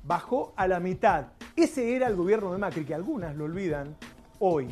bajó 0.04 0.54
a 0.56 0.68
la 0.68 0.80
mitad. 0.80 1.28
Ese 1.56 1.96
era 1.96 2.08
el 2.08 2.16
gobierno 2.16 2.52
de 2.52 2.60
Macri, 2.60 2.86
que 2.86 2.94
algunas 2.94 3.36
lo 3.36 3.46
olvidan 3.46 3.96
hoy. 4.40 4.68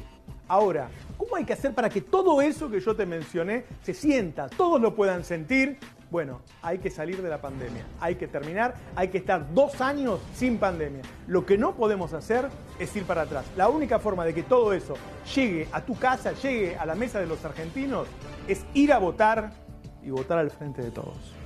Ahora, 0.48 0.90
¿cómo 1.18 1.36
hay 1.36 1.44
que 1.44 1.54
hacer 1.54 1.74
para 1.74 1.90
que 1.90 2.02
todo 2.02 2.42
eso 2.42 2.70
que 2.70 2.80
yo 2.80 2.96
te 2.96 3.06
mencioné 3.06 3.66
se 3.84 3.94
sienta, 3.94 4.48
todos 4.48 4.80
lo 4.80 4.96
puedan 4.96 5.24
sentir 5.24 5.78
bueno, 6.10 6.42
hay 6.62 6.78
que 6.80 6.90
salir 6.90 7.22
de 7.22 7.30
la 7.30 7.42
pandemia, 7.42 7.86
hay 8.00 8.16
que 8.16 8.28
terminar, 8.28 8.76
hay 8.96 9.10
que 9.10 9.18
estar 9.18 9.54
dos 9.54 9.82
años 9.82 10.20
sin 10.34 10.58
pandemia. 10.58 11.02
Lo 11.28 11.46
que 11.46 11.58
no 11.58 11.76
podemos 11.76 12.14
hacer 12.14 12.48
es 12.80 12.96
ir 12.96 13.04
para 13.04 13.24
atrás. 13.24 13.46
La 13.56 13.70
única 13.70 14.00
forma 14.00 14.26
de 14.26 14.34
que 14.34 14.44
todo 14.44 14.74
eso 14.74 14.96
llegue 15.36 15.68
a 15.72 15.82
tu 15.82 15.98
casa, 15.98 16.32
llegue 16.34 16.78
a 16.78 16.86
la 16.86 16.96
mesa 16.96 17.20
de 17.20 17.28
los 17.28 17.44
argentinos, 17.44 18.08
es 18.48 18.66
ir 18.74 18.94
a 18.94 19.00
votar 19.00 19.52
y 20.02 20.10
votar 20.10 20.38
al 20.38 20.52
frente 20.52 20.82
de 20.82 20.92
todos. 20.92 21.37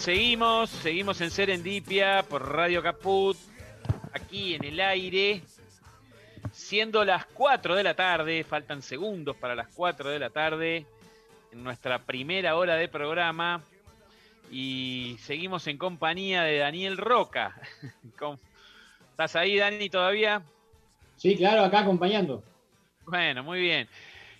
Seguimos, 0.00 0.70
seguimos 0.70 1.20
en 1.20 1.30
Serendipia 1.30 2.22
por 2.22 2.54
Radio 2.54 2.82
Caput, 2.82 3.36
aquí 4.14 4.54
en 4.54 4.64
el 4.64 4.80
aire, 4.80 5.42
siendo 6.52 7.04
las 7.04 7.26
4 7.26 7.74
de 7.74 7.82
la 7.82 7.94
tarde, 7.94 8.42
faltan 8.44 8.80
segundos 8.80 9.36
para 9.36 9.54
las 9.54 9.68
4 9.68 10.08
de 10.08 10.18
la 10.18 10.30
tarde, 10.30 10.86
en 11.52 11.62
nuestra 11.62 11.98
primera 11.98 12.56
hora 12.56 12.76
de 12.76 12.88
programa, 12.88 13.62
y 14.50 15.16
seguimos 15.20 15.66
en 15.66 15.76
compañía 15.76 16.44
de 16.44 16.56
Daniel 16.56 16.96
Roca. 16.96 17.60
¿Estás 19.10 19.36
ahí, 19.36 19.58
Dani, 19.58 19.90
todavía? 19.90 20.42
Sí, 21.16 21.36
claro, 21.36 21.62
acá 21.62 21.80
acompañando. 21.80 22.42
Bueno, 23.04 23.42
muy 23.42 23.60
bien. 23.60 23.86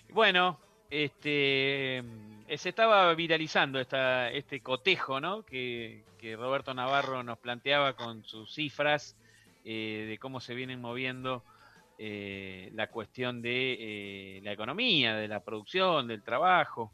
Bueno, 0.09 0.57
este 0.91 2.03
eh, 2.51 2.57
se 2.57 2.69
estaba 2.69 3.13
viralizando 3.15 3.79
esta, 3.79 4.29
este 4.29 4.59
cotejo 4.59 5.21
¿no? 5.21 5.43
que, 5.43 6.03
Roberto 6.37 6.73
Navarro 6.73 7.23
nos 7.23 7.39
planteaba 7.39 7.93
con 7.93 8.23
sus 8.25 8.53
cifras 8.53 9.15
eh, 9.63 10.05
de 10.07 10.17
cómo 10.19 10.39
se 10.39 10.53
vienen 10.53 10.81
moviendo 10.81 11.43
eh, 11.97 12.69
la 12.75 12.87
cuestión 12.87 13.41
de 13.41 14.39
la 14.43 14.51
economía, 14.51 15.15
de 15.15 15.27
la 15.27 15.39
producción, 15.39 16.07
del 16.07 16.21
trabajo. 16.21 16.91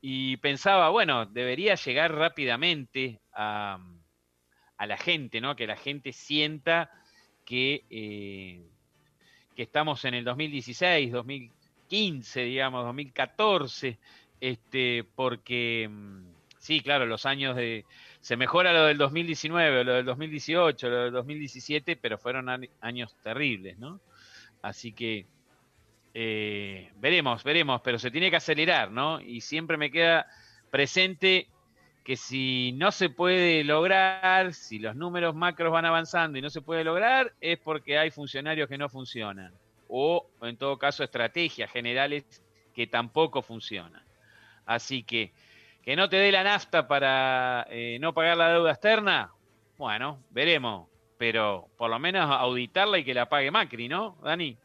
Y 0.00 0.38
pensaba, 0.38 0.88
bueno, 0.88 1.26
debería 1.26 1.74
llegar 1.74 2.14
rápidamente 2.14 3.20
a, 3.34 3.78
a 4.78 4.86
la 4.86 4.96
gente, 4.96 5.40
¿no? 5.42 5.56
que 5.56 5.66
la 5.66 5.76
gente 5.76 6.12
sienta 6.12 6.90
que, 7.44 7.84
que 9.54 9.62
estamos 9.62 10.04
en 10.06 10.14
el 10.14 10.24
2016, 10.24 11.12
2015, 11.12 11.59
digamos, 11.90 12.84
2014 12.84 13.98
este, 14.40 15.04
porque 15.14 15.88
mm, 15.90 16.22
sí, 16.58 16.80
claro, 16.80 17.06
los 17.06 17.26
años 17.26 17.56
de... 17.56 17.84
Se 18.20 18.36
mejora 18.36 18.72
lo 18.72 18.84
del 18.84 18.98
2019, 18.98 19.84
lo 19.84 19.94
del 19.94 20.04
2018, 20.04 20.88
lo 20.88 21.04
del 21.04 21.12
2017, 21.12 21.96
pero 21.96 22.18
fueron 22.18 22.48
años 22.80 23.16
terribles, 23.22 23.78
¿no? 23.78 24.00
Así 24.60 24.92
que 24.92 25.26
eh, 26.12 26.90
veremos, 26.96 27.44
veremos, 27.44 27.80
pero 27.82 27.98
se 27.98 28.10
tiene 28.10 28.30
que 28.30 28.36
acelerar, 28.36 28.90
¿no? 28.90 29.22
Y 29.22 29.40
siempre 29.40 29.78
me 29.78 29.90
queda 29.90 30.26
presente 30.70 31.48
que 32.04 32.16
si 32.16 32.72
no 32.72 32.92
se 32.92 33.08
puede 33.08 33.64
lograr, 33.64 34.52
si 34.52 34.78
los 34.78 34.96
números 34.96 35.34
macros 35.34 35.72
van 35.72 35.86
avanzando 35.86 36.38
y 36.38 36.42
no 36.42 36.50
se 36.50 36.60
puede 36.60 36.84
lograr, 36.84 37.32
es 37.40 37.58
porque 37.58 37.98
hay 37.98 38.10
funcionarios 38.10 38.68
que 38.68 38.76
no 38.76 38.90
funcionan. 38.90 39.54
O, 39.90 40.30
en 40.42 40.56
todo 40.56 40.78
caso, 40.78 41.02
estrategias 41.02 41.70
generales 41.70 42.24
que 42.72 42.86
tampoco 42.86 43.42
funcionan. 43.42 44.02
Así 44.64 45.02
que 45.02 45.32
que 45.82 45.96
no 45.96 46.08
te 46.08 46.16
dé 46.16 46.30
la 46.30 46.44
nafta 46.44 46.86
para 46.86 47.66
eh, 47.70 47.98
no 48.00 48.12
pagar 48.12 48.36
la 48.36 48.52
deuda 48.52 48.72
externa, 48.72 49.32
bueno, 49.78 50.18
veremos. 50.30 50.88
Pero 51.16 51.68
por 51.76 51.90
lo 51.90 51.98
menos 51.98 52.30
auditarla 52.30 52.98
y 52.98 53.04
que 53.04 53.14
la 53.14 53.28
pague 53.28 53.50
Macri, 53.50 53.88
¿no, 53.88 54.16
Dani? 54.22 54.56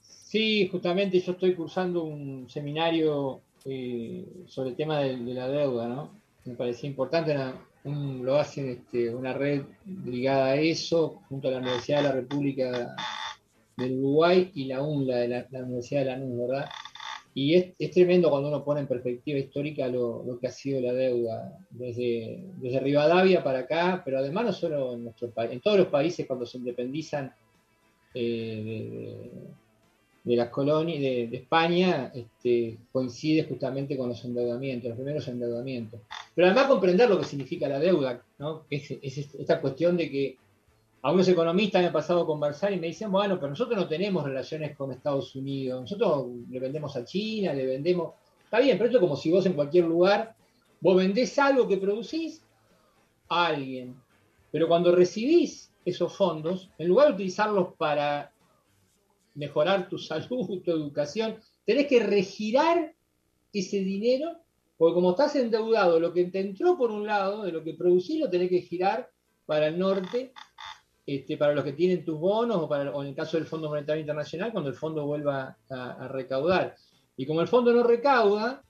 Sí, 0.00 0.68
justamente 0.68 1.20
yo 1.20 1.32
estoy 1.32 1.54
cursando 1.54 2.02
un 2.02 2.48
seminario 2.48 3.40
eh, 3.64 4.26
sobre 4.46 4.70
el 4.70 4.76
tema 4.76 5.00
de, 5.00 5.16
la 5.16 5.48
deuda, 5.48 5.88
¿no? 5.88 6.10
Me 6.44 6.54
parecía 6.54 6.90
importante, 6.90 7.34
lo 7.84 8.36
hacen 8.36 8.68
este, 8.68 9.14
una 9.14 9.32
red 9.32 9.62
ligada 10.04 10.46
a 10.46 10.56
eso, 10.56 11.22
junto 11.28 11.48
a 11.48 11.52
la 11.52 11.58
Universidad 11.58 11.98
de 11.98 12.08
la 12.08 12.12
República 12.12 12.96
del 13.76 13.98
Uruguay 13.98 14.50
y 14.54 14.66
la 14.66 14.82
UNLA, 14.82 15.16
de 15.16 15.28
la, 15.28 15.46
la 15.50 15.62
Universidad 15.64 16.00
de 16.00 16.06
Lanús, 16.06 16.48
¿verdad? 16.48 16.66
Y 17.36 17.56
es, 17.56 17.90
tremendo 17.90 18.30
cuando 18.30 18.48
uno 18.48 18.64
pone 18.64 18.80
en 18.80 18.86
perspectiva 18.86 19.40
histórica 19.40 19.88
lo, 19.88 20.38
que 20.40 20.46
ha 20.46 20.52
sido 20.52 20.80
la 20.80 20.92
deuda 20.92 21.58
desde, 21.68 22.44
desde, 22.60 22.78
Rivadavia 22.78 23.42
para 23.42 23.60
acá, 23.60 24.02
pero 24.04 24.18
además 24.18 24.44
no 24.44 24.52
solo 24.52 24.94
en 24.94 25.02
nuestro 25.02 25.30
país, 25.30 25.50
en 25.50 25.60
todos 25.60 25.78
los 25.78 25.88
países 25.88 26.28
cuando 26.28 26.46
se 26.46 26.58
independizan 26.58 27.34
eh, 28.14 29.30
de 30.22 30.36
las 30.36 30.48
colonias 30.50 31.00
de, 31.00 31.26
de 31.26 31.36
España 31.38 32.12
este, 32.14 32.78
coincide 32.92 33.42
justamente 33.42 33.96
con 33.96 34.10
los 34.10 34.24
endeudamientos, 34.24 34.90
los 34.90 34.96
primeros 34.96 35.26
endeudamientos. 35.26 36.02
Pero 36.36 36.46
además 36.46 36.68
comprender 36.68 37.10
lo 37.10 37.18
que 37.18 37.24
significa 37.24 37.68
la 37.68 37.80
deuda, 37.80 38.22
¿no? 38.38 38.62
es, 38.70 38.92
es 38.92 39.18
esta 39.18 39.60
cuestión 39.60 39.96
de 39.96 40.08
que 40.08 40.36
algunos 41.04 41.28
economistas 41.28 41.82
me 41.82 41.88
han 41.88 41.92
pasado 41.92 42.22
a 42.22 42.26
conversar 42.26 42.72
y 42.72 42.80
me 42.80 42.86
dicen, 42.86 43.12
bueno, 43.12 43.36
pero 43.36 43.50
nosotros 43.50 43.78
no 43.78 43.86
tenemos 43.86 44.24
relaciones 44.24 44.74
con 44.74 44.90
Estados 44.90 45.36
Unidos, 45.36 45.82
nosotros 45.82 46.28
le 46.48 46.58
vendemos 46.58 46.96
a 46.96 47.04
China, 47.04 47.52
le 47.52 47.66
vendemos... 47.66 48.14
Está 48.42 48.58
bien, 48.58 48.78
pero 48.78 48.86
esto 48.86 48.96
es 48.96 49.02
como 49.02 49.14
si 49.14 49.30
vos 49.30 49.44
en 49.44 49.52
cualquier 49.52 49.84
lugar, 49.84 50.34
vos 50.80 50.96
vendés 50.96 51.38
algo 51.38 51.68
que 51.68 51.76
producís 51.76 52.42
a 53.28 53.48
alguien, 53.48 53.94
pero 54.50 54.66
cuando 54.66 54.96
recibís 54.96 55.70
esos 55.84 56.16
fondos, 56.16 56.70
en 56.78 56.88
lugar 56.88 57.08
de 57.08 57.14
utilizarlos 57.14 57.74
para 57.76 58.32
mejorar 59.34 59.90
tu 59.90 59.98
salud, 59.98 60.62
tu 60.62 60.70
educación, 60.70 61.36
tenés 61.66 61.86
que 61.86 62.02
regirar 62.02 62.94
ese 63.52 63.80
dinero, 63.80 64.38
porque 64.78 64.94
como 64.94 65.10
estás 65.10 65.36
endeudado, 65.36 66.00
lo 66.00 66.14
que 66.14 66.24
te 66.24 66.40
entró 66.40 66.78
por 66.78 66.90
un 66.90 67.06
lado, 67.06 67.42
de 67.42 67.52
lo 67.52 67.62
que 67.62 67.74
producís, 67.74 68.18
lo 68.20 68.30
tenés 68.30 68.48
que 68.48 68.62
girar 68.62 69.10
para 69.44 69.66
el 69.66 69.78
norte, 69.78 70.32
este, 71.06 71.36
para 71.36 71.54
los 71.54 71.64
que 71.64 71.72
tienen 71.72 72.04
tus 72.04 72.18
bonos, 72.18 72.68
o, 72.68 73.02
en 73.02 73.08
el 73.08 73.14
caso 73.14 73.36
del 73.36 73.46
Fondo 73.46 73.68
Monetario 73.68 74.00
Internacional, 74.00 74.52
cuando 74.52 74.70
el 74.70 74.76
fondo 74.76 75.06
vuelva 75.06 75.56
a, 75.70 75.90
a 75.92 76.08
recaudar. 76.08 76.74
Y 77.16 77.26
como 77.26 77.40
el 77.40 77.48
fondo 77.48 77.72
no 77.72 77.82
recauda, 77.82 78.62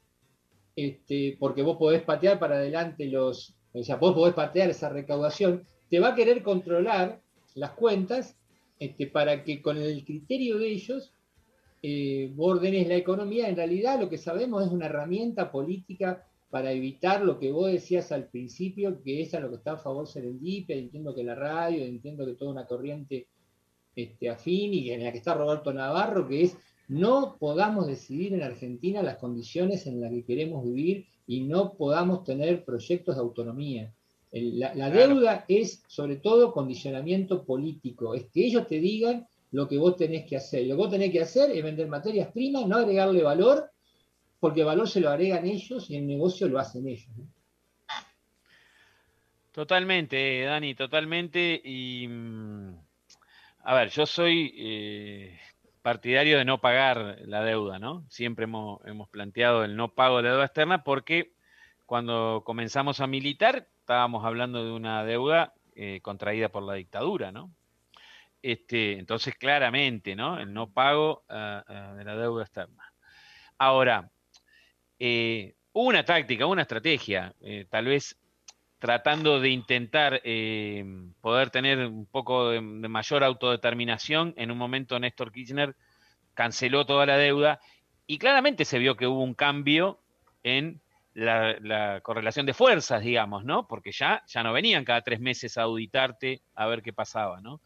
este, 0.76 1.36
porque 1.38 1.62
vos 1.62 1.76
podés 1.76 2.02
patear 2.02 2.38
para 2.38 2.56
adelante 2.56 3.06
los, 3.06 3.54
o 3.72 3.82
sea, 3.82 3.96
vos 3.96 4.14
podés 4.14 4.34
patear 4.34 4.70
esa 4.70 4.88
recaudación, 4.88 5.64
te 5.88 6.00
va 6.00 6.08
a 6.08 6.14
querer 6.14 6.42
controlar 6.42 7.20
las 7.54 7.70
cuentas 7.72 8.36
este, 8.78 9.06
para 9.06 9.44
que 9.44 9.62
con 9.62 9.76
el 9.76 10.04
criterio 10.04 10.58
de 10.58 10.68
ellos 10.68 11.12
eh, 11.82 12.32
vos 12.34 12.56
ordenes 12.56 12.88
la 12.88 12.96
economía. 12.96 13.48
En 13.48 13.56
realidad 13.56 14.00
lo 14.00 14.08
que 14.08 14.18
sabemos 14.18 14.64
es 14.64 14.72
una 14.72 14.86
herramienta 14.86 15.52
política 15.52 16.26
para 16.54 16.70
evitar 16.70 17.24
lo 17.24 17.40
que 17.40 17.50
vos 17.50 17.66
decías 17.72 18.12
al 18.12 18.28
principio, 18.28 19.02
que 19.02 19.22
es 19.22 19.34
a 19.34 19.40
lo 19.40 19.50
que 19.50 19.56
está 19.56 19.72
a 19.72 19.76
favor 19.76 20.06
Serendipia, 20.06 20.76
entiendo 20.76 21.12
que 21.12 21.24
la 21.24 21.34
radio, 21.34 21.82
entiendo 21.82 22.24
que 22.24 22.34
toda 22.34 22.52
una 22.52 22.64
corriente 22.64 23.26
este, 23.96 24.30
afín 24.30 24.72
y 24.72 24.90
en 24.92 25.02
la 25.02 25.10
que 25.10 25.18
está 25.18 25.34
Roberto 25.34 25.72
Navarro, 25.72 26.28
que 26.28 26.42
es 26.44 26.56
no 26.86 27.38
podamos 27.40 27.88
decidir 27.88 28.34
en 28.34 28.42
Argentina 28.44 29.02
las 29.02 29.16
condiciones 29.16 29.88
en 29.88 30.00
las 30.00 30.12
que 30.12 30.24
queremos 30.24 30.64
vivir 30.64 31.06
y 31.26 31.40
no 31.40 31.74
podamos 31.74 32.22
tener 32.22 32.64
proyectos 32.64 33.16
de 33.16 33.20
autonomía. 33.22 33.92
El- 34.30 34.60
La, 34.60 34.76
la 34.76 34.90
deuda 34.90 35.44
es 35.48 35.82
sobre 35.88 36.16
todo 36.18 36.52
condicionamiento 36.52 37.44
político, 37.44 38.14
es 38.14 38.26
que 38.32 38.46
ellos 38.46 38.68
te 38.68 38.78
digan 38.78 39.26
lo 39.50 39.66
que 39.66 39.76
vos 39.76 39.96
tenés 39.96 40.24
que 40.24 40.36
hacer. 40.36 40.62
Lo 40.68 40.76
que 40.76 40.82
vos 40.82 40.90
tenés 40.90 41.10
que 41.10 41.20
hacer 41.20 41.50
es 41.50 41.64
vender 41.64 41.88
materias 41.88 42.30
primas, 42.30 42.68
no 42.68 42.76
agregarle 42.76 43.24
valor, 43.24 43.70
porque 44.44 44.62
valor 44.62 44.86
se 44.86 45.00
lo 45.00 45.08
agregan 45.08 45.46
ellos 45.46 45.88
y 45.88 45.96
el 45.96 46.06
negocio 46.06 46.46
lo 46.48 46.58
hacen 46.58 46.86
ellos. 46.86 47.08
¿no? 47.16 47.26
Totalmente, 49.52 50.42
eh, 50.42 50.44
Dani, 50.44 50.74
totalmente. 50.74 51.62
Y 51.64 52.06
mm, 52.06 52.74
a 53.60 53.74
ver, 53.74 53.88
yo 53.88 54.04
soy 54.04 54.54
eh, 54.54 55.40
partidario 55.80 56.36
de 56.36 56.44
no 56.44 56.60
pagar 56.60 57.20
la 57.24 57.42
deuda, 57.42 57.78
¿no? 57.78 58.04
Siempre 58.10 58.44
hemos, 58.44 58.84
hemos 58.84 59.08
planteado 59.08 59.64
el 59.64 59.76
no 59.76 59.94
pago 59.94 60.18
de 60.18 60.24
la 60.24 60.30
deuda 60.32 60.44
externa 60.44 60.84
porque 60.84 61.32
cuando 61.86 62.42
comenzamos 62.44 63.00
a 63.00 63.06
militar 63.06 63.66
estábamos 63.80 64.26
hablando 64.26 64.62
de 64.62 64.72
una 64.72 65.04
deuda 65.04 65.54
eh, 65.74 66.00
contraída 66.02 66.50
por 66.50 66.64
la 66.64 66.74
dictadura, 66.74 67.32
¿no? 67.32 67.50
Este, 68.42 68.98
entonces, 68.98 69.36
claramente, 69.36 70.14
¿no? 70.14 70.38
El 70.38 70.52
no 70.52 70.70
pago 70.70 71.24
ah, 71.30 71.64
ah, 71.66 71.94
de 71.94 72.04
la 72.04 72.14
deuda 72.14 72.42
externa. 72.42 72.92
Ahora, 73.56 74.10
eh, 74.98 75.54
una 75.72 76.04
táctica, 76.04 76.46
una 76.46 76.62
estrategia, 76.62 77.34
eh, 77.40 77.66
tal 77.68 77.86
vez 77.86 78.16
tratando 78.78 79.40
de 79.40 79.48
intentar 79.48 80.20
eh, 80.24 80.84
poder 81.20 81.50
tener 81.50 81.78
un 81.86 82.06
poco 82.06 82.50
de, 82.50 82.60
mayor 82.60 83.24
autodeterminación. 83.24 84.34
En 84.36 84.50
un 84.50 84.58
momento 84.58 84.98
Néstor 84.98 85.32
Kirchner 85.32 85.74
canceló 86.34 86.84
toda 86.84 87.06
la 87.06 87.16
deuda 87.16 87.60
y 88.06 88.18
claramente 88.18 88.64
se 88.64 88.78
vio 88.78 88.96
que 88.96 89.06
hubo 89.06 89.22
un 89.22 89.34
cambio 89.34 89.98
en 90.42 90.80
la, 91.14 91.56
la 91.60 92.00
correlación 92.02 92.44
de 92.44 92.54
fuerzas, 92.54 93.02
digamos, 93.02 93.44
¿no? 93.44 93.66
Porque 93.66 93.90
ya, 93.90 94.22
ya 94.26 94.42
no 94.42 94.52
venían 94.52 94.84
cada 94.84 95.00
tres 95.00 95.20
meses 95.20 95.56
a 95.56 95.62
auditarte 95.62 96.42
a 96.54 96.66
ver 96.66 96.82
qué 96.82 96.92
pasaba, 96.92 97.40
¿no? 97.40 97.60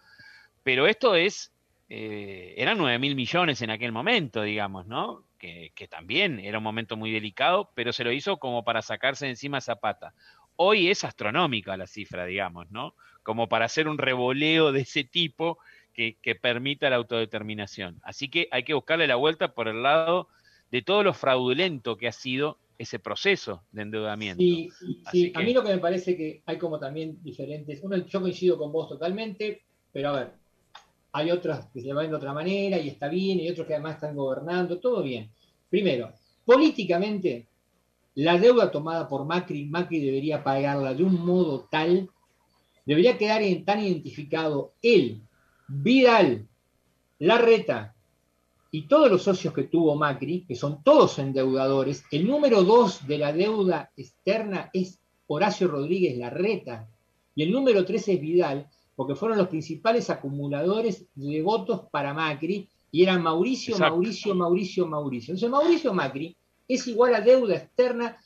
Pero 0.62 0.86
esto 0.86 1.16
es, 1.16 1.52
eran 1.88 2.78
9 2.78 2.98
mil 2.98 3.16
millones 3.16 3.62
en 3.62 3.70
aquel 3.70 3.90
momento, 3.90 4.42
digamos, 4.42 4.86
¿no? 4.86 5.24
Que, 5.38 5.72
que 5.74 5.86
también 5.86 6.40
era 6.40 6.58
un 6.58 6.64
momento 6.64 6.96
muy 6.96 7.12
delicado, 7.12 7.70
pero 7.74 7.92
se 7.92 8.04
lo 8.04 8.12
hizo 8.12 8.38
como 8.38 8.64
para 8.64 8.82
sacarse 8.82 9.26
de 9.26 9.30
encima 9.30 9.58
esa 9.58 9.76
pata. 9.76 10.14
Hoy 10.56 10.88
es 10.88 11.04
astronómica 11.04 11.76
la 11.76 11.86
cifra, 11.86 12.26
digamos, 12.26 12.70
¿no? 12.70 12.94
Como 13.22 13.48
para 13.48 13.66
hacer 13.66 13.86
un 13.86 13.98
revoleo 13.98 14.72
de 14.72 14.80
ese 14.80 15.04
tipo 15.04 15.58
que, 15.92 16.18
que 16.20 16.34
permita 16.34 16.90
la 16.90 16.96
autodeterminación. 16.96 18.00
Así 18.02 18.28
que 18.28 18.48
hay 18.50 18.64
que 18.64 18.74
buscarle 18.74 19.06
la 19.06 19.16
vuelta 19.16 19.54
por 19.54 19.68
el 19.68 19.82
lado 19.82 20.28
de 20.70 20.82
todo 20.82 21.02
lo 21.02 21.14
fraudulento 21.14 21.96
que 21.96 22.08
ha 22.08 22.12
sido 22.12 22.58
ese 22.78 22.98
proceso 22.98 23.64
de 23.72 23.82
endeudamiento. 23.82 24.42
Sí, 24.42 24.70
sí, 25.10 25.32
a 25.34 25.40
mí 25.40 25.52
lo 25.52 25.62
que 25.62 25.70
me 25.70 25.78
parece 25.78 26.16
que 26.16 26.42
hay 26.46 26.58
como 26.58 26.78
también 26.78 27.22
diferentes. 27.22 27.80
Uno, 27.82 27.96
yo 27.96 28.20
coincido 28.20 28.56
con 28.56 28.72
vos 28.72 28.88
totalmente, 28.88 29.62
pero 29.92 30.10
a 30.10 30.12
ver, 30.12 30.37
hay 31.18 31.30
otros 31.30 31.66
que 31.72 31.80
se 31.80 31.92
ven 31.92 32.10
de 32.10 32.16
otra 32.16 32.32
manera 32.32 32.78
y 32.78 32.88
está 32.88 33.08
bien, 33.08 33.40
y 33.40 33.50
otros 33.50 33.66
que 33.66 33.74
además 33.74 33.96
están 33.96 34.16
gobernando, 34.16 34.78
todo 34.78 35.02
bien. 35.02 35.30
Primero, 35.68 36.12
políticamente, 36.44 37.46
la 38.14 38.38
deuda 38.38 38.70
tomada 38.70 39.08
por 39.08 39.24
Macri, 39.24 39.66
Macri 39.66 40.00
debería 40.00 40.42
pagarla 40.42 40.94
de 40.94 41.04
un 41.04 41.24
modo 41.24 41.68
tal, 41.70 42.08
debería 42.86 43.18
quedar 43.18 43.42
en- 43.42 43.64
tan 43.64 43.80
identificado 43.80 44.72
él, 44.82 45.22
Vidal, 45.68 46.48
Larreta 47.18 47.94
y 48.70 48.82
todos 48.86 49.10
los 49.10 49.22
socios 49.22 49.52
que 49.52 49.64
tuvo 49.64 49.94
Macri, 49.96 50.44
que 50.46 50.54
son 50.54 50.82
todos 50.82 51.18
endeudadores, 51.18 52.04
el 52.10 52.26
número 52.26 52.62
dos 52.64 53.06
de 53.06 53.18
la 53.18 53.32
deuda 53.32 53.90
externa 53.96 54.70
es 54.72 55.00
Horacio 55.26 55.68
Rodríguez 55.68 56.16
Larreta 56.16 56.88
y 57.34 57.42
el 57.42 57.52
número 57.52 57.84
tres 57.84 58.08
es 58.08 58.20
Vidal, 58.20 58.68
porque 58.98 59.14
fueron 59.14 59.38
los 59.38 59.46
principales 59.46 60.10
acumuladores 60.10 61.06
de 61.14 61.40
votos 61.40 61.82
para 61.88 62.12
Macri 62.12 62.68
y 62.90 63.04
eran 63.04 63.22
Mauricio, 63.22 63.74
Exacto. 63.74 63.94
Mauricio, 63.94 64.34
Mauricio, 64.34 64.86
Mauricio. 64.88 65.32
Entonces 65.34 65.50
Mauricio 65.50 65.94
Macri 65.94 66.36
es 66.66 66.84
igual 66.88 67.14
a 67.14 67.20
deuda 67.20 67.54
externa 67.54 68.16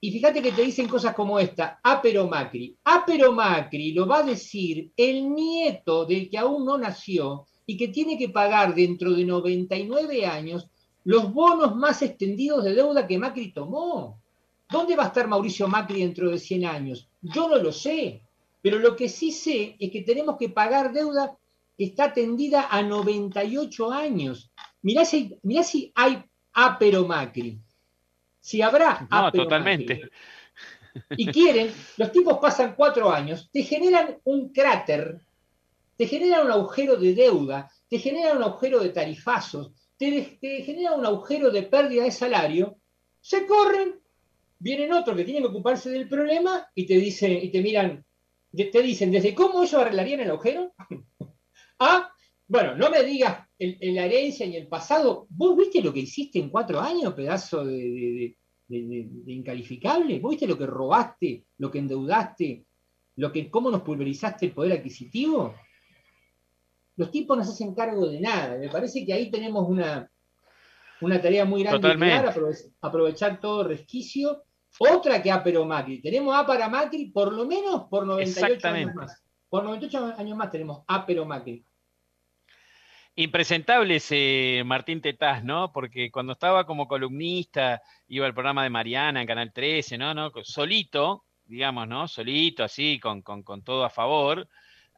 y 0.00 0.10
fíjate 0.10 0.40
que 0.40 0.52
te 0.52 0.62
dicen 0.62 0.88
cosas 0.88 1.14
como 1.14 1.38
esta, 1.38 1.78
ah, 1.84 2.00
pero 2.02 2.26
Macri. 2.26 2.74
Ah, 2.86 3.04
pero 3.06 3.34
Macri 3.34 3.92
lo 3.92 4.06
va 4.06 4.20
a 4.20 4.22
decir 4.22 4.90
el 4.96 5.28
nieto 5.28 6.06
del 6.06 6.30
que 6.30 6.38
aún 6.38 6.64
no 6.64 6.78
nació 6.78 7.44
y 7.66 7.76
que 7.76 7.88
tiene 7.88 8.16
que 8.16 8.30
pagar 8.30 8.74
dentro 8.74 9.12
de 9.12 9.26
99 9.26 10.24
años 10.24 10.70
los 11.04 11.34
bonos 11.34 11.76
más 11.76 12.00
extendidos 12.00 12.64
de 12.64 12.72
deuda 12.72 13.06
que 13.06 13.18
Macri 13.18 13.52
tomó. 13.52 14.22
¿Dónde 14.70 14.96
va 14.96 15.04
a 15.04 15.08
estar 15.08 15.28
Mauricio 15.28 15.68
Macri 15.68 16.00
dentro 16.00 16.30
de 16.30 16.38
100 16.38 16.64
años? 16.64 17.10
Yo 17.20 17.46
no 17.46 17.58
lo 17.58 17.72
sé, 17.72 18.23
pero 18.64 18.78
lo 18.78 18.96
que 18.96 19.10
sí 19.10 19.30
sé 19.30 19.76
es 19.78 19.90
que 19.90 20.00
tenemos 20.00 20.38
que 20.38 20.48
pagar 20.48 20.90
deuda 20.90 21.36
que 21.76 21.84
está 21.84 22.14
tendida 22.14 22.68
a 22.70 22.80
98 22.80 23.92
años. 23.92 24.50
Mirá 24.80 25.04
si, 25.04 25.38
mirá 25.42 25.62
si 25.62 25.92
hay 25.94 26.24
pero 26.78 27.06
Macri. 27.06 27.60
Si 28.40 28.62
habrá 28.62 29.06
No, 29.10 29.28
pero 29.30 29.44
totalmente. 29.44 29.96
Macri. 29.96 30.10
Y 31.10 31.26
quieren, 31.26 31.74
los 31.98 32.10
tipos 32.10 32.38
pasan 32.38 32.74
cuatro 32.74 33.12
años, 33.12 33.50
te 33.52 33.64
generan 33.64 34.16
un 34.24 34.50
cráter, 34.50 35.20
te 35.98 36.06
generan 36.06 36.46
un 36.46 36.52
agujero 36.52 36.96
de 36.96 37.14
deuda, 37.14 37.70
te 37.86 37.98
generan 37.98 38.38
un 38.38 38.44
agujero 38.44 38.80
de 38.80 38.88
tarifazos, 38.88 39.72
te, 39.98 40.38
te 40.40 40.62
generan 40.62 41.00
un 41.00 41.04
agujero 41.04 41.50
de 41.50 41.64
pérdida 41.64 42.04
de 42.04 42.12
salario, 42.12 42.78
se 43.20 43.46
corren, 43.46 44.00
vienen 44.58 44.94
otros 44.94 45.18
que 45.18 45.24
tienen 45.24 45.42
que 45.42 45.50
ocuparse 45.50 45.90
del 45.90 46.08
problema 46.08 46.66
y 46.74 46.86
te 46.86 46.94
dicen, 46.94 47.32
y 47.42 47.50
te 47.50 47.60
miran, 47.60 48.02
te 48.54 48.82
dicen, 48.82 49.10
¿desde 49.10 49.34
cómo 49.34 49.62
ellos 49.62 49.74
arreglarían 49.74 50.20
el 50.20 50.30
agujero? 50.30 50.72
ah, 51.80 52.10
bueno, 52.46 52.76
no 52.76 52.90
me 52.90 53.02
digas 53.02 53.46
la 53.58 54.04
herencia 54.06 54.46
y 54.46 54.56
el 54.56 54.68
pasado. 54.68 55.26
¿Vos 55.30 55.56
viste 55.56 55.80
lo 55.82 55.92
que 55.92 56.00
hiciste 56.00 56.38
en 56.38 56.50
cuatro 56.50 56.80
años, 56.80 57.14
pedazo 57.14 57.64
de, 57.64 57.74
de- 57.76 58.36
de- 58.68 58.82
de- 58.86 59.08
de 59.10 59.32
incalificable? 59.32 60.18
¿Vos 60.20 60.30
viste 60.30 60.46
lo 60.46 60.58
que 60.58 60.66
robaste, 60.66 61.44
lo 61.58 61.70
que 61.70 61.78
endeudaste, 61.78 62.64
lo 63.16 63.32
que, 63.32 63.50
cómo 63.50 63.70
nos 63.70 63.82
pulverizaste 63.82 64.46
el 64.46 64.52
poder 64.52 64.72
adquisitivo? 64.78 65.54
Los 66.96 67.10
tipos 67.10 67.36
no 67.36 67.44
se 67.44 67.50
hacen 67.52 67.74
cargo 67.74 68.06
de 68.08 68.20
nada. 68.20 68.56
Me 68.58 68.68
parece 68.68 69.04
que 69.04 69.12
ahí 69.12 69.30
tenemos 69.30 69.68
una, 69.68 70.08
una 71.00 71.20
tarea 71.20 71.44
muy 71.44 71.62
grande 71.62 71.78
que 71.80 71.94
Totalmente. 71.94 72.14
dar, 72.26 72.54
aprovechar 72.82 73.40
todo 73.40 73.64
resquicio. 73.64 74.44
Otra 74.78 75.22
que 75.22 75.30
A 75.30 75.42
pero 75.42 75.64
Macri. 75.64 76.00
Tenemos 76.00 76.34
A 76.34 76.46
para 76.46 76.68
Macri 76.68 77.06
por 77.06 77.32
lo 77.32 77.46
menos 77.46 77.84
por 77.88 78.06
98 78.06 78.68
años 78.68 78.94
más. 78.94 79.22
Por 79.48 79.62
98 79.64 80.14
años 80.18 80.36
más 80.36 80.50
tenemos 80.50 80.82
A 80.88 81.06
pero 81.06 81.24
Macri. 81.24 81.64
Impresentable 83.16 83.96
ese 83.96 84.62
Martín 84.66 85.00
Tetaz, 85.00 85.44
¿no? 85.44 85.72
Porque 85.72 86.10
cuando 86.10 86.32
estaba 86.32 86.66
como 86.66 86.88
columnista, 86.88 87.80
iba 88.08 88.26
al 88.26 88.34
programa 88.34 88.64
de 88.64 88.70
Mariana 88.70 89.20
en 89.20 89.26
Canal 89.28 89.52
13, 89.52 89.96
¿no? 89.98 90.14
¿no? 90.14 90.32
Solito, 90.42 91.24
digamos, 91.44 91.86
¿no? 91.86 92.08
Solito, 92.08 92.64
así, 92.64 92.98
con, 92.98 93.22
con, 93.22 93.44
con 93.44 93.62
todo 93.62 93.84
a 93.84 93.90
favor. 93.90 94.48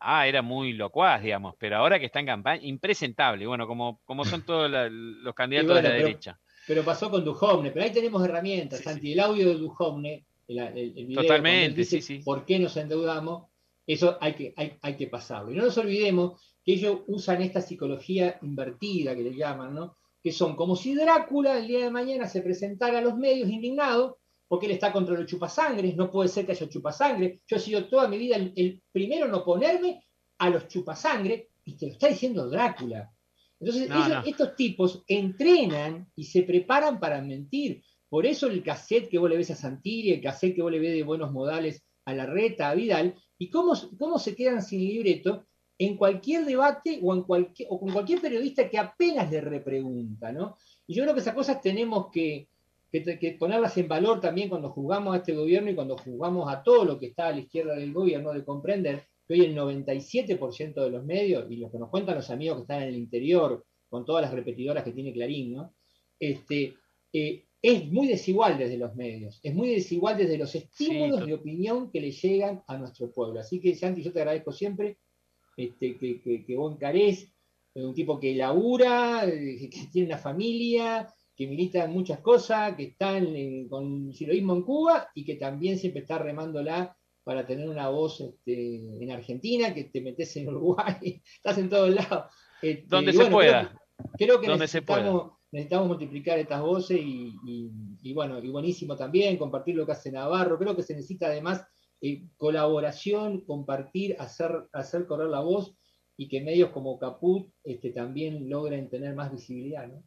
Ah, 0.01 0.27
era 0.27 0.41
muy 0.41 0.73
locuaz, 0.73 1.23
digamos, 1.23 1.55
pero 1.59 1.77
ahora 1.77 1.99
que 1.99 2.07
está 2.07 2.21
en 2.21 2.27
campaña, 2.27 2.63
impresentable, 2.65 3.47
bueno, 3.47 3.67
como, 3.67 4.01
como 4.07 4.25
son 4.25 4.43
todos 4.43 4.71
la- 4.71 4.89
los 4.89 5.35
candidatos 5.35 5.73
bueno, 5.73 5.83
de 5.83 5.89
la 5.89 5.95
pero- 5.97 6.07
derecha. 6.07 6.39
Pero 6.67 6.85
pasó 6.85 7.11
con 7.11 7.25
Duhovne, 7.25 7.71
pero 7.71 7.85
ahí 7.85 7.93
tenemos 7.93 8.25
herramientas, 8.25 8.81
Santi, 8.81 9.13
el 9.13 9.21
audio 9.21 9.49
de 9.49 9.55
Duhovne, 9.55 10.25
el, 10.49 10.59
el, 10.59 10.99
el 10.99 11.07
video 11.07 11.23
Totalmente, 11.23 11.79
dice 11.79 12.01
sí, 12.01 12.19
sí. 12.19 12.23
por 12.25 12.45
qué 12.45 12.59
nos 12.59 12.77
endeudamos, 12.77 13.45
eso 13.87 14.19
hay 14.21 14.35
que, 14.35 14.53
hay, 14.57 14.77
hay 14.83 14.97
que 14.97 15.07
pasarlo. 15.07 15.53
Y 15.53 15.57
no 15.57 15.65
nos 15.65 15.79
olvidemos 15.79 16.41
que 16.65 16.73
ellos 16.73 17.01
usan 17.07 17.43
esta 17.43 17.61
psicología 17.61 18.39
invertida 18.43 19.15
que 19.15 19.23
le 19.23 19.37
llaman, 19.37 19.75
¿no? 19.75 19.97
Que 20.23 20.33
son 20.33 20.57
como 20.57 20.75
si 20.75 20.95
Drácula 20.95 21.59
el 21.59 21.69
día 21.69 21.85
de 21.85 21.91
mañana 21.91 22.27
se 22.27 22.43
presentara 22.43 22.99
a 22.99 23.03
los 23.03 23.17
medios 23.17 23.49
indignado 23.49 24.19
porque 24.49 24.67
él 24.67 24.73
está 24.73 24.93
contra 24.93 25.15
los 25.15 25.27
chupasangres, 25.27 25.97
no 25.97 26.11
puede 26.11 26.29
ser 26.29 26.47
que 26.47 26.53
haya 26.53 26.69
chupasangre. 26.69 27.41
Yo 27.47 27.57
he 27.57 27.61
sido 27.61 27.87
toda 27.87 28.09
mi 28.09 28.19
vida 28.19 28.37
el, 28.37 28.53
el 28.57 28.83
primero 28.93 29.27
en 29.27 29.35
oponerme 29.35 30.05
a 30.39 30.51
los 30.51 30.69
chupasangre 30.69 31.49
y 31.65 31.77
te 31.77 31.87
lo 31.87 31.93
está 31.93 32.09
diciendo 32.09 32.49
Drácula. 32.49 33.11
Entonces, 33.61 33.89
No, 33.89 33.97
ellos- 34.07 34.25
no. 34.25 34.31
estos 34.31 34.57
tipos 34.57 35.05
entrenan 35.09 36.11
y 36.15 36.25
se 36.25 36.43
preparan 36.43 37.01
para 37.01 37.21
mentir. 37.23 37.83
Por 38.09 38.27
eso 38.27 38.47
el 38.49 38.63
cassette 38.63 39.09
que 39.09 39.19
vos 39.19 39.29
le 39.31 39.37
ves 39.37 39.51
a 39.51 39.57
Santilli, 39.57 40.13
el 40.13 40.21
cassette 40.23 40.55
que 40.55 40.63
vos 40.63 40.71
le 40.71 40.79
ves 40.79 40.93
de 40.95 41.03
buenos 41.03 41.33
modales 41.33 41.83
a 42.05 42.15
la 42.15 42.27
reta, 42.27 42.71
a 42.71 42.75
Vidal, 42.75 43.15
y 43.39 43.51
cómo, 43.51 43.73
cómo 43.99 44.19
se 44.19 44.35
quedan 44.37 44.63
sin 44.63 44.81
libreto 44.81 45.47
en 45.79 45.97
cualquier 45.97 46.45
debate 46.45 47.01
o, 47.03 47.13
en 47.15 47.23
cualquier, 47.23 47.69
o 47.71 47.81
con 47.81 47.93
cualquier 47.93 48.21
periodista 48.21 48.69
que 48.71 48.79
apenas 48.79 49.31
le 49.31 49.41
repregunta, 49.41 50.33
¿no? 50.33 50.57
Y 50.87 50.95
yo 50.95 51.03
creo 51.03 51.15
que 51.15 51.21
esas 51.21 51.35
cosas 51.35 51.61
tenemos 51.61 52.11
que, 52.13 52.49
que- 52.93 53.19
que 53.19 53.33
ponerlas 53.33 53.77
en 53.77 53.89
valor 53.89 54.21
también 54.21 54.49
cuando 54.49 54.71
jugamos 54.71 55.15
a 55.15 55.19
este 55.19 55.35
gobierno 55.35 55.71
y 55.71 55.75
cuando 55.75 55.99
jugamos 55.99 56.51
a 56.51 56.63
todo 56.63 56.85
lo 56.85 56.99
que 56.99 57.07
está 57.07 57.27
a 57.29 57.33
la 57.33 57.41
izquierda 57.41 57.75
del 57.75 57.93
gobierno, 57.93 58.33
de 58.33 58.45
comprender 58.45 59.07
que 59.27 59.35
hoy 59.35 59.41
el 59.43 59.55
97% 59.57 60.75
de 60.75 60.91
los 60.91 61.05
medios, 61.05 61.51
y 61.51 61.57
lo 61.57 61.71
que 61.71 61.79
nos 61.79 61.91
cuentan 61.91 62.15
los 62.17 62.31
amigos 62.31 62.57
que 62.59 62.63
están 62.63 62.83
en 62.83 62.89
el 62.91 62.97
interior, 62.97 63.65
con 63.89 64.05
todas 64.05 64.23
las 64.23 64.33
repetidoras 64.33 64.85
que 64.85 64.93
tiene 64.93 65.13
Clarín, 65.13 65.55
¿no? 65.55 65.75
Este, 66.19 66.75
eh, 67.13 67.45
es 67.63 67.91
muy 67.91 68.07
desigual 68.07 68.59
desde 68.59 68.77
los 68.79 68.95
medios, 68.95 69.41
es 69.43 69.55
muy 69.55 69.71
desigual 69.71 70.17
desde 70.17 70.39
los 70.39 70.55
estímulos 70.55 71.21
de 71.27 71.35
opinión 71.35 71.91
que 71.91 72.01
le 72.01 72.11
llegan 72.11 72.63
a 72.67 72.77
nuestro 72.79 73.11
pueblo. 73.11 73.41
Así 73.41 73.61
que, 73.61 73.75
Santi, 73.75 74.03
yo 74.03 74.13
te 74.13 74.21
agradezco 74.21 74.53
siempre 74.53 74.99
este, 75.57 75.97
que, 75.97 76.21
que, 76.21 76.45
que 76.45 76.57
vos 76.57 76.75
encarés, 76.75 77.33
un 77.75 77.95
tipo 77.95 78.19
que 78.19 78.35
labura, 78.35 79.27
eh, 79.27 79.69
que 79.71 79.89
tiene 79.93 80.09
una 80.09 80.19
familia, 80.19 81.09
que 81.35 81.47
milita 81.47 81.85
en 81.85 81.91
muchas 81.93 82.21
cosas, 82.21 82.75
que 82.77 82.85
está 82.85 83.19
en- 83.19 83.69
con 83.69 84.13
siloísmo 84.15 84.55
en 84.55 84.63
Cuba 84.63 85.09
y 85.15 85.25
que 85.25 85.35
también 85.35 85.79
siempre 85.79 86.01
está 86.03 86.19
remándola 86.19 86.97
para 87.27 87.45
tener 87.45 87.69
una 87.69 87.89
voz 87.89 88.21
este, 88.21 88.77
en 89.03 89.11
Argentina, 89.11 89.75
que 89.75 89.83
te 89.85 90.01
metes 90.01 90.37
en 90.37 90.47
Uruguay, 90.49 91.21
estás 91.37 91.59
en 91.59 91.69
todos 91.69 91.91
lados. 91.91 92.33
Este, 92.63 92.85
Donde 92.87 93.11
se 93.11 93.19
bueno, 93.19 93.33
pueda. 93.33 93.83
Creo 94.17 94.39
que, 94.39 94.47
creo 94.47 94.57
necesitamos, 94.57 95.33
necesitamos 95.51 95.89
multiplicar 95.89 96.39
estas 96.39 96.61
voces 96.63 97.01
y, 97.01 97.35
y- 97.45 97.73
y 98.01 98.15
bueno, 98.15 98.39
y 98.39 98.49
buenísimo 98.49 98.95
también 98.97 99.39
compartir 99.39 99.75
lo 99.75 99.85
que 99.85 99.91
hace 99.91 100.13
Navarro. 100.13 100.57
Creo 100.57 100.77
que 100.77 100.85
se 100.85 100.95
necesita 100.95 101.27
además 101.27 101.67
eh, 102.01 102.29
colaboración, 102.37 103.41
compartir, 103.45 104.15
hacer, 104.21 104.53
hacer 104.73 105.07
correr 105.09 105.27
la 105.29 105.41
voz 105.41 105.77
y 106.17 106.29
que 106.29 106.41
medios 106.43 106.71
como 106.71 106.97
Caput 106.97 107.51
este, 107.65 107.91
también 107.91 108.49
logren 108.49 108.89
tener 108.89 109.17
más 109.17 109.33
visibilidad. 109.33 109.89
¿no? 109.89 110.05